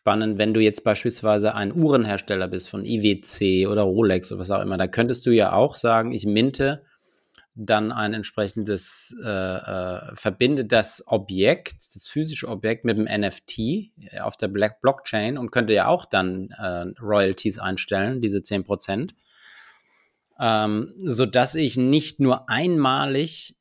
spannend, 0.00 0.38
wenn 0.38 0.54
du 0.54 0.60
jetzt 0.60 0.84
beispielsweise 0.84 1.54
ein 1.54 1.72
Uhrenhersteller 1.72 2.48
bist 2.48 2.68
von 2.68 2.84
IWC 2.84 3.66
oder 3.68 3.82
Rolex 3.82 4.32
oder 4.32 4.40
was 4.40 4.50
auch 4.50 4.62
immer. 4.62 4.78
Da 4.78 4.86
könntest 4.86 5.26
du 5.26 5.30
ja 5.30 5.52
auch 5.52 5.76
sagen, 5.76 6.12
ich 6.12 6.26
minte 6.26 6.84
dann 7.54 7.92
ein 7.92 8.14
entsprechendes, 8.14 9.14
äh, 9.22 9.28
äh, 9.28 10.14
verbinde 10.14 10.64
das 10.64 11.02
Objekt, 11.06 11.94
das 11.94 12.06
physische 12.06 12.48
Objekt 12.48 12.84
mit 12.84 12.96
dem 12.96 13.04
NFT 13.04 13.90
auf 14.22 14.36
der 14.36 14.48
Blockchain 14.48 15.36
und 15.36 15.50
könnte 15.50 15.74
ja 15.74 15.88
auch 15.88 16.06
dann 16.06 16.50
äh, 16.50 16.86
Royalties 17.00 17.58
einstellen, 17.58 18.22
diese 18.22 18.38
10% 18.38 19.10
ähm, 20.40 20.94
so 21.04 21.26
dass 21.26 21.54
ich 21.54 21.76
nicht 21.76 22.18
nur 22.18 22.48
einmalig 22.48 23.56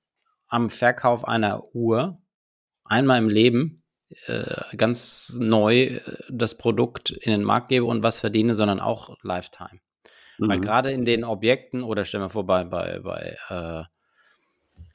am 0.47 0.69
Verkauf 0.69 1.27
einer 1.27 1.75
Uhr, 1.75 2.21
einmal 2.85 3.19
im 3.19 3.29
Leben, 3.29 3.78
äh, 4.25 4.75
ganz 4.75 5.37
neu 5.39 5.83
äh, 5.83 6.01
das 6.29 6.55
Produkt 6.55 7.11
in 7.11 7.31
den 7.31 7.43
Markt 7.43 7.69
gebe 7.69 7.85
und 7.85 8.03
was 8.03 8.19
verdiene, 8.19 8.55
sondern 8.55 8.79
auch 8.79 9.17
Lifetime. 9.21 9.79
Mhm. 10.37 10.47
Weil 10.49 10.59
gerade 10.59 10.91
in 10.91 11.05
den 11.05 11.23
Objekten 11.23 11.83
oder 11.83 12.05
stell 12.05 12.21
mir 12.21 12.29
vor, 12.29 12.45
bei, 12.45 12.63
bei, 12.63 12.99
bei 12.99 13.37
äh, 13.49 13.83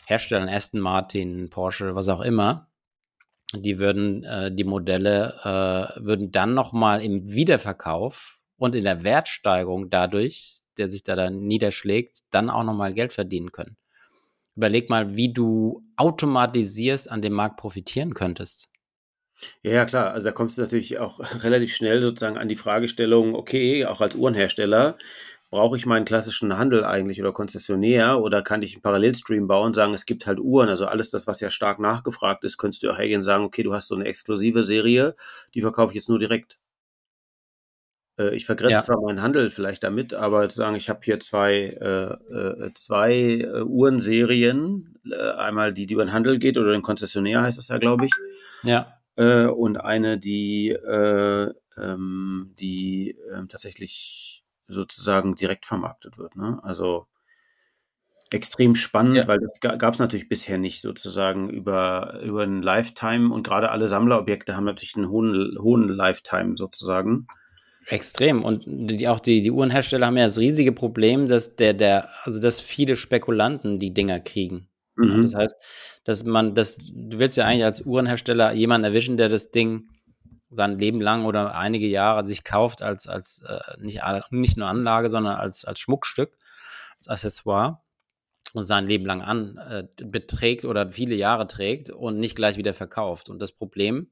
Herstellern, 0.07 0.48
Aston 0.48 0.81
Martin, 0.81 1.50
Porsche, 1.50 1.94
was 1.94 2.09
auch 2.09 2.20
immer, 2.20 2.68
die 3.53 3.79
würden 3.79 4.24
äh, 4.24 4.53
die 4.53 4.64
Modelle 4.64 5.35
äh, 5.44 6.05
würden 6.05 6.33
dann 6.33 6.55
nochmal 6.55 7.03
im 7.03 7.31
Wiederverkauf 7.31 8.40
und 8.57 8.74
in 8.74 8.85
der 8.85 9.05
Wertsteigerung 9.05 9.90
dadurch, 9.90 10.62
der 10.77 10.90
sich 10.90 11.05
da 11.05 11.14
dann 11.14 11.46
niederschlägt, 11.46 12.22
dann 12.31 12.50
auch 12.50 12.64
nochmal 12.64 12.92
Geld 12.92 13.12
verdienen 13.12 13.53
können. 13.53 13.77
Überleg 14.57 14.90
mal, 14.90 15.16
wie 15.16 15.33
du 15.33 15.85
automatisierst 15.96 17.11
an 17.11 17.22
dem 17.22 17.33
Markt 17.33 17.57
profitieren 17.57 18.14
könntest. 18.14 18.68
Ja, 19.62 19.72
ja, 19.72 19.85
klar. 19.85 20.12
Also 20.12 20.28
da 20.28 20.33
kommst 20.33 20.59
du 20.59 20.62
natürlich 20.62 20.98
auch 20.98 21.20
relativ 21.42 21.74
schnell 21.74 22.02
sozusagen 22.02 22.38
an 22.38 22.48
die 22.48 22.57
Fragestellung, 22.57 23.35
okay, 23.35 23.87
auch 23.87 24.00
als 24.00 24.16
Uhrenhersteller, 24.16 24.96
brauche 25.50 25.76
ich 25.76 25.87
meinen 25.87 26.04
klassischen 26.04 26.59
Handel 26.59 26.85
eigentlich 26.85 27.20
oder 27.20 27.33
Konzessionär 27.33 28.20
oder 28.20 28.42
kann 28.42 28.62
ich 28.62 28.74
einen 28.74 28.83
Parallelstream 28.83 29.46
bauen 29.46 29.66
und 29.66 29.74
sagen, 29.74 29.94
es 29.94 30.04
gibt 30.04 30.26
halt 30.26 30.40
Uhren, 30.40 30.68
also 30.68 30.87
alles 30.87 31.11
das, 31.11 31.28
was 31.28 31.40
ja 31.40 31.48
stark 31.48 31.78
nachgefragt 31.78 32.42
ist, 32.42 32.59
könntest 32.59 32.83
du 32.83 32.90
auch 32.90 32.98
hergehen 32.98 33.18
und 33.18 33.24
sagen, 33.24 33.44
okay, 33.44 33.62
du 33.62 33.72
hast 33.72 33.87
so 33.87 33.94
eine 33.94 34.04
exklusive 34.04 34.64
Serie, 34.64 35.14
die 35.54 35.61
verkaufe 35.61 35.92
ich 35.92 35.96
jetzt 35.96 36.09
nur 36.09 36.18
direkt. 36.18 36.59
Äh, 38.18 38.35
ich 38.35 38.46
vergrenze 38.46 38.74
ja. 38.74 38.83
zwar 38.83 39.00
meinen 39.00 39.22
Handel 39.22 39.50
vielleicht 39.50 39.85
damit, 39.85 40.14
aber 40.14 40.48
zu 40.48 40.57
sagen, 40.57 40.76
ich 40.76 40.88
habe 40.88 41.00
hier 41.04 41.20
zwei, 41.20 41.76
äh, 41.80 42.35
äh, 42.35 42.70
zwei 42.74 43.12
äh, 43.14 43.62
Uhrenserien, 43.62 44.98
einmal 45.37 45.72
die, 45.72 45.87
die 45.87 45.94
über 45.94 46.04
den 46.04 46.12
Handel 46.12 46.38
geht 46.38 46.57
oder 46.57 46.72
den 46.72 46.83
Konzessionär 46.83 47.42
heißt 47.42 47.59
das 47.59 47.68
ja, 47.68 47.78
glaube 47.78 48.07
ich. 48.07 48.12
Ja. 48.62 48.98
Äh, 49.16 49.46
und 49.46 49.77
eine, 49.79 50.18
die, 50.18 50.70
ähm, 50.70 52.55
die 52.59 53.16
ähm, 53.33 53.48
tatsächlich 53.48 54.44
sozusagen 54.68 55.35
direkt 55.35 55.66
vermarktet 55.66 56.18
wird. 56.18 56.37
Ne? 56.37 56.59
Also 56.62 57.07
extrem 58.31 58.74
spannend, 58.74 59.16
ja. 59.16 59.29
weil 59.29 59.40
das 59.40 59.61
gab 59.61 59.94
es 59.94 60.00
natürlich 60.00 60.29
bisher 60.29 60.59
nicht 60.59 60.81
sozusagen 60.81 61.50
über, 61.50 62.20
über 62.22 62.42
einen 62.42 62.62
Lifetime 62.62 63.33
und 63.33 63.46
gerade 63.46 63.70
alle 63.70 63.88
Sammlerobjekte 63.88 64.57
haben 64.57 64.64
natürlich 64.64 64.96
einen 64.96 65.09
hohen, 65.09 65.57
hohen 65.61 65.88
Lifetime 65.88 66.57
sozusagen. 66.57 67.27
Extrem. 67.87 68.42
Und 68.42 68.64
die, 68.66 69.09
auch 69.09 69.20
die, 69.20 69.42
die 69.42 69.50
Uhrenhersteller 69.50 70.07
haben 70.07 70.16
ja 70.16 70.24
das 70.24 70.38
riesige 70.38 70.72
Problem, 70.72 71.29
dass 71.29 71.55
der, 71.57 71.74
der, 71.74 72.09
also 72.24 72.40
dass 72.40 72.61
viele 72.61 72.96
Spekulanten 72.96 73.79
die 73.79 73.92
Dinger 73.92 74.20
kriegen. 74.20 74.68
Mhm. 74.96 75.22
Das 75.22 75.35
heißt, 75.35 75.57
dass 76.04 76.24
man 76.24 76.54
das, 76.54 76.78
du 76.78 77.18
willst 77.18 77.37
ja 77.37 77.44
eigentlich 77.46 77.64
als 77.64 77.83
Uhrenhersteller 77.83 78.52
jemanden 78.52 78.85
erwischen, 78.85 79.16
der 79.16 79.28
das 79.28 79.50
Ding 79.50 79.88
sein 80.50 80.78
Leben 80.78 81.00
lang 81.00 81.24
oder 81.24 81.54
einige 81.57 81.87
Jahre 81.87 82.26
sich 82.26 82.44
kauft 82.44 82.83
als, 82.83 83.07
als 83.07 83.42
äh, 83.46 83.59
nicht, 83.78 84.02
nicht 84.30 84.57
nur 84.57 84.68
Anlage, 84.68 85.11
sondern 85.11 85.37
als, 85.37 85.64
als 85.64 85.80
Schmuckstück, 85.80 86.37
als 86.98 87.09
Accessoire 87.09 87.80
und 88.52 88.64
sein 88.64 88.87
Leben 88.87 89.04
lang 89.04 89.20
an 89.20 89.59
äh, 89.59 89.85
beträgt 90.04 90.64
oder 90.64 90.92
viele 90.92 91.16
Jahre 91.16 91.46
trägt 91.46 91.90
und 91.90 92.18
nicht 92.18 92.37
gleich 92.37 92.57
wieder 92.57 92.74
verkauft. 92.74 93.28
Und 93.28 93.40
das 93.40 93.52
Problem 93.52 94.11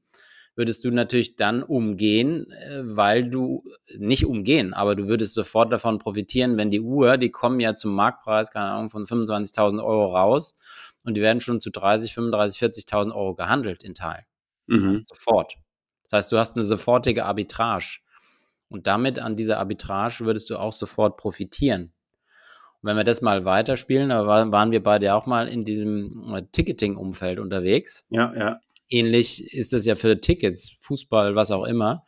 würdest 0.55 0.83
du 0.83 0.91
natürlich 0.91 1.35
dann 1.35 1.63
umgehen, 1.63 2.51
äh, 2.51 2.81
weil 2.83 3.29
du 3.29 3.63
nicht 3.97 4.25
umgehen, 4.25 4.73
aber 4.73 4.95
du 4.95 5.07
würdest 5.07 5.33
sofort 5.33 5.71
davon 5.71 5.99
profitieren, 5.99 6.57
wenn 6.57 6.69
die 6.69 6.81
Uhr, 6.81 7.17
die 7.17 7.31
kommen 7.31 7.59
ja 7.59 7.75
zum 7.75 7.95
Marktpreis, 7.95 8.51
keine 8.51 8.71
Ahnung, 8.71 8.89
von 8.89 9.05
25.000 9.05 9.83
Euro 9.83 10.15
raus 10.15 10.55
und 11.03 11.15
die 11.15 11.21
werden 11.21 11.41
schon 11.41 11.59
zu 11.59 11.69
30, 11.69 12.13
35, 12.13 12.61
40.000 12.61 13.13
Euro 13.13 13.35
gehandelt 13.35 13.83
in 13.83 13.93
Teilen. 13.93 14.25
Mhm. 14.67 15.03
sofort. 15.05 15.55
Das 16.03 16.13
heißt, 16.13 16.31
du 16.31 16.37
hast 16.37 16.55
eine 16.55 16.65
sofortige 16.65 17.25
Arbitrage. 17.25 17.99
Und 18.69 18.87
damit 18.87 19.19
an 19.19 19.35
dieser 19.35 19.59
Arbitrage 19.59 20.25
würdest 20.25 20.49
du 20.49 20.57
auch 20.57 20.73
sofort 20.73 21.17
profitieren. 21.17 21.93
Und 22.81 22.89
wenn 22.89 22.97
wir 22.97 23.03
das 23.03 23.21
mal 23.21 23.45
weiterspielen, 23.45 24.09
da 24.09 24.25
waren 24.25 24.71
wir 24.71 24.83
beide 24.83 25.07
ja 25.07 25.15
auch 25.15 25.25
mal 25.25 25.47
in 25.47 25.63
diesem 25.63 26.33
äh, 26.33 26.43
Ticketing-Umfeld 26.51 27.39
unterwegs. 27.39 28.05
Ja, 28.09 28.33
ja. 28.35 28.59
Ähnlich 28.93 29.53
ist 29.53 29.73
es 29.73 29.85
ja 29.85 29.95
für 29.95 30.21
Tickets, 30.21 30.77
Fußball, 30.81 31.35
was 31.35 31.49
auch 31.51 31.65
immer. 31.65 32.05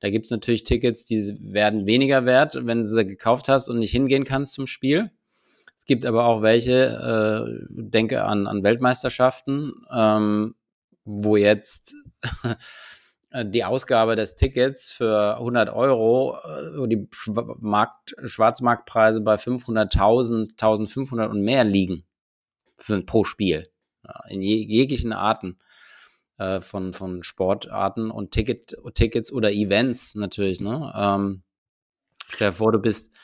Da 0.00 0.10
gibt 0.10 0.26
es 0.26 0.30
natürlich 0.30 0.64
Tickets, 0.64 1.04
die 1.04 1.36
werden 1.40 1.86
weniger 1.86 2.24
wert, 2.24 2.56
wenn 2.62 2.78
du 2.78 2.86
sie 2.86 3.04
gekauft 3.04 3.48
hast 3.48 3.68
und 3.68 3.80
nicht 3.80 3.90
hingehen 3.90 4.24
kannst 4.24 4.54
zum 4.54 4.66
Spiel. 4.66 5.10
Es 5.76 5.86
gibt 5.86 6.06
aber 6.06 6.26
auch 6.26 6.40
welche, 6.42 6.86
äh, 6.88 7.66
denke 7.70 8.24
an, 8.24 8.46
an 8.46 8.62
Weltmeisterschaften, 8.62 9.72
ähm, 9.92 10.54
wo 11.04 11.36
jetzt 11.36 11.94
die 13.44 13.64
Ausgabe 13.64 14.14
des 14.14 14.36
Tickets 14.36 14.90
für 14.90 15.36
100 15.36 15.70
Euro, 15.70 16.36
äh, 16.44 16.78
wo 16.78 16.86
die 16.86 17.08
Markt, 17.58 18.14
Schwarzmarktpreise 18.24 19.20
bei 19.20 19.34
500.000, 19.34 20.56
1.500 20.56 21.28
und 21.28 21.42
mehr 21.42 21.64
liegen 21.64 22.04
für, 22.78 23.02
pro 23.02 23.24
Spiel. 23.24 23.68
In 24.28 24.42
je, 24.42 24.64
jeglichen 24.64 25.12
Arten 25.12 25.58
äh, 26.40 26.60
von, 26.60 26.92
von 26.92 27.22
Sportarten 27.22 28.10
und 28.10 28.32
Ticket, 28.32 28.74
Tickets 28.94 29.30
oder 29.30 29.52
Events 29.52 30.14
natürlich. 30.14 30.60
Ne? 30.60 30.92
Ähm, 30.96 31.42
stell 32.28 32.48
dir 32.48 32.56
vor, 32.56 32.72
du 32.72 32.78
bist 32.78 33.14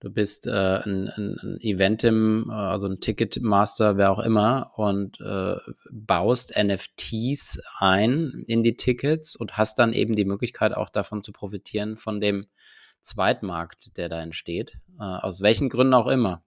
du 0.00 0.10
bist 0.10 0.46
äh, 0.46 0.50
ein, 0.50 1.08
ein, 1.08 1.38
ein 1.42 1.60
Eventim, 1.60 2.48
äh, 2.50 2.54
also 2.54 2.86
ein 2.86 3.00
Ticketmaster, 3.00 3.96
wer 3.96 4.10
auch 4.10 4.18
immer, 4.18 4.72
und 4.76 5.20
äh, 5.20 5.56
baust 5.90 6.54
NFTs 6.56 7.60
ein 7.78 8.44
in 8.46 8.62
die 8.62 8.76
Tickets 8.76 9.36
und 9.36 9.56
hast 9.56 9.78
dann 9.78 9.92
eben 9.92 10.14
die 10.14 10.24
Möglichkeit 10.24 10.74
auch 10.74 10.90
davon 10.90 11.22
zu 11.22 11.32
profitieren 11.32 11.96
von 11.96 12.20
dem 12.20 12.46
Zweitmarkt, 13.00 13.96
der 13.96 14.08
da 14.08 14.20
entsteht, 14.20 14.78
äh, 14.98 15.02
aus 15.02 15.40
welchen 15.40 15.68
Gründen 15.68 15.94
auch 15.94 16.06
immer. 16.06 16.44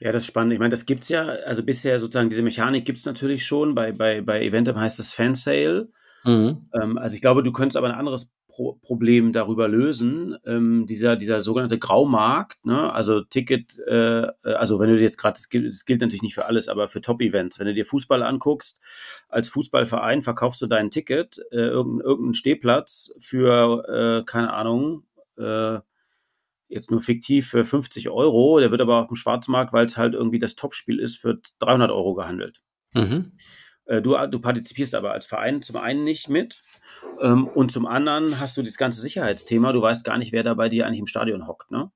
Ja, 0.00 0.12
das 0.12 0.22
ist 0.22 0.28
spannend. 0.28 0.52
Ich 0.52 0.58
meine, 0.58 0.70
das 0.70 0.86
gibt 0.86 1.02
es 1.02 1.08
ja, 1.10 1.22
also 1.22 1.62
bisher 1.62 1.98
sozusagen 2.00 2.30
diese 2.30 2.42
Mechanik 2.42 2.84
gibt 2.84 2.98
es 2.98 3.04
natürlich 3.04 3.44
schon. 3.44 3.74
Bei, 3.74 3.92
bei, 3.92 4.22
bei 4.22 4.42
Eventim 4.42 4.78
heißt 4.78 4.98
es 4.98 5.12
Fansale. 5.12 5.88
Mhm. 6.24 6.68
Ähm, 6.80 6.98
also 6.98 7.14
ich 7.14 7.20
glaube, 7.20 7.42
du 7.42 7.52
könntest 7.52 7.76
aber 7.76 7.88
ein 7.88 7.98
anderes 7.98 8.32
Pro 8.48 8.78
Problem 8.82 9.32
darüber 9.32 9.68
lösen. 9.68 10.36
Ähm, 10.44 10.86
dieser, 10.86 11.16
dieser 11.16 11.40
sogenannte 11.40 11.78
Graumarkt, 11.78 12.64
ne? 12.64 12.92
also 12.92 13.20
Ticket, 13.20 13.78
äh, 13.86 14.26
also 14.42 14.80
wenn 14.80 14.90
du 14.90 15.00
jetzt 15.00 15.18
gerade, 15.18 15.34
das 15.34 15.48
gilt, 15.48 15.72
das 15.72 15.84
gilt 15.84 16.00
natürlich 16.00 16.22
nicht 16.22 16.34
für 16.34 16.46
alles, 16.46 16.68
aber 16.68 16.88
für 16.88 17.00
Top-Events, 17.00 17.58
wenn 17.58 17.66
du 17.66 17.74
dir 17.74 17.86
Fußball 17.86 18.22
anguckst, 18.22 18.80
als 19.28 19.48
Fußballverein 19.50 20.22
verkaufst 20.22 20.60
du 20.62 20.66
dein 20.66 20.90
Ticket, 20.90 21.38
äh, 21.52 21.56
irgendeinen 21.56 22.00
irgendein 22.00 22.34
Stehplatz 22.34 23.14
für, 23.20 24.20
äh, 24.20 24.24
keine 24.24 24.52
Ahnung, 24.52 25.04
äh, 25.38 25.78
jetzt 26.70 26.90
nur 26.90 27.00
fiktiv 27.00 27.48
für 27.48 27.64
50 27.64 28.08
Euro, 28.08 28.60
der 28.60 28.70
wird 28.70 28.80
aber 28.80 29.00
auf 29.00 29.08
dem 29.08 29.16
Schwarzmarkt, 29.16 29.72
weil 29.72 29.84
es 29.84 29.96
halt 29.96 30.14
irgendwie 30.14 30.38
das 30.38 30.54
Topspiel 30.54 30.98
ist, 30.98 31.18
für 31.18 31.40
300 31.58 31.90
Euro 31.90 32.14
gehandelt. 32.14 32.62
Mhm. 32.94 33.32
Äh, 33.86 34.00
du, 34.00 34.16
du 34.28 34.40
partizipierst 34.40 34.94
aber 34.94 35.12
als 35.12 35.26
Verein 35.26 35.62
zum 35.62 35.76
einen 35.76 36.04
nicht 36.04 36.28
mit 36.28 36.62
ähm, 37.20 37.48
und 37.48 37.72
zum 37.72 37.86
anderen 37.86 38.40
hast 38.40 38.56
du 38.56 38.62
das 38.62 38.76
ganze 38.76 39.00
Sicherheitsthema. 39.00 39.72
Du 39.72 39.82
weißt 39.82 40.04
gar 40.04 40.16
nicht, 40.16 40.32
wer 40.32 40.44
da 40.44 40.54
bei 40.54 40.68
dir 40.68 40.86
eigentlich 40.86 41.00
im 41.00 41.06
Stadion 41.06 41.46
hockt, 41.46 41.70
ne? 41.70 41.90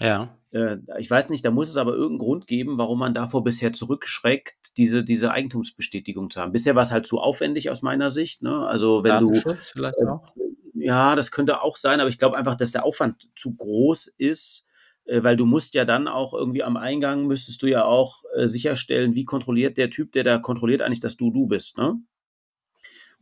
Ja. 0.00 0.36
Äh, 0.52 0.78
ich 0.98 1.10
weiß 1.10 1.30
nicht, 1.30 1.44
da 1.44 1.50
muss 1.50 1.68
es 1.68 1.76
aber 1.76 1.92
irgendeinen 1.92 2.18
Grund 2.18 2.46
geben, 2.46 2.78
warum 2.78 2.98
man 2.98 3.14
davor 3.14 3.44
bisher 3.44 3.72
zurückschreckt, 3.72 4.76
diese, 4.76 5.04
diese 5.04 5.30
Eigentumsbestätigung 5.30 6.30
zu 6.30 6.40
haben. 6.40 6.52
Bisher 6.52 6.74
war 6.74 6.82
es 6.82 6.92
halt 6.92 7.06
zu 7.06 7.18
aufwendig 7.18 7.70
aus 7.70 7.82
meiner 7.82 8.10
Sicht. 8.10 8.42
Ne? 8.42 8.66
Also 8.66 9.04
wenn 9.04 9.20
du 9.20 9.34
vielleicht 9.34 10.00
äh, 10.00 10.06
auch. 10.06 10.34
Ja, 10.78 11.16
das 11.16 11.30
könnte 11.30 11.62
auch 11.62 11.76
sein, 11.76 12.00
aber 12.00 12.10
ich 12.10 12.18
glaube 12.18 12.36
einfach, 12.36 12.54
dass 12.54 12.72
der 12.72 12.84
Aufwand 12.84 13.30
zu 13.34 13.56
groß 13.56 14.08
ist, 14.18 14.66
äh, 15.06 15.22
weil 15.22 15.36
du 15.36 15.46
musst 15.46 15.74
ja 15.74 15.84
dann 15.84 16.08
auch 16.08 16.34
irgendwie 16.34 16.62
am 16.62 16.76
Eingang 16.76 17.26
müsstest 17.26 17.62
du 17.62 17.66
ja 17.66 17.84
auch 17.84 18.24
äh, 18.34 18.46
sicherstellen, 18.48 19.14
wie 19.14 19.24
kontrolliert 19.24 19.78
der 19.78 19.90
Typ, 19.90 20.12
der 20.12 20.24
da 20.24 20.38
kontrolliert 20.38 20.82
eigentlich, 20.82 21.00
dass 21.00 21.16
du 21.16 21.30
du 21.30 21.46
bist, 21.46 21.78
ne? 21.78 21.98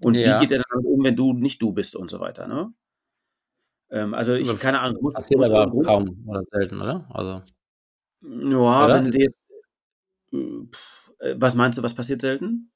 Und 0.01 0.17
ja. 0.17 0.37
wie 0.37 0.47
geht 0.47 0.53
er 0.53 0.63
dann 0.69 0.85
um, 0.85 1.05
wenn 1.05 1.15
du 1.15 1.33
nicht 1.33 1.63
du 1.63 1.73
bist 1.73 1.95
und 1.95 2.11
so 2.11 2.21
weiter, 2.21 2.49
ne? 2.49 2.75
Ähm, 3.91 4.15
also 4.15 4.35
ich, 4.35 4.53
keine 4.59 4.81
Ahnung, 4.81 5.03
muss, 5.03 5.15
passiert 5.15 5.39
muss 5.39 5.51
aber 5.51 5.71
kaum 5.83 6.25
oder 6.27 6.43
selten, 6.51 6.81
oder? 6.81 7.07
Also, 7.11 7.43
ja, 8.23 8.85
oder? 8.85 8.95
wenn 8.95 9.13
sie 9.13 9.21
jetzt, 9.21 9.51
äh, 10.33 11.35
was 11.37 11.55
meinst 11.55 11.79
du, 11.79 11.83
was 11.83 11.95
passiert 11.95 12.21
selten? 12.21 12.73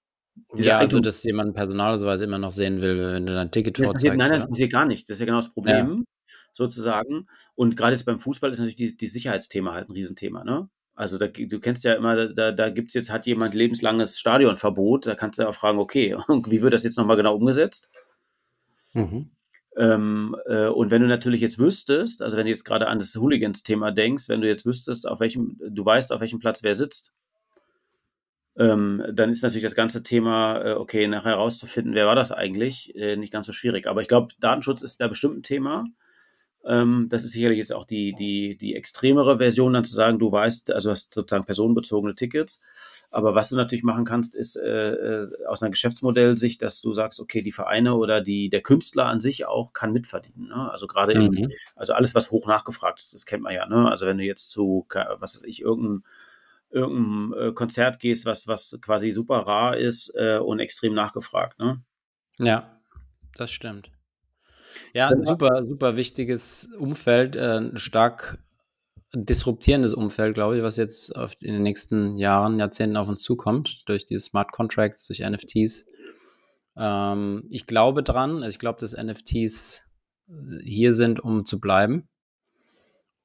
Ja, 0.54 0.78
also 0.78 1.00
dass 1.00 1.22
jemand 1.24 1.54
Personalausweis 1.54 2.20
immer 2.20 2.38
noch 2.38 2.52
sehen 2.52 2.80
will, 2.80 3.14
wenn 3.14 3.26
du 3.26 3.34
dein 3.34 3.50
Ticket 3.50 3.78
vorzeigst. 3.78 4.16
Nein, 4.16 4.30
nein, 4.30 4.40
das 4.40 4.48
passiert 4.48 4.72
gar 4.72 4.86
nicht. 4.86 5.08
Das 5.08 5.16
ist 5.16 5.20
ja 5.20 5.26
genau 5.26 5.38
das 5.38 5.52
Problem, 5.52 5.88
ja. 5.88 6.32
sozusagen. 6.52 7.26
Und 7.54 7.76
gerade 7.76 7.94
jetzt 7.94 8.04
beim 8.04 8.18
Fußball 8.18 8.50
ist 8.52 8.58
natürlich 8.58 8.76
die, 8.76 8.96
die 8.96 9.06
Sicherheitsthema 9.06 9.74
halt 9.74 9.88
ein 9.88 9.92
Riesenthema, 9.92 10.44
ne? 10.44 10.68
Also 10.94 11.16
da, 11.16 11.28
du 11.28 11.60
kennst 11.60 11.84
ja 11.84 11.94
immer, 11.94 12.26
da, 12.26 12.50
da 12.50 12.70
gibt 12.70 12.88
es 12.88 12.94
jetzt, 12.94 13.10
hat 13.10 13.24
jemand 13.24 13.54
lebenslanges 13.54 14.18
Stadionverbot, 14.18 15.06
da 15.06 15.14
kannst 15.14 15.38
du 15.38 15.44
ja 15.44 15.48
auch 15.48 15.54
fragen, 15.54 15.78
okay, 15.78 16.16
wie 16.28 16.60
wird 16.60 16.72
das 16.72 16.82
jetzt 16.82 16.98
nochmal 16.98 17.16
genau 17.16 17.36
umgesetzt? 17.36 17.88
Mhm. 18.94 19.30
Ähm, 19.76 20.34
äh, 20.46 20.66
und 20.66 20.90
wenn 20.90 21.02
du 21.02 21.06
natürlich 21.06 21.40
jetzt 21.40 21.60
wüsstest, 21.60 22.20
also 22.20 22.36
wenn 22.36 22.46
du 22.46 22.50
jetzt 22.50 22.64
gerade 22.64 22.88
an 22.88 22.98
das 22.98 23.14
Hooligans-Thema 23.14 23.92
denkst, 23.92 24.28
wenn 24.28 24.40
du 24.40 24.48
jetzt 24.48 24.66
wüsstest, 24.66 25.06
auf 25.06 25.20
welchem, 25.20 25.56
du 25.60 25.84
weißt, 25.84 26.12
auf 26.12 26.20
welchem 26.20 26.40
Platz 26.40 26.64
wer 26.64 26.74
sitzt, 26.74 27.12
ähm, 28.58 29.04
dann 29.12 29.30
ist 29.30 29.42
natürlich 29.42 29.62
das 29.62 29.76
ganze 29.76 30.02
Thema, 30.02 30.60
äh, 30.60 30.72
okay, 30.72 31.06
nachher 31.06 31.30
herauszufinden, 31.30 31.94
wer 31.94 32.06
war 32.06 32.16
das 32.16 32.32
eigentlich, 32.32 32.94
äh, 32.96 33.16
nicht 33.16 33.32
ganz 33.32 33.46
so 33.46 33.52
schwierig. 33.52 33.86
Aber 33.86 34.02
ich 34.02 34.08
glaube, 34.08 34.34
Datenschutz 34.40 34.82
ist 34.82 35.00
da 35.00 35.06
bestimmt 35.06 35.38
ein 35.38 35.42
Thema. 35.44 35.86
Ähm, 36.66 37.06
das 37.08 37.22
ist 37.22 37.32
sicherlich 37.32 37.58
jetzt 37.58 37.72
auch 37.72 37.84
die, 37.84 38.14
die, 38.14 38.56
die 38.56 38.74
extremere 38.74 39.38
Version, 39.38 39.74
dann 39.74 39.84
zu 39.84 39.94
sagen, 39.94 40.18
du 40.18 40.32
weißt, 40.32 40.72
also 40.72 40.90
hast 40.90 41.14
sozusagen 41.14 41.46
personenbezogene 41.46 42.16
Tickets. 42.16 42.60
Aber 43.12 43.36
was 43.36 43.48
du 43.48 43.56
natürlich 43.56 43.84
machen 43.84 44.04
kannst, 44.04 44.34
ist 44.34 44.56
äh, 44.56 44.90
äh, 44.90 45.46
aus 45.46 45.62
einer 45.62 45.70
Geschäftsmodellsicht, 45.70 46.60
dass 46.60 46.80
du 46.80 46.92
sagst, 46.92 47.20
okay, 47.20 47.42
die 47.42 47.52
Vereine 47.52 47.94
oder 47.94 48.20
die, 48.20 48.50
der 48.50 48.60
Künstler 48.60 49.06
an 49.06 49.20
sich 49.20 49.46
auch 49.46 49.72
kann 49.72 49.92
mitverdienen. 49.92 50.48
Ne? 50.48 50.70
Also 50.70 50.88
gerade 50.88 51.18
mhm. 51.18 51.50
also 51.76 51.92
alles, 51.92 52.16
was 52.16 52.32
hoch 52.32 52.48
nachgefragt 52.48 52.98
ist, 52.98 53.14
das 53.14 53.24
kennt 53.24 53.44
man 53.44 53.54
ja. 53.54 53.66
Ne? 53.66 53.88
Also 53.88 54.04
wenn 54.04 54.18
du 54.18 54.24
jetzt 54.24 54.50
zu, 54.50 54.84
was 54.90 55.36
weiß 55.36 55.44
ich, 55.44 55.62
irgendein 55.62 56.02
irgendein 56.70 57.48
äh, 57.48 57.52
Konzert 57.52 58.00
gehst, 58.00 58.26
was, 58.26 58.46
was 58.46 58.78
quasi 58.80 59.10
super 59.10 59.38
rar 59.40 59.76
ist 59.76 60.12
äh, 60.16 60.38
und 60.38 60.60
extrem 60.60 60.94
nachgefragt, 60.94 61.58
ne? 61.58 61.82
Ja, 62.38 62.70
das 63.34 63.50
stimmt. 63.50 63.90
Ja, 64.92 65.08
ein 65.08 65.24
super, 65.24 65.64
super 65.66 65.96
wichtiges 65.96 66.68
Umfeld, 66.78 67.36
äh, 67.36 67.58
ein 67.58 67.78
stark 67.78 68.38
disruptierendes 69.14 69.94
Umfeld, 69.94 70.34
glaube 70.34 70.58
ich, 70.58 70.62
was 70.62 70.76
jetzt 70.76 71.12
in 71.40 71.54
den 71.54 71.62
nächsten 71.62 72.18
Jahren, 72.18 72.58
Jahrzehnten 72.58 72.96
auf 72.96 73.08
uns 73.08 73.22
zukommt, 73.22 73.82
durch 73.86 74.04
die 74.04 74.18
Smart 74.18 74.52
Contracts, 74.52 75.06
durch 75.06 75.20
NFTs. 75.20 75.86
Ähm, 76.76 77.46
ich 77.50 77.66
glaube 77.66 78.02
dran, 78.02 78.42
ich 78.42 78.58
glaube, 78.58 78.80
dass 78.80 78.96
NFTs 78.96 79.86
äh, 80.28 80.32
hier 80.62 80.94
sind, 80.94 81.20
um 81.20 81.44
zu 81.44 81.58
bleiben. 81.58 82.08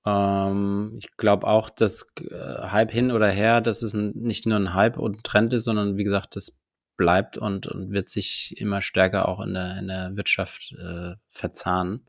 Ähm, 0.06 0.96
ich 0.98 1.16
glaube 1.18 1.48
auch, 1.48 1.70
dass 1.70 2.12
äh, 2.30 2.68
Hype 2.70 2.92
hin 2.92 3.12
oder 3.12 3.30
her, 3.30 3.62
dass 3.62 3.82
es 3.82 3.94
ein, 3.94 4.12
nicht 4.16 4.46
nur 4.46 4.58
ein 4.58 4.74
Hype 4.74 4.98
und 4.98 5.18
ein 5.18 5.24
Trend 5.24 5.54
ist, 5.54 5.66
sondern 5.66 5.98
wie 5.98 6.04
gesagt, 6.04 6.36
das 6.36 6.58
bleibt 6.98 7.38
und, 7.38 7.68
und 7.68 7.92
wird 7.92 8.10
sich 8.10 8.56
immer 8.58 8.82
stärker 8.82 9.28
auch 9.28 9.42
in 9.42 9.54
der, 9.54 9.78
in 9.80 9.88
der 9.88 10.16
Wirtschaft 10.16 10.74
äh, 10.74 11.16
verzahnen. 11.30 12.06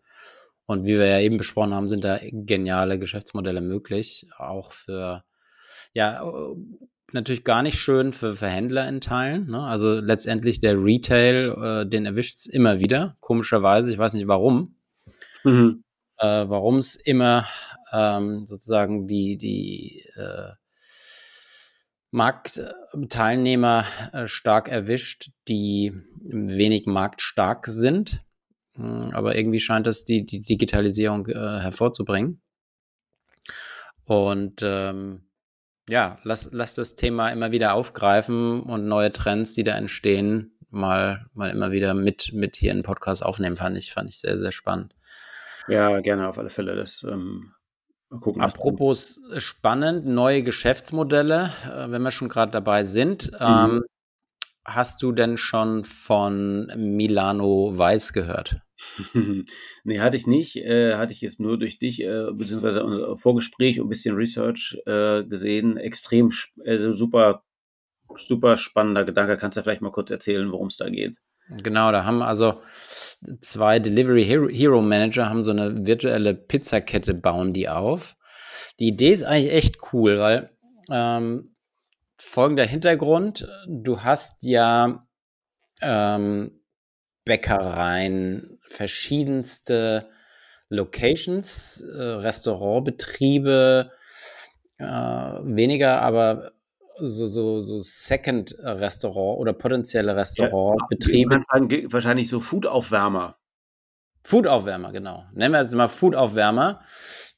Und 0.66 0.84
wie 0.84 0.98
wir 0.98 1.06
ja 1.06 1.20
eben 1.20 1.36
besprochen 1.36 1.74
haben, 1.74 1.88
sind 1.88 2.04
da 2.04 2.18
geniale 2.22 2.98
Geschäftsmodelle 2.98 3.60
möglich, 3.60 4.26
auch 4.38 4.72
für, 4.72 5.24
ja, 5.92 6.22
natürlich 7.12 7.44
gar 7.44 7.62
nicht 7.62 7.78
schön 7.78 8.12
für, 8.12 8.34
für 8.34 8.48
Händler 8.48 8.88
in 8.88 9.00
Teilen. 9.00 9.46
Ne? 9.46 9.60
Also 9.60 10.00
letztendlich 10.00 10.60
der 10.60 10.82
Retail, 10.82 11.82
äh, 11.84 11.88
den 11.88 12.06
erwischt 12.06 12.38
es 12.38 12.46
immer 12.46 12.80
wieder, 12.80 13.16
komischerweise, 13.20 13.92
ich 13.92 13.98
weiß 13.98 14.14
nicht 14.14 14.26
warum. 14.26 14.76
Mhm. 15.44 15.84
Äh, 16.18 16.48
warum 16.48 16.78
es 16.78 16.96
immer 16.96 17.46
ähm, 17.94 18.46
sozusagen 18.46 19.06
die, 19.06 19.36
die 19.36 20.04
äh, 20.16 20.52
Marktteilnehmer 22.10 23.86
äh, 24.12 24.26
stark 24.26 24.68
erwischt, 24.68 25.30
die 25.48 25.92
wenig 26.22 26.86
marktstark 26.86 27.66
sind. 27.66 28.20
Hm, 28.76 29.10
aber 29.12 29.36
irgendwie 29.36 29.60
scheint 29.60 29.86
das 29.86 30.04
die, 30.04 30.24
die 30.24 30.40
Digitalisierung 30.40 31.26
äh, 31.26 31.34
hervorzubringen. 31.34 32.40
Und 34.04 34.60
ähm, 34.62 35.26
ja, 35.88 36.18
lass, 36.22 36.50
lass 36.52 36.74
das 36.74 36.96
Thema 36.96 37.30
immer 37.30 37.52
wieder 37.52 37.74
aufgreifen 37.74 38.62
und 38.62 38.86
neue 38.86 39.12
Trends, 39.12 39.54
die 39.54 39.64
da 39.64 39.76
entstehen, 39.76 40.58
mal, 40.70 41.26
mal 41.34 41.50
immer 41.50 41.72
wieder 41.72 41.94
mit, 41.94 42.32
mit 42.32 42.56
hier 42.56 42.70
in 42.70 42.78
den 42.78 42.84
Podcast 42.84 43.22
aufnehmen, 43.24 43.56
fand 43.56 43.76
ich, 43.76 43.92
fand 43.92 44.10
ich 44.10 44.18
sehr, 44.18 44.38
sehr 44.40 44.52
spannend. 44.52 44.94
Ja, 45.68 46.00
gerne 46.00 46.28
auf 46.28 46.38
alle 46.38 46.50
Fälle. 46.50 46.76
Das 46.76 47.02
ähm, 47.02 47.54
gucken. 48.20 48.42
Apropos 48.42 49.20
spannend, 49.38 50.06
neue 50.06 50.42
Geschäftsmodelle, 50.42 51.52
äh, 51.64 51.90
wenn 51.90 52.02
wir 52.02 52.10
schon 52.10 52.28
gerade 52.28 52.52
dabei 52.52 52.84
sind. 52.84 53.30
Mhm. 53.32 53.38
Ähm, 53.40 53.84
hast 54.64 55.02
du 55.02 55.12
denn 55.12 55.36
schon 55.36 55.84
von 55.84 56.72
Milano 56.76 57.76
Weiß 57.76 58.12
gehört? 58.12 58.56
nee, 59.84 60.00
hatte 60.00 60.16
ich 60.16 60.26
nicht. 60.26 60.56
Äh, 60.56 60.94
hatte 60.94 61.12
ich 61.12 61.20
jetzt 61.20 61.40
nur 61.40 61.58
durch 61.58 61.78
dich, 61.78 62.02
äh, 62.02 62.32
beziehungsweise 62.32 62.84
unser 62.84 63.16
Vorgespräch 63.16 63.80
und 63.80 63.86
ein 63.86 63.90
bisschen 63.90 64.16
Research 64.16 64.76
äh, 64.86 65.24
gesehen. 65.24 65.76
Extrem, 65.76 66.32
also 66.64 66.92
super, 66.92 67.44
super 68.16 68.56
spannender 68.56 69.04
Gedanke. 69.04 69.36
Kannst 69.36 69.58
du 69.58 69.62
vielleicht 69.62 69.82
mal 69.82 69.92
kurz 69.92 70.10
erzählen, 70.10 70.50
worum 70.50 70.68
es 70.68 70.76
da 70.76 70.88
geht? 70.88 71.18
Genau, 71.48 71.92
da 71.92 72.04
haben 72.04 72.22
also 72.22 72.62
zwei 73.40 73.78
Delivery 73.78 74.24
Hero, 74.24 74.80
Manager 74.80 75.28
haben 75.28 75.44
so 75.44 75.50
eine 75.50 75.86
virtuelle 75.86 76.34
Pizzakette, 76.34 77.14
bauen 77.14 77.52
die 77.52 77.68
auf. 77.68 78.16
Die 78.78 78.88
Idee 78.88 79.12
ist 79.12 79.24
eigentlich 79.24 79.52
echt 79.52 79.76
cool, 79.92 80.18
weil 80.18 80.50
ähm, 80.90 81.54
folgender 82.16 82.64
Hintergrund, 82.64 83.48
du 83.68 84.02
hast 84.02 84.42
ja 84.42 85.06
ähm, 85.80 86.60
Bäckereien, 87.24 88.58
verschiedenste 88.68 90.08
Locations, 90.68 91.82
äh, 91.82 92.02
Restaurantbetriebe, 92.02 93.90
äh, 94.78 94.84
weniger 94.84 96.02
aber 96.02 96.52
so, 97.00 97.26
so, 97.26 97.62
so 97.62 97.80
Second-Restaurant 97.80 99.38
oder 99.38 99.52
potenzielle 99.52 100.16
Restaurantbetriebe. 100.16 101.34
Ja, 101.34 101.40
sagen, 101.42 101.92
wahrscheinlich 101.92 102.28
so 102.28 102.40
Food-Aufwärmer. 102.40 103.36
Food-Aufwärmer, 104.22 104.92
genau. 104.92 105.24
Nennen 105.34 105.52
wir 105.52 105.62
jetzt 105.62 105.74
mal 105.74 105.88
Food-Aufwärmer. 105.88 106.80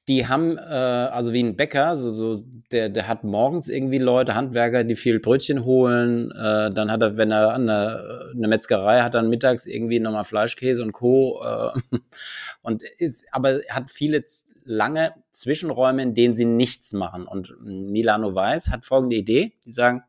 Die 0.08 0.28
haben, 0.28 0.56
äh, 0.56 0.60
also 0.60 1.32
wie 1.32 1.42
ein 1.42 1.56
Bäcker, 1.56 1.96
so, 1.96 2.12
so, 2.12 2.44
der, 2.70 2.88
der 2.88 3.08
hat 3.08 3.24
morgens 3.24 3.68
irgendwie 3.68 3.98
Leute, 3.98 4.36
Handwerker, 4.36 4.84
die 4.84 4.94
viel 4.94 5.18
Brötchen 5.18 5.64
holen. 5.64 6.30
Äh, 6.30 6.70
dann 6.72 6.92
hat 6.92 7.02
er, 7.02 7.18
wenn 7.18 7.32
er 7.32 7.52
an 7.52 7.68
eine, 7.68 8.30
eine 8.32 8.46
Metzgerei 8.46 9.02
hat, 9.02 9.14
dann 9.14 9.28
mittags 9.28 9.66
irgendwie 9.66 9.98
nochmal 9.98 10.22
Fleischkäse 10.22 10.84
und 10.84 10.92
Co. 10.92 11.42
Äh, 11.42 11.98
und 12.62 12.84
ist, 12.84 13.24
aber 13.32 13.60
hat 13.68 13.90
viele 13.90 14.22
lange 14.66 15.14
Zwischenräume, 15.30 16.02
in 16.02 16.14
denen 16.14 16.34
sie 16.34 16.44
nichts 16.44 16.92
machen. 16.92 17.26
Und 17.26 17.54
Milano 17.62 18.34
Weiß 18.34 18.70
hat 18.70 18.84
folgende 18.84 19.16
Idee. 19.16 19.54
Die 19.64 19.72
sagen, 19.72 20.02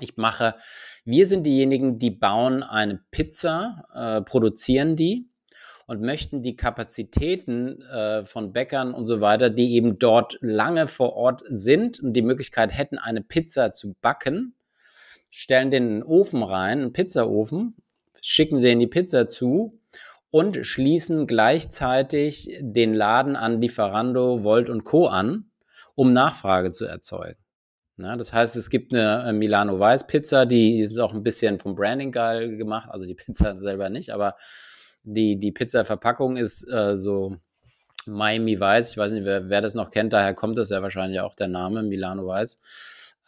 ich 0.00 0.16
mache, 0.16 0.56
wir 1.04 1.26
sind 1.26 1.44
diejenigen, 1.44 1.98
die 1.98 2.10
bauen 2.10 2.62
eine 2.62 3.00
Pizza, 3.10 3.86
äh, 3.94 4.20
produzieren 4.22 4.96
die 4.96 5.28
und 5.86 6.02
möchten 6.02 6.42
die 6.42 6.56
Kapazitäten 6.56 7.80
äh, 7.82 8.24
von 8.24 8.52
Bäckern 8.52 8.92
und 8.92 9.06
so 9.06 9.20
weiter, 9.20 9.48
die 9.48 9.74
eben 9.74 9.98
dort 9.98 10.36
lange 10.40 10.86
vor 10.86 11.14
Ort 11.14 11.42
sind 11.48 12.00
und 12.00 12.12
die 12.12 12.22
Möglichkeit 12.22 12.76
hätten, 12.76 12.98
eine 12.98 13.22
Pizza 13.22 13.72
zu 13.72 13.94
backen, 14.02 14.54
stellen 15.30 15.70
den 15.70 16.02
Ofen 16.02 16.42
rein, 16.42 16.80
einen 16.80 16.92
Pizzaofen, 16.92 17.76
schicken 18.20 18.60
denen 18.60 18.80
die 18.80 18.86
Pizza 18.86 19.28
zu 19.28 19.78
und 20.30 20.66
schließen 20.66 21.26
gleichzeitig 21.26 22.58
den 22.60 22.94
Laden 22.94 23.36
an 23.36 23.60
Lieferando, 23.60 24.44
Volt 24.44 24.68
und 24.68 24.84
Co. 24.84 25.06
an, 25.06 25.50
um 25.94 26.12
Nachfrage 26.12 26.70
zu 26.70 26.84
erzeugen. 26.84 27.38
Na, 27.98 28.16
das 28.16 28.32
heißt, 28.32 28.56
es 28.56 28.68
gibt 28.68 28.92
eine 28.94 29.32
Milano 29.32 29.80
Weiß 29.80 30.06
Pizza, 30.06 30.44
die 30.44 30.80
ist 30.80 30.98
auch 30.98 31.14
ein 31.14 31.22
bisschen 31.22 31.58
vom 31.58 31.74
Branding 31.74 32.12
geil 32.12 32.56
gemacht, 32.56 32.90
also 32.90 33.06
die 33.06 33.14
Pizza 33.14 33.56
selber 33.56 33.88
nicht, 33.88 34.10
aber 34.10 34.36
die, 35.02 35.38
die 35.38 35.52
Pizza-Verpackung 35.52 36.36
ist 36.36 36.68
äh, 36.70 36.96
so 36.96 37.36
Miami 38.06 38.58
Weiß. 38.58 38.90
Ich 38.90 38.98
weiß 38.98 39.12
nicht, 39.12 39.24
wer, 39.24 39.48
wer 39.48 39.60
das 39.60 39.74
noch 39.74 39.90
kennt, 39.90 40.12
daher 40.12 40.34
kommt 40.34 40.58
das 40.58 40.70
ja 40.70 40.82
wahrscheinlich 40.82 41.20
auch 41.20 41.34
der 41.34 41.48
Name 41.48 41.82
Milano 41.82 42.26
Weiß. 42.26 42.58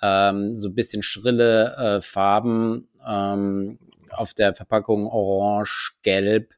Ähm, 0.02 0.54
so 0.54 0.68
ein 0.68 0.74
bisschen 0.74 1.02
schrille 1.02 1.74
äh, 1.76 2.00
Farben 2.00 2.88
ähm, 3.06 3.78
auf 4.10 4.34
der 4.34 4.54
Verpackung 4.54 5.06
orange, 5.06 5.92
gelb, 6.02 6.54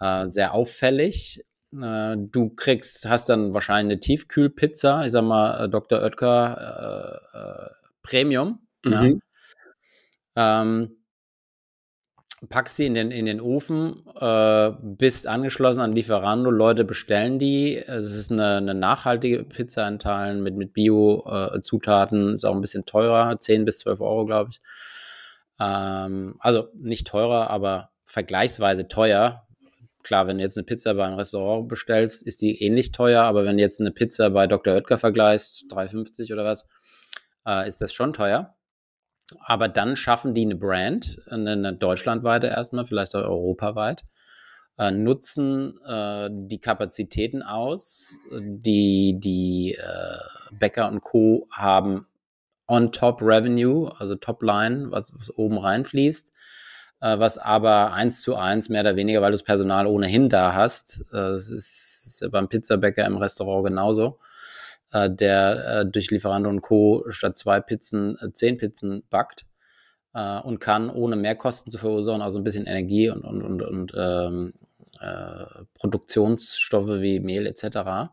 äh, 0.00 0.26
sehr 0.26 0.54
auffällig. 0.54 1.44
Äh, 1.72 2.16
du 2.16 2.50
kriegst, 2.50 3.08
hast 3.08 3.28
dann 3.28 3.54
wahrscheinlich 3.54 3.94
eine 3.94 4.00
Tiefkühlpizza, 4.00 5.04
ich 5.04 5.12
sag 5.12 5.22
mal 5.22 5.64
äh, 5.64 5.68
Dr. 5.68 6.00
Oetker 6.00 7.22
äh, 7.32 7.38
äh, 7.38 7.70
Premium. 8.02 8.60
Mhm. 8.84 9.20
Ja. 10.36 10.60
Ähm, 10.60 10.98
packst 12.48 12.76
sie 12.76 12.86
in 12.86 12.94
den, 12.94 13.10
in 13.10 13.26
den 13.26 13.40
Ofen, 13.40 14.02
äh, 14.20 14.70
bist 14.80 15.26
angeschlossen 15.26 15.80
an 15.80 15.94
Lieferando, 15.94 16.50
Leute 16.50 16.84
bestellen 16.84 17.38
die. 17.38 17.76
Es 17.76 18.14
ist 18.14 18.30
eine, 18.30 18.58
eine 18.58 18.74
nachhaltige 18.74 19.42
Pizza 19.44 19.88
in 19.88 19.98
Teilen 19.98 20.42
mit, 20.42 20.54
mit 20.56 20.72
Bio-Zutaten, 20.72 22.34
ist 22.34 22.44
auch 22.44 22.54
ein 22.54 22.60
bisschen 22.60 22.84
teurer, 22.84 23.38
10 23.38 23.64
bis 23.64 23.78
12 23.78 24.00
Euro, 24.00 24.26
glaube 24.26 24.50
ich. 24.52 24.60
Ähm, 25.58 26.36
also 26.38 26.68
nicht 26.74 27.06
teurer, 27.08 27.50
aber 27.50 27.90
vergleichsweise 28.06 28.88
teuer 28.88 29.47
klar, 30.08 30.26
wenn 30.26 30.38
du 30.38 30.42
jetzt 30.42 30.56
eine 30.56 30.64
Pizza 30.64 30.94
bei 30.94 31.04
einem 31.04 31.18
Restaurant 31.18 31.68
bestellst, 31.68 32.22
ist 32.26 32.40
die 32.40 32.62
ähnlich 32.62 32.92
teuer, 32.92 33.22
aber 33.24 33.44
wenn 33.44 33.58
du 33.58 33.62
jetzt 33.62 33.78
eine 33.78 33.90
Pizza 33.90 34.30
bei 34.30 34.46
Dr. 34.46 34.74
Oetker 34.74 34.96
vergleichst, 34.96 35.66
3,50 35.70 36.32
oder 36.32 36.44
was, 36.46 36.66
äh, 37.46 37.68
ist 37.68 37.82
das 37.82 37.92
schon 37.92 38.14
teuer. 38.14 38.56
Aber 39.40 39.68
dann 39.68 39.96
schaffen 39.96 40.32
die 40.32 40.46
eine 40.46 40.56
Brand, 40.56 41.20
eine 41.28 41.74
deutschlandweite 41.74 42.46
erstmal, 42.46 42.86
vielleicht 42.86 43.14
auch 43.14 43.22
europaweit, 43.22 44.06
äh, 44.78 44.90
nutzen 44.90 45.78
äh, 45.86 46.30
die 46.32 46.60
Kapazitäten 46.60 47.42
aus, 47.42 48.16
die 48.32 49.20
die 49.20 49.74
äh, 49.74 50.54
Bäcker 50.58 50.88
und 50.90 51.02
Co. 51.02 51.46
haben 51.52 52.06
on 52.66 52.92
top 52.92 53.20
Revenue, 53.20 53.92
also 53.98 54.14
Top 54.14 54.42
Line, 54.42 54.90
was, 54.90 55.12
was 55.14 55.36
oben 55.36 55.58
reinfließt 55.58 56.32
was 57.00 57.38
aber 57.38 57.92
eins 57.92 58.22
zu 58.22 58.36
eins 58.36 58.68
mehr 58.68 58.80
oder 58.80 58.96
weniger, 58.96 59.20
weil 59.20 59.30
du 59.30 59.36
das 59.36 59.44
Personal 59.44 59.86
ohnehin 59.86 60.28
da 60.28 60.54
hast, 60.54 61.00
äh, 61.12 61.32
das 61.32 61.48
ist, 61.48 62.24
beim 62.32 62.48
Pizzabäcker 62.48 63.04
im 63.04 63.16
Restaurant 63.16 63.66
genauso, 63.66 64.18
äh, 64.92 65.08
der 65.10 65.80
äh, 65.80 65.86
durch 65.86 66.10
Lieferando 66.10 66.50
und 66.50 66.60
Co. 66.60 67.04
statt 67.10 67.38
zwei 67.38 67.60
Pizzen 67.60 68.16
äh, 68.20 68.32
zehn 68.32 68.56
Pizzen 68.56 69.04
backt 69.10 69.46
äh, 70.14 70.40
und 70.40 70.58
kann, 70.58 70.90
ohne 70.90 71.16
Mehrkosten 71.16 71.70
zu 71.70 71.78
verursachen, 71.78 72.22
also 72.22 72.38
ein 72.38 72.44
bisschen 72.44 72.66
Energie 72.66 73.10
und, 73.10 73.24
und, 73.24 73.42
und, 73.42 73.62
und 73.62 73.92
ähm, 73.96 74.54
äh, 75.00 75.44
Produktionsstoffe 75.74 77.00
wie 77.00 77.20
Mehl 77.20 77.46
etc. 77.46 78.10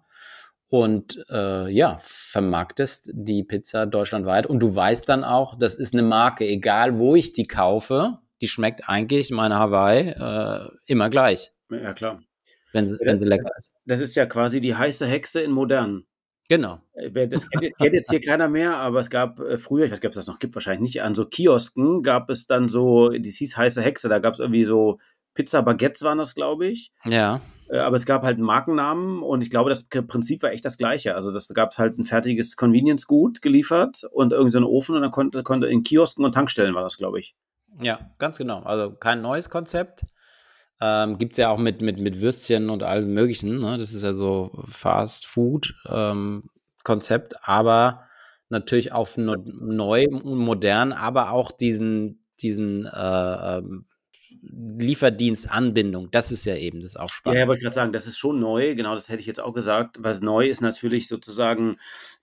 Und 0.67 1.25
äh, 1.29 1.69
ja, 1.69 1.97
vermarktest 1.99 3.09
die 3.13 3.43
Pizza 3.43 3.85
deutschlandweit 3.85 4.45
und 4.45 4.59
du 4.59 4.75
weißt 4.75 5.07
dann 5.09 5.23
auch, 5.23 5.57
das 5.57 5.75
ist 5.75 5.93
eine 5.93 6.03
Marke, 6.03 6.45
egal 6.45 6.99
wo 6.99 7.15
ich 7.15 7.33
die 7.33 7.47
kaufe, 7.47 8.19
die 8.41 8.47
schmeckt 8.47 8.87
eigentlich, 8.87 9.31
meine 9.31 9.55
Hawaii, 9.55 10.09
äh, 10.09 10.69
immer 10.85 11.09
gleich. 11.09 11.51
Ja, 11.69 11.93
klar. 11.93 12.21
Wenn 12.73 12.87
sie, 12.87 12.97
wenn 13.01 13.19
sie 13.19 13.25
lecker 13.25 13.49
ist. 13.57 13.73
Das 13.85 13.99
ist 13.99 14.15
ja 14.15 14.25
quasi 14.25 14.59
die 14.59 14.75
heiße 14.75 15.05
Hexe 15.05 15.41
in 15.41 15.51
modern. 15.51 16.05
Genau. 16.47 16.81
Äh, 16.93 17.27
das 17.27 17.49
kennt, 17.49 17.77
kennt 17.77 17.93
jetzt 17.93 18.09
hier 18.09 18.21
keiner 18.21 18.47
mehr, 18.47 18.75
aber 18.77 18.99
es 18.99 19.09
gab 19.09 19.39
äh, 19.39 19.57
früher, 19.57 19.85
ich 19.85 19.91
weiß 19.91 19.99
nicht, 19.99 20.05
ob 20.05 20.11
es 20.11 20.17
das 20.17 20.27
noch 20.27 20.39
gibt, 20.39 20.55
wahrscheinlich 20.55 20.81
nicht, 20.81 21.01
an 21.01 21.15
so 21.15 21.25
Kiosken 21.25 22.03
gab 22.03 22.29
es 22.29 22.47
dann 22.47 22.69
so, 22.69 23.09
die 23.09 23.29
hieß 23.29 23.57
heiße 23.57 23.81
Hexe, 23.81 24.09
da 24.09 24.19
gab 24.19 24.33
es 24.33 24.39
irgendwie 24.39 24.65
so 24.65 24.99
Pizza 25.33 25.61
Baguettes 25.61 26.01
waren 26.03 26.17
das, 26.17 26.35
glaube 26.35 26.67
ich. 26.67 26.91
Ja. 27.03 27.41
Äh, 27.69 27.77
aber 27.77 27.97
es 27.97 28.05
gab 28.05 28.23
halt 28.23 28.37
einen 28.37 28.45
Markennamen 28.45 29.21
und 29.21 29.41
ich 29.41 29.49
glaube, 29.49 29.69
das 29.69 29.83
Prinzip 29.83 30.43
war 30.43 30.51
echt 30.51 30.65
das 30.65 30.77
gleiche. 30.77 31.15
Also 31.15 31.31
das 31.31 31.47
gab 31.49 31.71
es 31.71 31.77
halt 31.77 31.97
ein 31.97 32.05
fertiges 32.05 32.55
Convenience-Gut 32.55 33.41
geliefert 33.41 34.03
und 34.11 34.31
irgendeinen 34.33 34.63
so 34.63 34.69
Ofen 34.69 34.95
und 34.95 35.01
dann 35.01 35.11
konnte, 35.11 35.43
konnte 35.43 35.67
in 35.67 35.83
Kiosken 35.83 36.25
und 36.25 36.33
Tankstellen 36.33 36.75
war 36.75 36.83
das, 36.83 36.97
glaube 36.97 37.19
ich. 37.19 37.35
Ja, 37.81 38.11
ganz 38.19 38.37
genau. 38.37 38.61
Also 38.63 38.91
kein 38.91 39.21
neues 39.21 39.49
Konzept. 39.49 40.05
Ähm, 40.81 41.17
Gibt 41.17 41.33
es 41.33 41.37
ja 41.37 41.49
auch 41.49 41.57
mit, 41.57 41.81
mit, 41.81 41.99
mit 41.99 42.21
Würstchen 42.21 42.69
und 42.69 42.83
allem 42.83 43.13
Möglichen. 43.13 43.59
Ne? 43.59 43.77
Das 43.77 43.93
ist 43.93 44.03
ja 44.03 44.13
so 44.13 44.51
Fast 44.67 45.25
Food 45.25 45.73
ähm, 45.87 46.49
aber 47.41 48.03
natürlich 48.49 48.91
auf 48.91 49.17
neu 49.17 50.05
und 50.07 50.37
modern, 50.37 50.93
aber 50.93 51.31
auch 51.31 51.51
diesen, 51.51 52.23
diesen 52.41 52.85
äh, 52.85 53.57
ähm, 53.57 53.85
Lieferdienstanbindung. 54.41 56.09
Das 56.11 56.31
ist 56.31 56.45
ja 56.45 56.55
eben 56.55 56.81
das 56.81 56.95
auch 56.95 57.09
spannend. 57.09 57.35
Ja, 57.35 57.43
ja 57.43 57.47
wollte 57.47 57.63
gerade 57.63 57.75
sagen, 57.75 57.91
das 57.91 58.07
ist 58.07 58.17
schon 58.17 58.39
neu. 58.39 58.75
Genau, 58.75 58.95
das 58.95 59.09
hätte 59.09 59.19
ich 59.19 59.27
jetzt 59.27 59.39
auch 59.39 59.53
gesagt. 59.53 59.97
Was 60.01 60.21
neu 60.21 60.47
ist 60.47 60.61
natürlich 60.61 61.07
sozusagen 61.07 61.77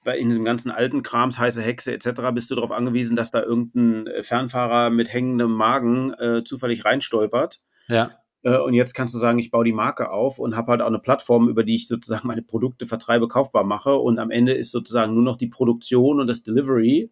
bei 0.04 0.18
in 0.18 0.28
diesem 0.28 0.44
ganzen 0.44 0.70
alten 0.70 1.02
Krams, 1.02 1.38
heiße 1.38 1.62
Hexe 1.62 1.92
etc. 1.92 2.30
bist 2.32 2.50
du 2.50 2.54
darauf 2.54 2.72
angewiesen, 2.72 3.16
dass 3.16 3.30
da 3.30 3.42
irgendein 3.42 4.06
äh, 4.06 4.22
Fernfahrer 4.22 4.90
mit 4.90 5.12
hängendem 5.12 5.52
Magen 5.52 6.12
äh, 6.14 6.44
zufällig 6.44 6.84
reinstolpert. 6.84 7.60
Ja. 7.88 8.10
Äh, 8.42 8.58
und 8.58 8.74
jetzt 8.74 8.94
kannst 8.94 9.14
du 9.14 9.18
sagen, 9.18 9.38
ich 9.38 9.50
baue 9.50 9.64
die 9.64 9.72
Marke 9.72 10.10
auf 10.10 10.38
und 10.38 10.56
habe 10.56 10.72
halt 10.72 10.82
auch 10.82 10.86
eine 10.86 10.98
Plattform, 10.98 11.48
über 11.48 11.64
die 11.64 11.76
ich 11.76 11.88
sozusagen 11.88 12.26
meine 12.26 12.42
Produkte 12.42 12.86
vertreibe, 12.86 13.28
kaufbar 13.28 13.64
mache. 13.64 13.94
Und 13.94 14.18
am 14.18 14.30
Ende 14.30 14.52
ist 14.52 14.70
sozusagen 14.70 15.14
nur 15.14 15.24
noch 15.24 15.36
die 15.36 15.48
Produktion 15.48 16.20
und 16.20 16.26
das 16.26 16.42
Delivery 16.42 17.10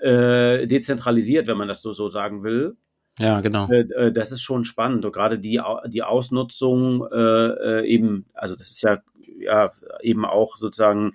äh, 0.00 0.66
dezentralisiert, 0.66 1.46
wenn 1.46 1.56
man 1.56 1.68
das 1.68 1.82
so, 1.82 1.92
so 1.92 2.10
sagen 2.10 2.42
will. 2.42 2.76
Ja, 3.18 3.40
genau. 3.40 3.68
Äh, 3.68 3.80
äh, 3.80 4.12
das 4.12 4.32
ist 4.32 4.42
schon 4.42 4.64
spannend. 4.64 5.04
Und 5.04 5.12
gerade 5.12 5.38
die, 5.38 5.60
die 5.86 6.02
Ausnutzung 6.02 7.06
äh, 7.12 7.16
äh, 7.16 7.86
eben, 7.86 8.26
also 8.34 8.56
das 8.56 8.70
ist 8.70 8.82
ja, 8.82 9.02
ja 9.38 9.70
eben 10.00 10.24
auch 10.24 10.56
sozusagen, 10.56 11.12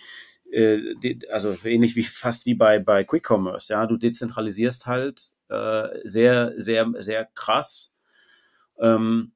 äh, 0.51 0.95
also 1.31 1.55
ähnlich 1.65 1.95
wie 1.95 2.03
fast 2.03 2.45
wie 2.45 2.55
bei, 2.55 2.79
bei 2.79 3.03
Quick 3.03 3.29
Commerce, 3.29 3.73
ja, 3.73 3.85
du 3.85 3.97
dezentralisierst 3.97 4.85
halt 4.85 5.31
äh, 5.49 5.87
sehr, 6.03 6.53
sehr, 6.57 6.89
sehr 6.99 7.27
krass 7.35 7.95
ähm, 8.79 9.33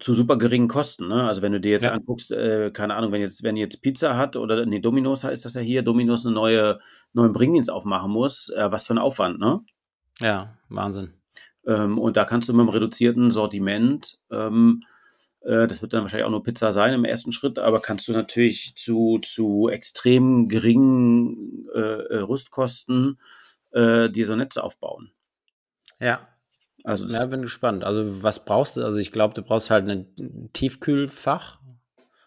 zu 0.00 0.12
super 0.12 0.36
geringen 0.36 0.68
Kosten. 0.68 1.08
Ne? 1.08 1.26
Also 1.26 1.40
wenn 1.42 1.52
du 1.52 1.60
dir 1.60 1.70
jetzt 1.70 1.84
ja. 1.84 1.92
anguckst, 1.92 2.32
äh, 2.32 2.70
keine 2.72 2.94
Ahnung, 2.96 3.12
wenn 3.12 3.20
jetzt, 3.20 3.42
wenn 3.42 3.56
jetzt 3.56 3.80
Pizza 3.80 4.16
hat 4.16 4.36
oder 4.36 4.66
nee, 4.66 4.80
Dominos 4.80 5.24
heißt 5.24 5.44
das 5.44 5.54
ja 5.54 5.60
hier, 5.60 5.82
Dominos 5.82 6.26
eine 6.26 6.34
neue, 6.34 6.80
neuen 7.12 7.32
Bringdienst 7.32 7.70
aufmachen 7.70 8.10
muss, 8.10 8.50
äh, 8.50 8.70
was 8.70 8.86
für 8.86 8.94
ein 8.94 8.98
Aufwand, 8.98 9.38
ne? 9.38 9.60
Ja, 10.18 10.56
Wahnsinn. 10.68 11.14
Ähm, 11.66 11.98
und 11.98 12.16
da 12.16 12.24
kannst 12.24 12.48
du 12.48 12.52
mit 12.52 12.60
einem 12.60 12.68
reduzierten 12.70 13.30
Sortiment, 13.30 14.18
ähm, 14.30 14.84
äh, 15.40 15.66
das 15.66 15.82
wird 15.82 15.92
dann 15.92 16.02
wahrscheinlich 16.02 16.26
auch 16.26 16.30
nur 16.30 16.42
Pizza 16.42 16.72
sein 16.72 16.94
im 16.94 17.04
ersten 17.04 17.32
Schritt, 17.32 17.58
aber 17.58 17.80
kannst 17.80 18.08
du 18.08 18.12
natürlich 18.12 18.74
zu, 18.76 19.18
zu 19.22 19.68
extrem 19.68 20.48
geringen 20.48 21.68
äh, 21.74 21.78
äh 21.78 22.18
Rüstkosten 22.18 23.18
äh, 23.72 24.08
dir 24.10 24.26
so 24.26 24.36
Netze 24.36 24.62
aufbauen. 24.62 25.10
Ja. 26.00 26.28
Also 26.84 27.06
ja, 27.06 27.26
bin 27.26 27.42
gespannt. 27.42 27.82
Also 27.82 28.22
was 28.22 28.44
brauchst 28.44 28.76
du? 28.76 28.84
Also 28.84 28.98
ich 28.98 29.10
glaube, 29.10 29.34
du 29.34 29.42
brauchst 29.42 29.70
halt 29.70 29.88
ein 29.88 30.50
Tiefkühlfach. 30.52 31.60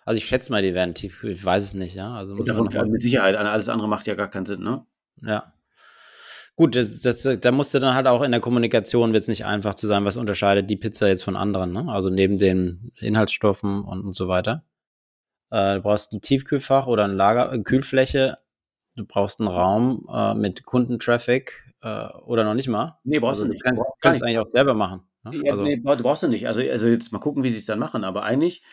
Also 0.04 0.18
ich 0.18 0.26
schätze 0.26 0.52
mal, 0.52 0.62
die 0.62 0.74
werden 0.74 0.96
tiefkühl, 0.96 1.32
ich 1.32 1.46
weiß 1.46 1.64
es 1.64 1.74
nicht, 1.76 1.96
ja. 1.96 2.14
Also 2.14 2.36
muss 2.36 2.48
davon 2.48 2.74
halt 2.74 2.90
mit 2.90 3.02
Sicherheit, 3.02 3.36
alles 3.36 3.70
andere 3.70 3.88
macht 3.88 4.08
ja 4.08 4.16
gar 4.16 4.28
keinen 4.28 4.48
Sinn, 4.48 4.64
ne? 4.64 4.86
Ja. 5.22 5.54
Gut, 6.60 6.76
das, 6.76 7.00
das, 7.00 7.24
da 7.40 7.52
musst 7.54 7.74
du 7.74 7.80
dann 7.80 7.96
halt 7.96 8.06
auch 8.06 8.22
in 8.22 8.32
der 8.32 8.42
Kommunikation 8.42 9.14
wird 9.14 9.22
es 9.22 9.30
nicht 9.30 9.46
einfach 9.46 9.76
zu 9.76 9.88
sein, 9.88 10.04
was 10.04 10.18
unterscheidet 10.18 10.70
die 10.70 10.76
Pizza 10.76 11.08
jetzt 11.08 11.24
von 11.24 11.38
anderen, 11.38 11.72
ne? 11.72 11.86
Also 11.88 12.10
neben 12.10 12.36
den 12.36 12.92
Inhaltsstoffen 13.00 13.86
und, 13.86 14.02
und 14.02 14.14
so 14.14 14.28
weiter. 14.28 14.66
Äh, 15.52 15.76
du 15.76 15.84
brauchst 15.84 16.12
ein 16.12 16.20
Tiefkühlfach 16.20 16.86
oder 16.86 17.06
ein 17.06 17.14
Lager, 17.14 17.50
eine 17.50 17.64
Kühlfläche. 17.64 18.40
Du 18.98 19.06
brauchst 19.06 19.40
einen 19.40 19.48
Raum 19.48 20.06
äh, 20.14 20.34
mit 20.34 20.66
Kundentraffic 20.66 21.74
äh, 21.82 22.10
oder 22.26 22.44
noch 22.44 22.56
nicht 22.56 22.68
mal. 22.68 23.00
Nee, 23.06 23.20
brauchst 23.20 23.36
also, 23.36 23.46
du 23.46 23.52
nicht. 23.52 23.64
Du 23.64 23.70
kannst, 23.70 23.82
du 23.82 23.86
kannst 24.02 24.24
eigentlich 24.24 24.40
auch 24.40 24.52
selber 24.52 24.74
machen. 24.74 25.04
Ne? 25.24 25.42
Ja, 25.42 25.54
also, 25.54 25.64
nee, 25.64 25.78
brauchst 25.78 26.24
du 26.24 26.28
nicht. 26.28 26.46
Also, 26.46 26.60
also 26.60 26.90
jetzt 26.90 27.14
mal 27.14 27.20
gucken, 27.20 27.46
wie 27.46 27.52
sie 27.52 27.60
es 27.60 27.68
dann 27.68 27.80
machen. 27.80 28.04
Aber 28.04 28.24
eigentlich 28.24 28.64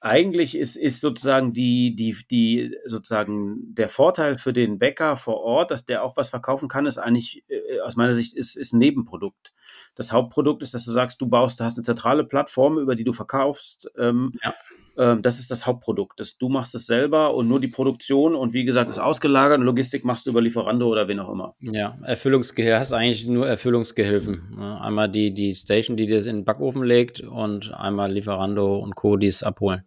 eigentlich 0.00 0.56
ist, 0.56 0.76
ist 0.76 1.00
sozusagen 1.00 1.52
die, 1.52 1.94
die, 1.94 2.16
die, 2.30 2.76
sozusagen 2.86 3.74
der 3.74 3.90
Vorteil 3.90 4.38
für 4.38 4.54
den 4.54 4.78
Bäcker 4.78 5.14
vor 5.16 5.40
Ort, 5.40 5.70
dass 5.70 5.84
der 5.84 6.02
auch 6.02 6.16
was 6.16 6.30
verkaufen 6.30 6.68
kann, 6.68 6.86
ist 6.86 6.98
eigentlich, 6.98 7.44
äh, 7.48 7.80
aus 7.80 7.96
meiner 7.96 8.14
Sicht, 8.14 8.34
ist, 8.34 8.56
ist 8.56 8.72
ein 8.72 8.78
Nebenprodukt. 8.78 9.52
Das 9.94 10.10
Hauptprodukt 10.10 10.62
ist, 10.62 10.72
dass 10.72 10.86
du 10.86 10.92
sagst, 10.92 11.20
du 11.20 11.26
baust, 11.26 11.60
du 11.60 11.64
hast 11.64 11.76
eine 11.76 11.84
zentrale 11.84 12.24
Plattform, 12.24 12.78
über 12.78 12.94
die 12.94 13.04
du 13.04 13.12
verkaufst. 13.12 13.90
Ähm, 13.98 14.32
ja. 14.42 14.54
Ähm, 15.00 15.22
das 15.22 15.38
ist 15.38 15.50
das 15.50 15.66
Hauptprodukt. 15.66 16.20
Das, 16.20 16.36
du 16.36 16.50
machst 16.50 16.74
es 16.74 16.84
selber 16.86 17.34
und 17.34 17.48
nur 17.48 17.58
die 17.58 17.68
Produktion 17.68 18.34
und 18.34 18.52
wie 18.52 18.64
gesagt, 18.64 18.90
ist 18.90 18.98
ausgelagert 18.98 19.58
und 19.58 19.64
Logistik 19.64 20.04
machst 20.04 20.26
du 20.26 20.30
über 20.30 20.42
Lieferando 20.42 20.88
oder 20.88 21.08
wen 21.08 21.18
auch 21.20 21.32
immer. 21.32 21.54
Ja, 21.60 21.96
Erfüllungsgehilfen, 22.02 22.78
hast 22.78 22.92
eigentlich 22.92 23.26
nur 23.26 23.48
Erfüllungsgehilfen. 23.48 24.58
Einmal 24.58 25.08
die, 25.08 25.32
die 25.32 25.54
Station, 25.54 25.96
die 25.96 26.06
das 26.06 26.26
in 26.26 26.36
den 26.36 26.44
Backofen 26.44 26.82
legt 26.82 27.20
und 27.20 27.72
einmal 27.72 28.12
Lieferando 28.12 28.76
und 28.76 28.94
Co., 28.94 29.16
die 29.16 29.28
es 29.28 29.42
abholen. 29.42 29.84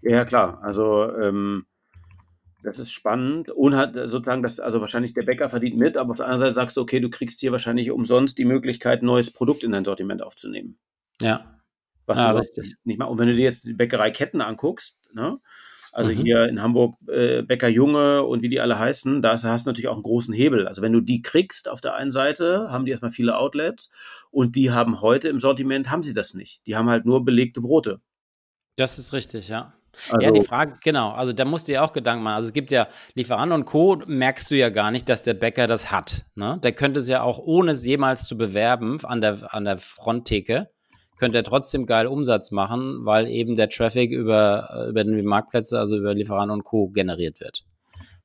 Ja, 0.00 0.24
klar. 0.24 0.60
Also, 0.62 1.14
ähm, 1.16 1.66
das 2.62 2.78
ist 2.78 2.92
spannend 2.92 3.50
und 3.50 3.76
hat 3.76 3.94
sozusagen 3.94 4.42
das, 4.42 4.60
also 4.60 4.80
wahrscheinlich 4.80 5.14
der 5.14 5.22
Bäcker 5.22 5.48
verdient 5.48 5.76
mit, 5.76 5.96
aber 5.96 6.12
auf 6.12 6.16
der 6.16 6.26
anderen 6.26 6.40
Seite 6.40 6.54
sagst 6.54 6.76
du, 6.76 6.80
okay, 6.80 7.00
du 7.00 7.10
kriegst 7.10 7.40
hier 7.40 7.52
wahrscheinlich 7.52 7.90
umsonst 7.90 8.38
die 8.38 8.44
Möglichkeit, 8.44 9.02
ein 9.02 9.06
neues 9.06 9.30
Produkt 9.30 9.64
in 9.64 9.72
dein 9.72 9.84
Sortiment 9.84 10.22
aufzunehmen. 10.22 10.78
Ja. 11.20 11.44
Was 12.06 12.18
ja, 12.18 12.32
du 12.32 12.62
nicht 12.84 12.98
mal. 12.98 13.06
Und 13.06 13.18
wenn 13.18 13.28
du 13.28 13.34
dir 13.34 13.44
jetzt 13.44 13.64
die 13.64 13.74
Bäckereiketten 13.74 14.40
anguckst, 14.40 15.00
ne? 15.14 15.38
Also 15.92 16.10
mhm. 16.10 16.16
hier 16.16 16.44
in 16.46 16.62
Hamburg 16.62 16.96
äh, 17.06 17.42
Bäcker 17.42 17.68
Junge 17.68 18.22
und 18.22 18.40
wie 18.40 18.48
die 18.48 18.60
alle 18.60 18.78
heißen, 18.78 19.20
da 19.20 19.32
hast 19.32 19.44
du 19.44 19.70
natürlich 19.70 19.88
auch 19.88 19.94
einen 19.94 20.02
großen 20.02 20.32
Hebel. 20.32 20.66
Also 20.66 20.80
wenn 20.80 20.92
du 20.94 21.02
die 21.02 21.20
kriegst 21.20 21.68
auf 21.68 21.82
der 21.82 21.94
einen 21.94 22.10
Seite, 22.10 22.68
haben 22.70 22.86
die 22.86 22.92
erstmal 22.92 23.10
viele 23.10 23.36
Outlets 23.36 23.90
und 24.30 24.56
die 24.56 24.70
haben 24.70 25.02
heute 25.02 25.28
im 25.28 25.38
Sortiment, 25.38 25.90
haben 25.90 26.02
sie 26.02 26.14
das 26.14 26.32
nicht. 26.32 26.66
Die 26.66 26.76
haben 26.76 26.88
halt 26.88 27.04
nur 27.04 27.26
belegte 27.26 27.60
Brote. 27.60 28.00
Das 28.76 28.98
ist 28.98 29.12
richtig, 29.12 29.48
ja. 29.48 29.74
Also, 30.08 30.24
ja, 30.24 30.30
die 30.30 30.40
Frage, 30.40 30.78
genau, 30.82 31.10
also 31.10 31.34
da 31.34 31.44
musst 31.44 31.68
du 31.68 31.72
ja 31.72 31.82
auch 31.82 31.92
Gedanken 31.92 32.24
machen. 32.24 32.36
Also 32.36 32.48
es 32.48 32.54
gibt 32.54 32.70
ja 32.70 32.88
Lieferanten 33.14 33.52
und 33.52 33.66
Co., 33.66 34.00
merkst 34.06 34.50
du 34.50 34.56
ja 34.56 34.70
gar 34.70 34.90
nicht, 34.90 35.06
dass 35.10 35.22
der 35.22 35.34
Bäcker 35.34 35.66
das 35.66 35.90
hat. 35.90 36.24
Ne? 36.34 36.58
Der 36.62 36.72
könnte 36.72 37.00
es 37.00 37.08
ja 37.08 37.22
auch, 37.22 37.38
ohne 37.38 37.72
es 37.72 37.84
jemals 37.84 38.24
zu 38.24 38.38
bewerben 38.38 39.04
an 39.04 39.20
der, 39.20 39.54
an 39.54 39.66
der 39.66 39.76
Fronttheke, 39.76 40.70
könnte 41.22 41.38
er 41.38 41.44
trotzdem 41.44 41.86
geil 41.86 42.08
Umsatz 42.08 42.50
machen, 42.50 43.04
weil 43.04 43.28
eben 43.28 43.54
der 43.54 43.68
Traffic 43.68 44.10
über, 44.10 44.88
über 44.88 45.04
die 45.04 45.22
Marktplätze, 45.22 45.78
also 45.78 45.96
über 45.96 46.14
Lieferanten 46.14 46.50
und 46.50 46.64
Co. 46.64 46.88
generiert 46.88 47.38
wird. 47.38 47.62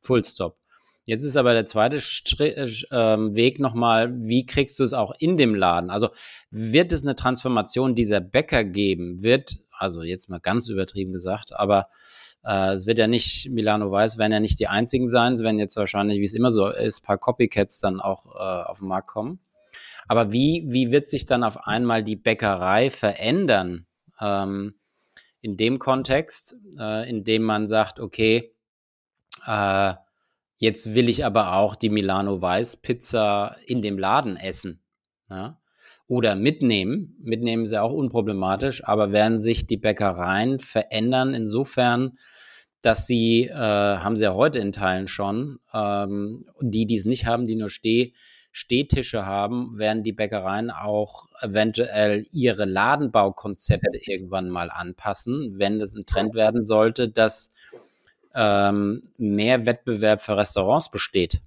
Full 0.01 0.23
stop. 0.23 0.57
Jetzt 1.05 1.23
ist 1.23 1.37
aber 1.37 1.53
der 1.53 1.67
zweite 1.67 2.01
Str 2.01 2.41
äh, 2.41 2.67
ähm, 2.89 3.35
Weg 3.35 3.59
nochmal, 3.59 4.11
wie 4.17 4.47
kriegst 4.47 4.79
du 4.79 4.83
es 4.83 4.93
auch 4.93 5.13
in 5.19 5.37
dem 5.37 5.53
Laden? 5.53 5.91
Also 5.91 6.09
wird 6.49 6.91
es 6.91 7.03
eine 7.03 7.15
Transformation 7.15 7.93
dieser 7.93 8.19
Bäcker 8.19 8.63
geben? 8.63 9.21
Wird 9.21 9.57
also 9.77 10.01
jetzt 10.01 10.27
mal 10.27 10.39
ganz 10.39 10.67
übertrieben 10.67 11.13
gesagt, 11.13 11.53
aber 11.53 11.89
äh, 12.43 12.73
es 12.73 12.87
wird 12.87 12.97
ja 12.97 13.05
nicht, 13.05 13.51
Milano 13.51 13.91
Weiß 13.91 14.17
werden 14.17 14.31
ja 14.31 14.39
nicht 14.39 14.59
die 14.59 14.69
einzigen 14.69 15.07
sein, 15.07 15.33
es 15.33 15.43
werden 15.43 15.59
jetzt 15.59 15.75
wahrscheinlich, 15.75 16.17
wie 16.19 16.25
es 16.25 16.33
immer 16.33 16.51
so 16.51 16.67
ist, 16.67 17.01
paar 17.01 17.19
Copycats 17.19 17.79
dann 17.79 17.99
auch 17.99 18.25
äh, 18.25 18.63
auf 18.67 18.79
den 18.79 18.87
Markt 18.87 19.07
kommen. 19.07 19.39
Aber 20.07 20.31
wie, 20.31 20.65
wie 20.67 20.91
wird 20.91 21.07
sich 21.07 21.25
dann 21.25 21.43
auf 21.43 21.67
einmal 21.67 22.03
die 22.03 22.15
Bäckerei 22.15 22.89
verändern? 22.91 23.85
Ähm, 24.19 24.75
in 25.41 25.57
dem 25.57 25.79
Kontext, 25.79 26.55
äh, 26.77 27.09
in 27.09 27.23
dem 27.23 27.43
man 27.43 27.67
sagt, 27.67 27.99
okay, 27.99 28.53
äh, 29.45 29.93
jetzt 30.57 30.95
will 30.95 31.09
ich 31.09 31.25
aber 31.25 31.53
auch 31.53 31.75
die 31.75 31.89
Milano 31.89 32.41
Weiß 32.41 32.77
Pizza 32.77 33.55
in 33.65 33.81
dem 33.81 33.97
Laden 33.97 34.37
essen. 34.37 34.81
Ja? 35.29 35.59
oder 36.07 36.35
mitnehmen. 36.35 37.15
Mitnehmen 37.21 37.65
ist 37.65 37.71
ja 37.71 37.81
auch 37.81 37.91
unproblematisch, 37.91 38.83
aber 38.85 39.11
werden 39.11 39.39
sich 39.39 39.67
die 39.67 39.77
Bäckereien 39.77 40.59
verändern 40.59 41.33
insofern, 41.33 42.17
dass 42.81 43.07
sie, 43.07 43.45
äh, 43.45 43.53
haben 43.53 44.15
sie 44.15 44.23
ja 44.23 44.33
heute 44.33 44.59
in 44.59 44.71
Teilen 44.71 45.07
schon, 45.07 45.59
ähm, 45.73 46.45
die, 46.61 46.85
die 46.85 46.95
es 46.95 47.05
nicht 47.05 47.25
haben, 47.25 47.45
die 47.45 47.55
nur 47.55 47.69
Steh, 47.69 48.13
Stehtische 48.57 49.23
haben, 49.23 49.77
werden 49.77 50.01
die 50.01 50.13
Bäckereien 50.13 50.71
auch 50.71 51.27
eventuell 51.41 52.25
ihre 52.31 52.65
Ladenbaukonzepte 52.65 53.99
irgendwann 54.07 54.49
mal 54.49 54.71
anpassen, 54.71 55.59
wenn 55.59 55.79
es 55.79 55.93
ein 55.93 56.07
Trend 56.07 56.33
werden 56.33 56.63
sollte, 56.63 57.07
dass 57.07 57.51
ähm, 58.33 59.03
mehr 59.19 59.67
Wettbewerb 59.67 60.23
für 60.23 60.37
Restaurants 60.37 60.89
besteht. 60.89 61.39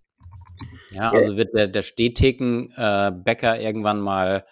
Ja, 0.92 1.11
also 1.11 1.36
wird 1.36 1.52
der, 1.52 1.66
der 1.66 1.82
Stehtheken-Bäcker 1.82 3.58
äh, 3.58 3.64
irgendwann 3.64 4.00
mal 4.00 4.46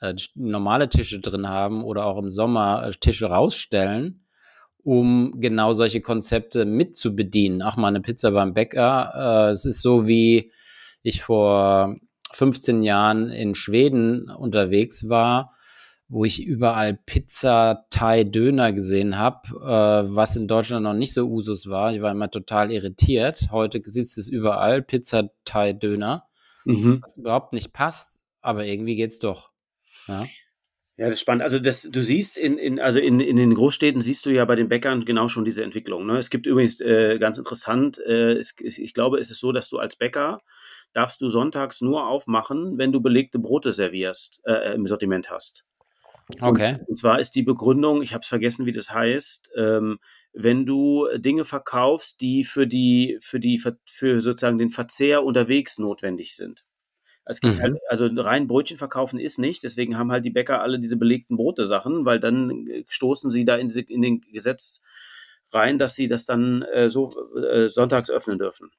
äh, 0.00 0.14
normale 0.34 0.88
Tische 0.88 1.20
drin 1.20 1.48
haben 1.48 1.84
oder 1.84 2.06
auch 2.06 2.18
im 2.18 2.30
Sommer 2.30 2.84
äh, 2.84 2.90
Tische 2.90 3.26
rausstellen, 3.26 4.26
um 4.82 5.34
genau 5.38 5.72
solche 5.72 6.00
Konzepte 6.00 6.64
mitzubedienen. 6.64 7.62
Ach 7.62 7.76
mal 7.76 7.88
eine 7.88 8.00
Pizza 8.00 8.32
beim 8.32 8.54
Bäcker. 8.54 9.46
Äh, 9.46 9.50
es 9.50 9.64
ist 9.64 9.82
so 9.82 10.08
wie 10.08 10.50
ich 11.02 11.22
vor 11.22 11.96
15 12.32 12.82
Jahren 12.82 13.30
in 13.30 13.54
Schweden 13.54 14.30
unterwegs 14.30 15.08
war, 15.08 15.54
wo 16.08 16.24
ich 16.24 16.44
überall 16.44 16.94
Pizza, 16.94 17.86
Thai, 17.90 18.24
Döner 18.24 18.72
gesehen 18.72 19.16
habe, 19.16 19.48
äh, 19.48 20.14
was 20.14 20.36
in 20.36 20.46
Deutschland 20.46 20.84
noch 20.84 20.94
nicht 20.94 21.14
so 21.14 21.26
Usus 21.26 21.68
war. 21.68 21.94
Ich 21.94 22.02
war 22.02 22.12
immer 22.12 22.30
total 22.30 22.70
irritiert. 22.70 23.48
Heute 23.50 23.80
sitzt 23.82 24.18
es 24.18 24.28
überall, 24.28 24.82
Pizza, 24.82 25.30
Thai, 25.44 25.72
Döner, 25.72 26.26
mhm. 26.64 27.00
was 27.02 27.16
überhaupt 27.16 27.54
nicht 27.54 27.72
passt, 27.72 28.20
aber 28.40 28.64
irgendwie 28.66 28.96
geht's 28.96 29.18
doch. 29.18 29.50
Ja. 30.06 30.26
Ja, 30.98 31.06
das 31.06 31.14
ist 31.14 31.20
spannend. 31.22 31.42
Also 31.42 31.58
das, 31.58 31.88
du 31.90 32.02
siehst 32.02 32.36
in, 32.36 32.58
in, 32.58 32.78
also 32.78 32.98
in, 32.98 33.18
in 33.18 33.36
den 33.36 33.54
Großstädten 33.54 34.02
siehst 34.02 34.26
du 34.26 34.30
ja 34.30 34.44
bei 34.44 34.56
den 34.56 34.68
Bäckern 34.68 35.04
genau 35.06 35.28
schon 35.28 35.46
diese 35.46 35.64
Entwicklung. 35.64 36.06
Ne? 36.06 36.18
Es 36.18 36.28
gibt 36.28 36.46
übrigens 36.46 36.80
äh, 36.80 37.18
ganz 37.18 37.38
interessant, 37.38 37.98
äh, 37.98 38.34
es, 38.34 38.54
ich 38.60 38.92
glaube, 38.92 39.18
es 39.18 39.30
ist 39.30 39.40
so, 39.40 39.52
dass 39.52 39.70
du 39.70 39.78
als 39.78 39.96
Bäcker 39.96 40.42
darfst 40.92 41.20
du 41.20 41.28
sonntags 41.28 41.80
nur 41.80 42.06
aufmachen, 42.06 42.78
wenn 42.78 42.92
du 42.92 43.00
belegte 43.00 43.38
Brote 43.38 43.72
servierst, 43.72 44.42
äh, 44.44 44.74
im 44.74 44.86
Sortiment 44.86 45.30
hast. 45.30 45.64
Okay. 46.40 46.78
Und, 46.80 46.88
und 46.90 46.98
zwar 46.98 47.20
ist 47.20 47.34
die 47.34 47.42
Begründung, 47.42 48.02
ich 48.02 48.12
habe 48.12 48.22
es 48.22 48.28
vergessen, 48.28 48.66
wie 48.66 48.72
das 48.72 48.92
heißt, 48.92 49.50
ähm, 49.56 49.98
wenn 50.32 50.64
du 50.64 51.08
Dinge 51.16 51.44
verkaufst, 51.44 52.20
die 52.20 52.44
für 52.44 52.66
die, 52.66 53.18
für 53.20 53.40
die, 53.40 53.62
für 53.84 54.20
sozusagen 54.22 54.58
den 54.58 54.70
Verzehr 54.70 55.24
unterwegs 55.24 55.78
notwendig 55.78 56.34
sind. 56.36 56.64
Es 57.24 57.40
gibt 57.40 57.60
halt, 57.60 57.72
mhm. 57.72 57.76
halt, 57.76 57.82
also 57.88 58.08
rein 58.16 58.48
Brötchen 58.48 58.76
verkaufen 58.76 59.20
ist 59.20 59.38
nicht, 59.38 59.62
deswegen 59.62 59.96
haben 59.96 60.10
halt 60.10 60.24
die 60.24 60.30
Bäcker 60.30 60.60
alle 60.60 60.80
diese 60.80 60.96
belegten 60.96 61.36
Brote-Sachen, 61.36 62.04
weil 62.04 62.18
dann 62.18 62.66
äh, 62.66 62.84
stoßen 62.88 63.30
sie 63.30 63.44
da 63.44 63.56
in, 63.56 63.68
in 63.68 64.02
den 64.02 64.20
Gesetz 64.20 64.80
rein, 65.52 65.78
dass 65.78 65.94
sie 65.94 66.08
das 66.08 66.26
dann 66.26 66.62
äh, 66.62 66.90
so 66.90 67.14
äh, 67.36 67.68
sonntags 67.68 68.10
öffnen 68.10 68.38
dürfen. 68.38 68.70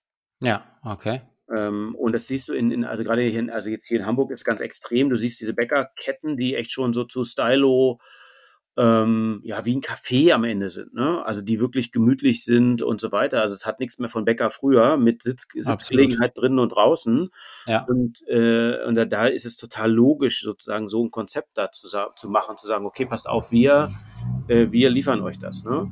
Ja, 0.41 0.65
okay. 0.83 1.21
Ähm, 1.55 1.95
und 1.95 2.13
das 2.13 2.27
siehst 2.27 2.49
du 2.49 2.53
in, 2.53 2.71
in, 2.71 2.85
also 2.85 3.03
gerade 3.03 3.21
hier, 3.21 3.53
also 3.53 3.69
jetzt 3.69 3.87
hier 3.87 3.99
in 3.99 4.05
Hamburg 4.05 4.31
ist 4.31 4.43
ganz 4.43 4.61
extrem. 4.61 5.09
Du 5.09 5.15
siehst 5.15 5.41
diese 5.41 5.53
Bäckerketten, 5.53 6.37
die 6.37 6.55
echt 6.55 6.71
schon 6.71 6.93
so 6.93 7.03
zu 7.03 7.23
Stylo, 7.23 7.99
ähm, 8.75 9.39
ja, 9.43 9.65
wie 9.65 9.75
ein 9.75 9.81
Café 9.81 10.33
am 10.33 10.43
Ende 10.43 10.67
sind, 10.69 10.95
ne? 10.95 11.23
Also 11.25 11.43
die 11.43 11.59
wirklich 11.59 11.91
gemütlich 11.91 12.43
sind 12.43 12.81
und 12.81 12.99
so 12.99 13.11
weiter. 13.11 13.41
Also 13.41 13.53
es 13.53 13.67
hat 13.67 13.79
nichts 13.79 13.99
mehr 13.99 14.09
von 14.09 14.25
Bäcker 14.25 14.49
früher 14.49 14.97
mit 14.97 15.21
Sitz, 15.21 15.47
Sitzgelegenheit 15.53 16.35
drinnen 16.35 16.57
und 16.57 16.69
draußen. 16.69 17.29
Ja. 17.67 17.83
Und, 17.83 18.23
äh, 18.27 18.83
und 18.85 18.95
da, 18.95 19.05
da 19.05 19.27
ist 19.27 19.45
es 19.45 19.57
total 19.57 19.91
logisch, 19.91 20.41
sozusagen 20.41 20.87
so 20.87 21.05
ein 21.05 21.11
Konzept 21.11 21.49
da 21.53 21.71
zu, 21.71 21.87
zu 22.15 22.29
machen, 22.29 22.57
zu 22.57 22.65
sagen, 22.65 22.85
okay, 22.87 23.05
passt 23.05 23.29
auf, 23.29 23.51
wir, 23.51 23.89
äh, 24.47 24.71
wir 24.71 24.89
liefern 24.89 25.21
euch 25.21 25.37
das, 25.37 25.63
ne? 25.63 25.91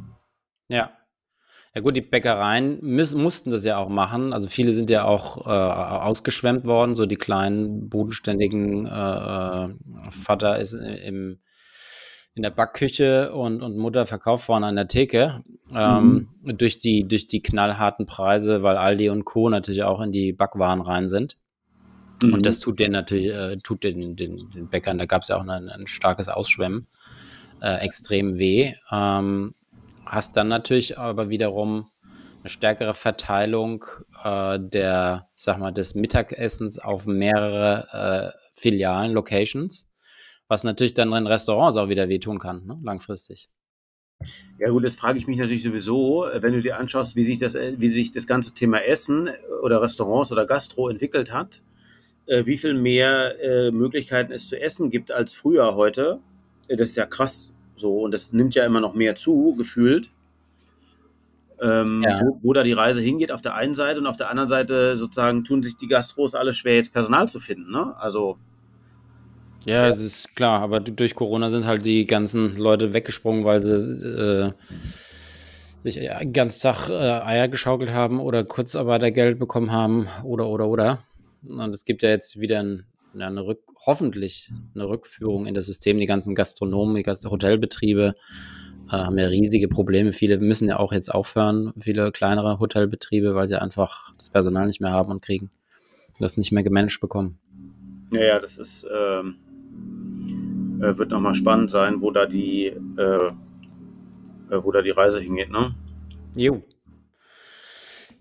Ja. 0.68 0.98
Ja 1.74 1.80
gut, 1.80 1.96
die 1.96 2.02
Bäckereien 2.02 2.80
müssen, 2.82 3.22
mussten 3.22 3.50
das 3.50 3.64
ja 3.64 3.78
auch 3.78 3.88
machen. 3.88 4.34
Also 4.34 4.50
viele 4.50 4.74
sind 4.74 4.90
ja 4.90 5.06
auch 5.06 5.46
äh, 5.46 5.50
ausgeschwemmt 5.50 6.66
worden, 6.66 6.96
so 6.96 7.06
die 7.06 7.16
kleinen, 7.16 7.88
bodenständigen 7.88 8.86
äh, 8.86 8.90
äh 8.90 9.70
Vater 10.10 10.60
ist 10.60 10.74
im, 10.74 11.40
in 12.34 12.44
der 12.44 12.50
Backküche 12.50 13.34
und, 13.34 13.62
und 13.62 13.78
Mutter 13.78 14.06
verkauft 14.06 14.50
worden 14.50 14.66
an 14.66 14.76
der 14.76 14.90
Theke. 14.90 15.44
Ähm, 15.74 16.28
mhm. 16.44 16.58
durch, 16.58 16.78
die, 16.78 17.08
durch 17.08 17.28
die 17.28 17.42
knallharten 17.42 18.06
Preise, 18.06 18.64
weil 18.64 18.76
Aldi 18.76 19.10
und 19.10 19.24
Co. 19.24 19.50
natürlich 19.50 19.84
auch 19.84 20.02
in 20.02 20.12
die 20.12 20.34
Backwaren 20.34 20.82
rein 20.82 21.08
sind. 21.08 21.38
Mhm. 22.22 22.34
Und 22.34 22.46
das 22.46 22.60
tut 22.60 22.80
den 22.80 22.92
natürlich, 22.92 23.28
äh, 23.28 23.58
tut 23.58 23.86
den, 23.86 24.18
den, 24.18 24.50
den 24.52 24.68
Bäckern, 24.68 24.98
da 24.98 25.06
gab 25.06 25.22
es 25.22 25.30
ja 25.30 25.38
auch 25.38 25.48
ein, 25.48 25.70
ein 25.70 25.88
starkes 25.88 26.28
Ausschwemmen, 26.28 26.88
äh, 27.62 27.78
extrem 27.78 28.38
weh. 28.38 28.74
Ähm, 28.92 29.56
hast 30.12 30.36
dann 30.36 30.50
natürlich 30.50 31.00
aber 31.00 31.30
wiederum 31.30 31.90
eine 32.42 32.50
stärkere 32.50 32.94
Verteilung 32.94 33.86
äh, 34.24 34.60
der, 34.60 35.30
sag 35.36 35.60
mal, 35.60 35.72
des 35.72 35.96
Mittagessens 35.96 36.80
auf 36.80 37.06
mehrere 37.06 38.34
äh, 38.36 38.40
Filialen, 38.54 39.14
Locations, 39.14 39.90
was 40.48 40.64
natürlich 40.66 40.94
dann 40.94 41.14
in 41.14 41.28
Restaurants 41.28 41.78
auch 41.78 41.88
wieder 41.88 42.10
wehtun 42.10 42.40
kann, 42.40 42.66
ne? 42.66 42.78
langfristig. 42.84 43.48
Ja 44.60 44.70
gut, 44.70 44.84
das 44.84 44.96
frage 44.96 45.18
ich 45.18 45.28
mich 45.28 45.38
natürlich 45.38 45.64
sowieso, 45.64 46.28
wenn 46.34 46.54
du 46.54 46.62
dir 46.62 46.78
anschaust, 46.78 47.16
wie 47.16 47.24
sich 47.24 47.40
das, 47.40 47.56
wie 47.56 47.90
sich 47.90 48.12
das 48.12 48.28
ganze 48.28 48.54
Thema 48.54 48.84
Essen 48.84 49.30
oder 49.64 49.82
Restaurants 49.82 50.32
oder 50.32 50.46
Gastro 50.46 50.90
entwickelt 50.90 51.32
hat, 51.32 51.64
äh, 52.28 52.46
wie 52.46 52.58
viel 52.58 52.74
mehr 52.74 53.40
äh, 53.42 53.72
Möglichkeiten 53.72 54.34
es 54.34 54.50
zu 54.50 54.60
essen 54.60 54.90
gibt 54.90 55.12
als 55.12 55.34
früher 55.34 55.76
heute. 55.76 56.20
Das 56.68 56.90
ist 56.90 56.98
ja 56.98 57.06
krass. 57.06 57.51
So, 57.82 58.00
und 58.00 58.14
das 58.14 58.32
nimmt 58.32 58.56
ja 58.56 58.66
immer 58.66 58.80
noch 58.80 58.94
mehr 58.94 59.16
zu, 59.16 59.56
gefühlt. 59.58 60.10
Ähm, 61.62 62.02
ja. 62.04 62.20
wo, 62.22 62.40
wo, 62.42 62.54
da 62.54 62.64
die 62.64 62.74
Reise 62.74 63.02
hingeht 63.02 63.32
auf 63.32 63.42
der 63.42 63.54
einen 63.54 63.76
Seite 63.76 64.00
und 64.00 64.08
auf 64.08 64.18
der 64.18 64.30
anderen 64.30 64.50
Seite 64.50 64.98
sozusagen 64.98 65.44
tun 65.44 65.62
sich 65.62 65.78
die 65.78 65.88
Gastros 65.88 66.34
alle 66.34 66.56
schwer, 66.56 66.76
jetzt 66.76 66.92
Personal 66.92 67.30
zu 67.30 67.40
finden. 67.40 67.72
Ne? 67.72 67.94
Also 68.00 68.38
ja, 69.66 69.88
es 69.88 70.02
ist 70.02 70.36
klar, 70.36 70.62
aber 70.62 70.80
durch 70.80 71.14
Corona 71.14 71.52
sind 71.52 71.66
halt 71.66 71.86
die 71.86 72.08
ganzen 72.08 72.58
Leute 72.58 72.94
weggesprungen, 72.94 73.46
weil 73.46 73.62
sie 73.62 73.76
äh, 73.76 74.52
sich 75.84 75.96
den 75.96 76.34
ganzen 76.34 76.62
Tag 76.62 76.90
äh, 76.90 76.94
Eier 76.94 77.48
geschaukelt 77.48 77.92
haben 77.92 78.20
oder 78.20 78.44
Kurzarbeitergeld 78.44 79.38
bekommen 79.38 79.72
haben 79.72 80.08
oder 80.24 80.48
oder 80.48 80.68
oder. 80.68 81.04
Und 81.48 81.76
es 81.76 81.86
gibt 81.86 82.02
ja 82.02 82.10
jetzt 82.10 82.40
wieder 82.40 82.64
ein, 83.14 83.22
eine 83.22 83.46
Rück 83.46 83.60
hoffentlich 83.86 84.52
eine 84.76 84.88
Rückführung 84.88 85.46
in 85.46 85.54
das 85.54 85.66
System. 85.66 85.98
Die 85.98 86.06
ganzen 86.06 86.36
Gastronomen, 86.36 86.96
die 86.96 87.04
ganzen 87.04 87.32
Hotelbetriebe 87.32 88.16
äh, 88.88 88.92
haben 88.92 89.18
ja 89.18 89.28
riesige 89.28 89.68
Probleme. 89.68 90.14
Viele 90.14 90.38
müssen 90.40 90.68
ja 90.68 90.78
auch 90.78 90.94
jetzt 90.94 91.14
aufhören, 91.14 91.74
viele 91.80 92.12
kleinere 92.12 92.60
Hotelbetriebe, 92.60 93.36
weil 93.36 93.48
sie 93.48 93.62
einfach 93.62 94.14
das 94.18 94.30
Personal 94.30 94.68
nicht 94.68 94.82
mehr 94.82 94.92
haben 94.92 95.12
und 95.12 95.22
kriegen, 95.22 95.50
das 96.20 96.38
nicht 96.38 96.52
mehr 96.52 96.64
gemanagt 96.64 97.00
bekommen. 97.02 97.40
Ja, 98.14 98.24
ja, 98.24 98.40
das 98.40 98.58
ist 98.58 98.86
ähm, 98.94 99.36
äh, 100.82 100.98
wird 100.98 101.12
nochmal 101.12 101.36
spannend 101.36 101.70
sein, 101.70 102.02
wo 102.02 102.12
da 102.12 102.26
die 102.26 102.68
äh, 102.98 103.32
äh, 104.52 104.64
wo 104.64 104.72
da 104.72 104.82
die 104.82 104.92
Reise 104.92 105.22
hingeht, 105.22 105.50
ne? 105.50 105.74
Jo. 106.36 106.62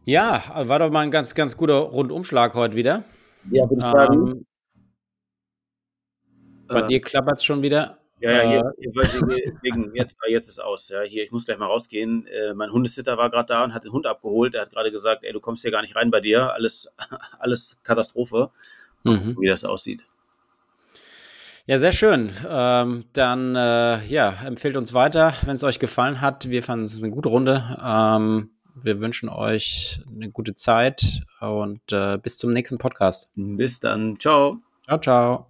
Ja, 0.05 0.43
war 0.65 0.79
doch 0.79 0.91
mal 0.91 1.01
ein 1.01 1.11
ganz, 1.11 1.35
ganz 1.35 1.57
guter 1.57 1.75
Rundumschlag 1.75 2.55
heute 2.55 2.75
wieder. 2.75 3.05
Ja, 3.51 3.69
würde 3.69 3.75
ich 3.75 3.81
sagen. 3.81 4.47
Bei 6.71 6.81
äh, 6.81 6.87
dir 6.87 7.01
klappert 7.01 7.39
es 7.39 7.45
schon 7.45 7.63
wieder. 7.63 7.99
Ja, 8.21 8.33
ja, 8.33 8.49
hier, 8.49 8.75
hier, 8.79 8.93
deswegen, 8.93 9.95
jetzt, 9.95 10.19
jetzt 10.29 10.49
ist 10.49 10.59
aus. 10.59 10.91
Ja, 10.91 11.01
hier, 11.01 11.25
ich 11.25 11.31
muss 11.31 11.47
gleich 11.47 11.57
mal 11.57 11.67
rausgehen. 11.67 12.27
Äh, 12.27 12.53
mein 12.53 12.71
Hundesitter 12.71 13.17
war 13.17 13.31
gerade 13.31 13.47
da 13.47 13.65
und 13.65 13.73
hat 13.73 13.85
den 13.85 13.93
Hund 13.93 14.07
abgeholt. 14.07 14.55
Er 14.55 14.63
hat 14.63 14.71
gerade 14.71 14.91
gesagt, 14.91 15.25
ey, 15.25 15.33
du 15.33 15.41
kommst 15.41 15.63
hier 15.63 15.71
gar 15.71 15.81
nicht 15.81 15.97
rein 15.97 16.11
bei 16.11 16.21
dir. 16.21 16.53
Alles, 16.53 16.93
alles 17.39 17.81
Katastrophe. 17.83 18.51
Mhm. 19.05 19.37
Wie 19.41 19.49
das 19.49 19.65
aussieht. 19.65 20.05
Ja, 21.67 21.79
sehr 21.79 21.93
schön. 21.93 22.31
Ähm, 22.47 23.05
dann 23.15 23.57
äh, 23.57 24.05
ja, 24.07 24.35
empfehlt 24.45 24.77
uns 24.77 24.93
weiter, 24.93 25.33
wenn 25.45 25.55
es 25.55 25.65
euch 25.65 25.79
gefallen 25.79 26.21
hat. 26.21 26.51
Wir 26.51 26.63
fanden 26.63 26.85
es 26.85 27.03
eine 27.03 27.11
gute 27.11 27.31
Runde. 27.31 27.79
Ähm, 27.83 28.51
wir 28.75 29.01
wünschen 29.01 29.29
euch 29.29 30.01
eine 30.15 30.31
gute 30.31 30.55
Zeit 30.55 31.23
und 31.41 31.93
äh, 31.93 32.19
bis 32.19 32.39
zum 32.39 32.51
nächsten 32.51 32.79
Podcast. 32.79 33.31
Bis 33.35 33.81
dann. 33.81 34.19
Ciao. 34.19 34.59
Ciao, 34.87 34.99
ciao. 34.99 35.50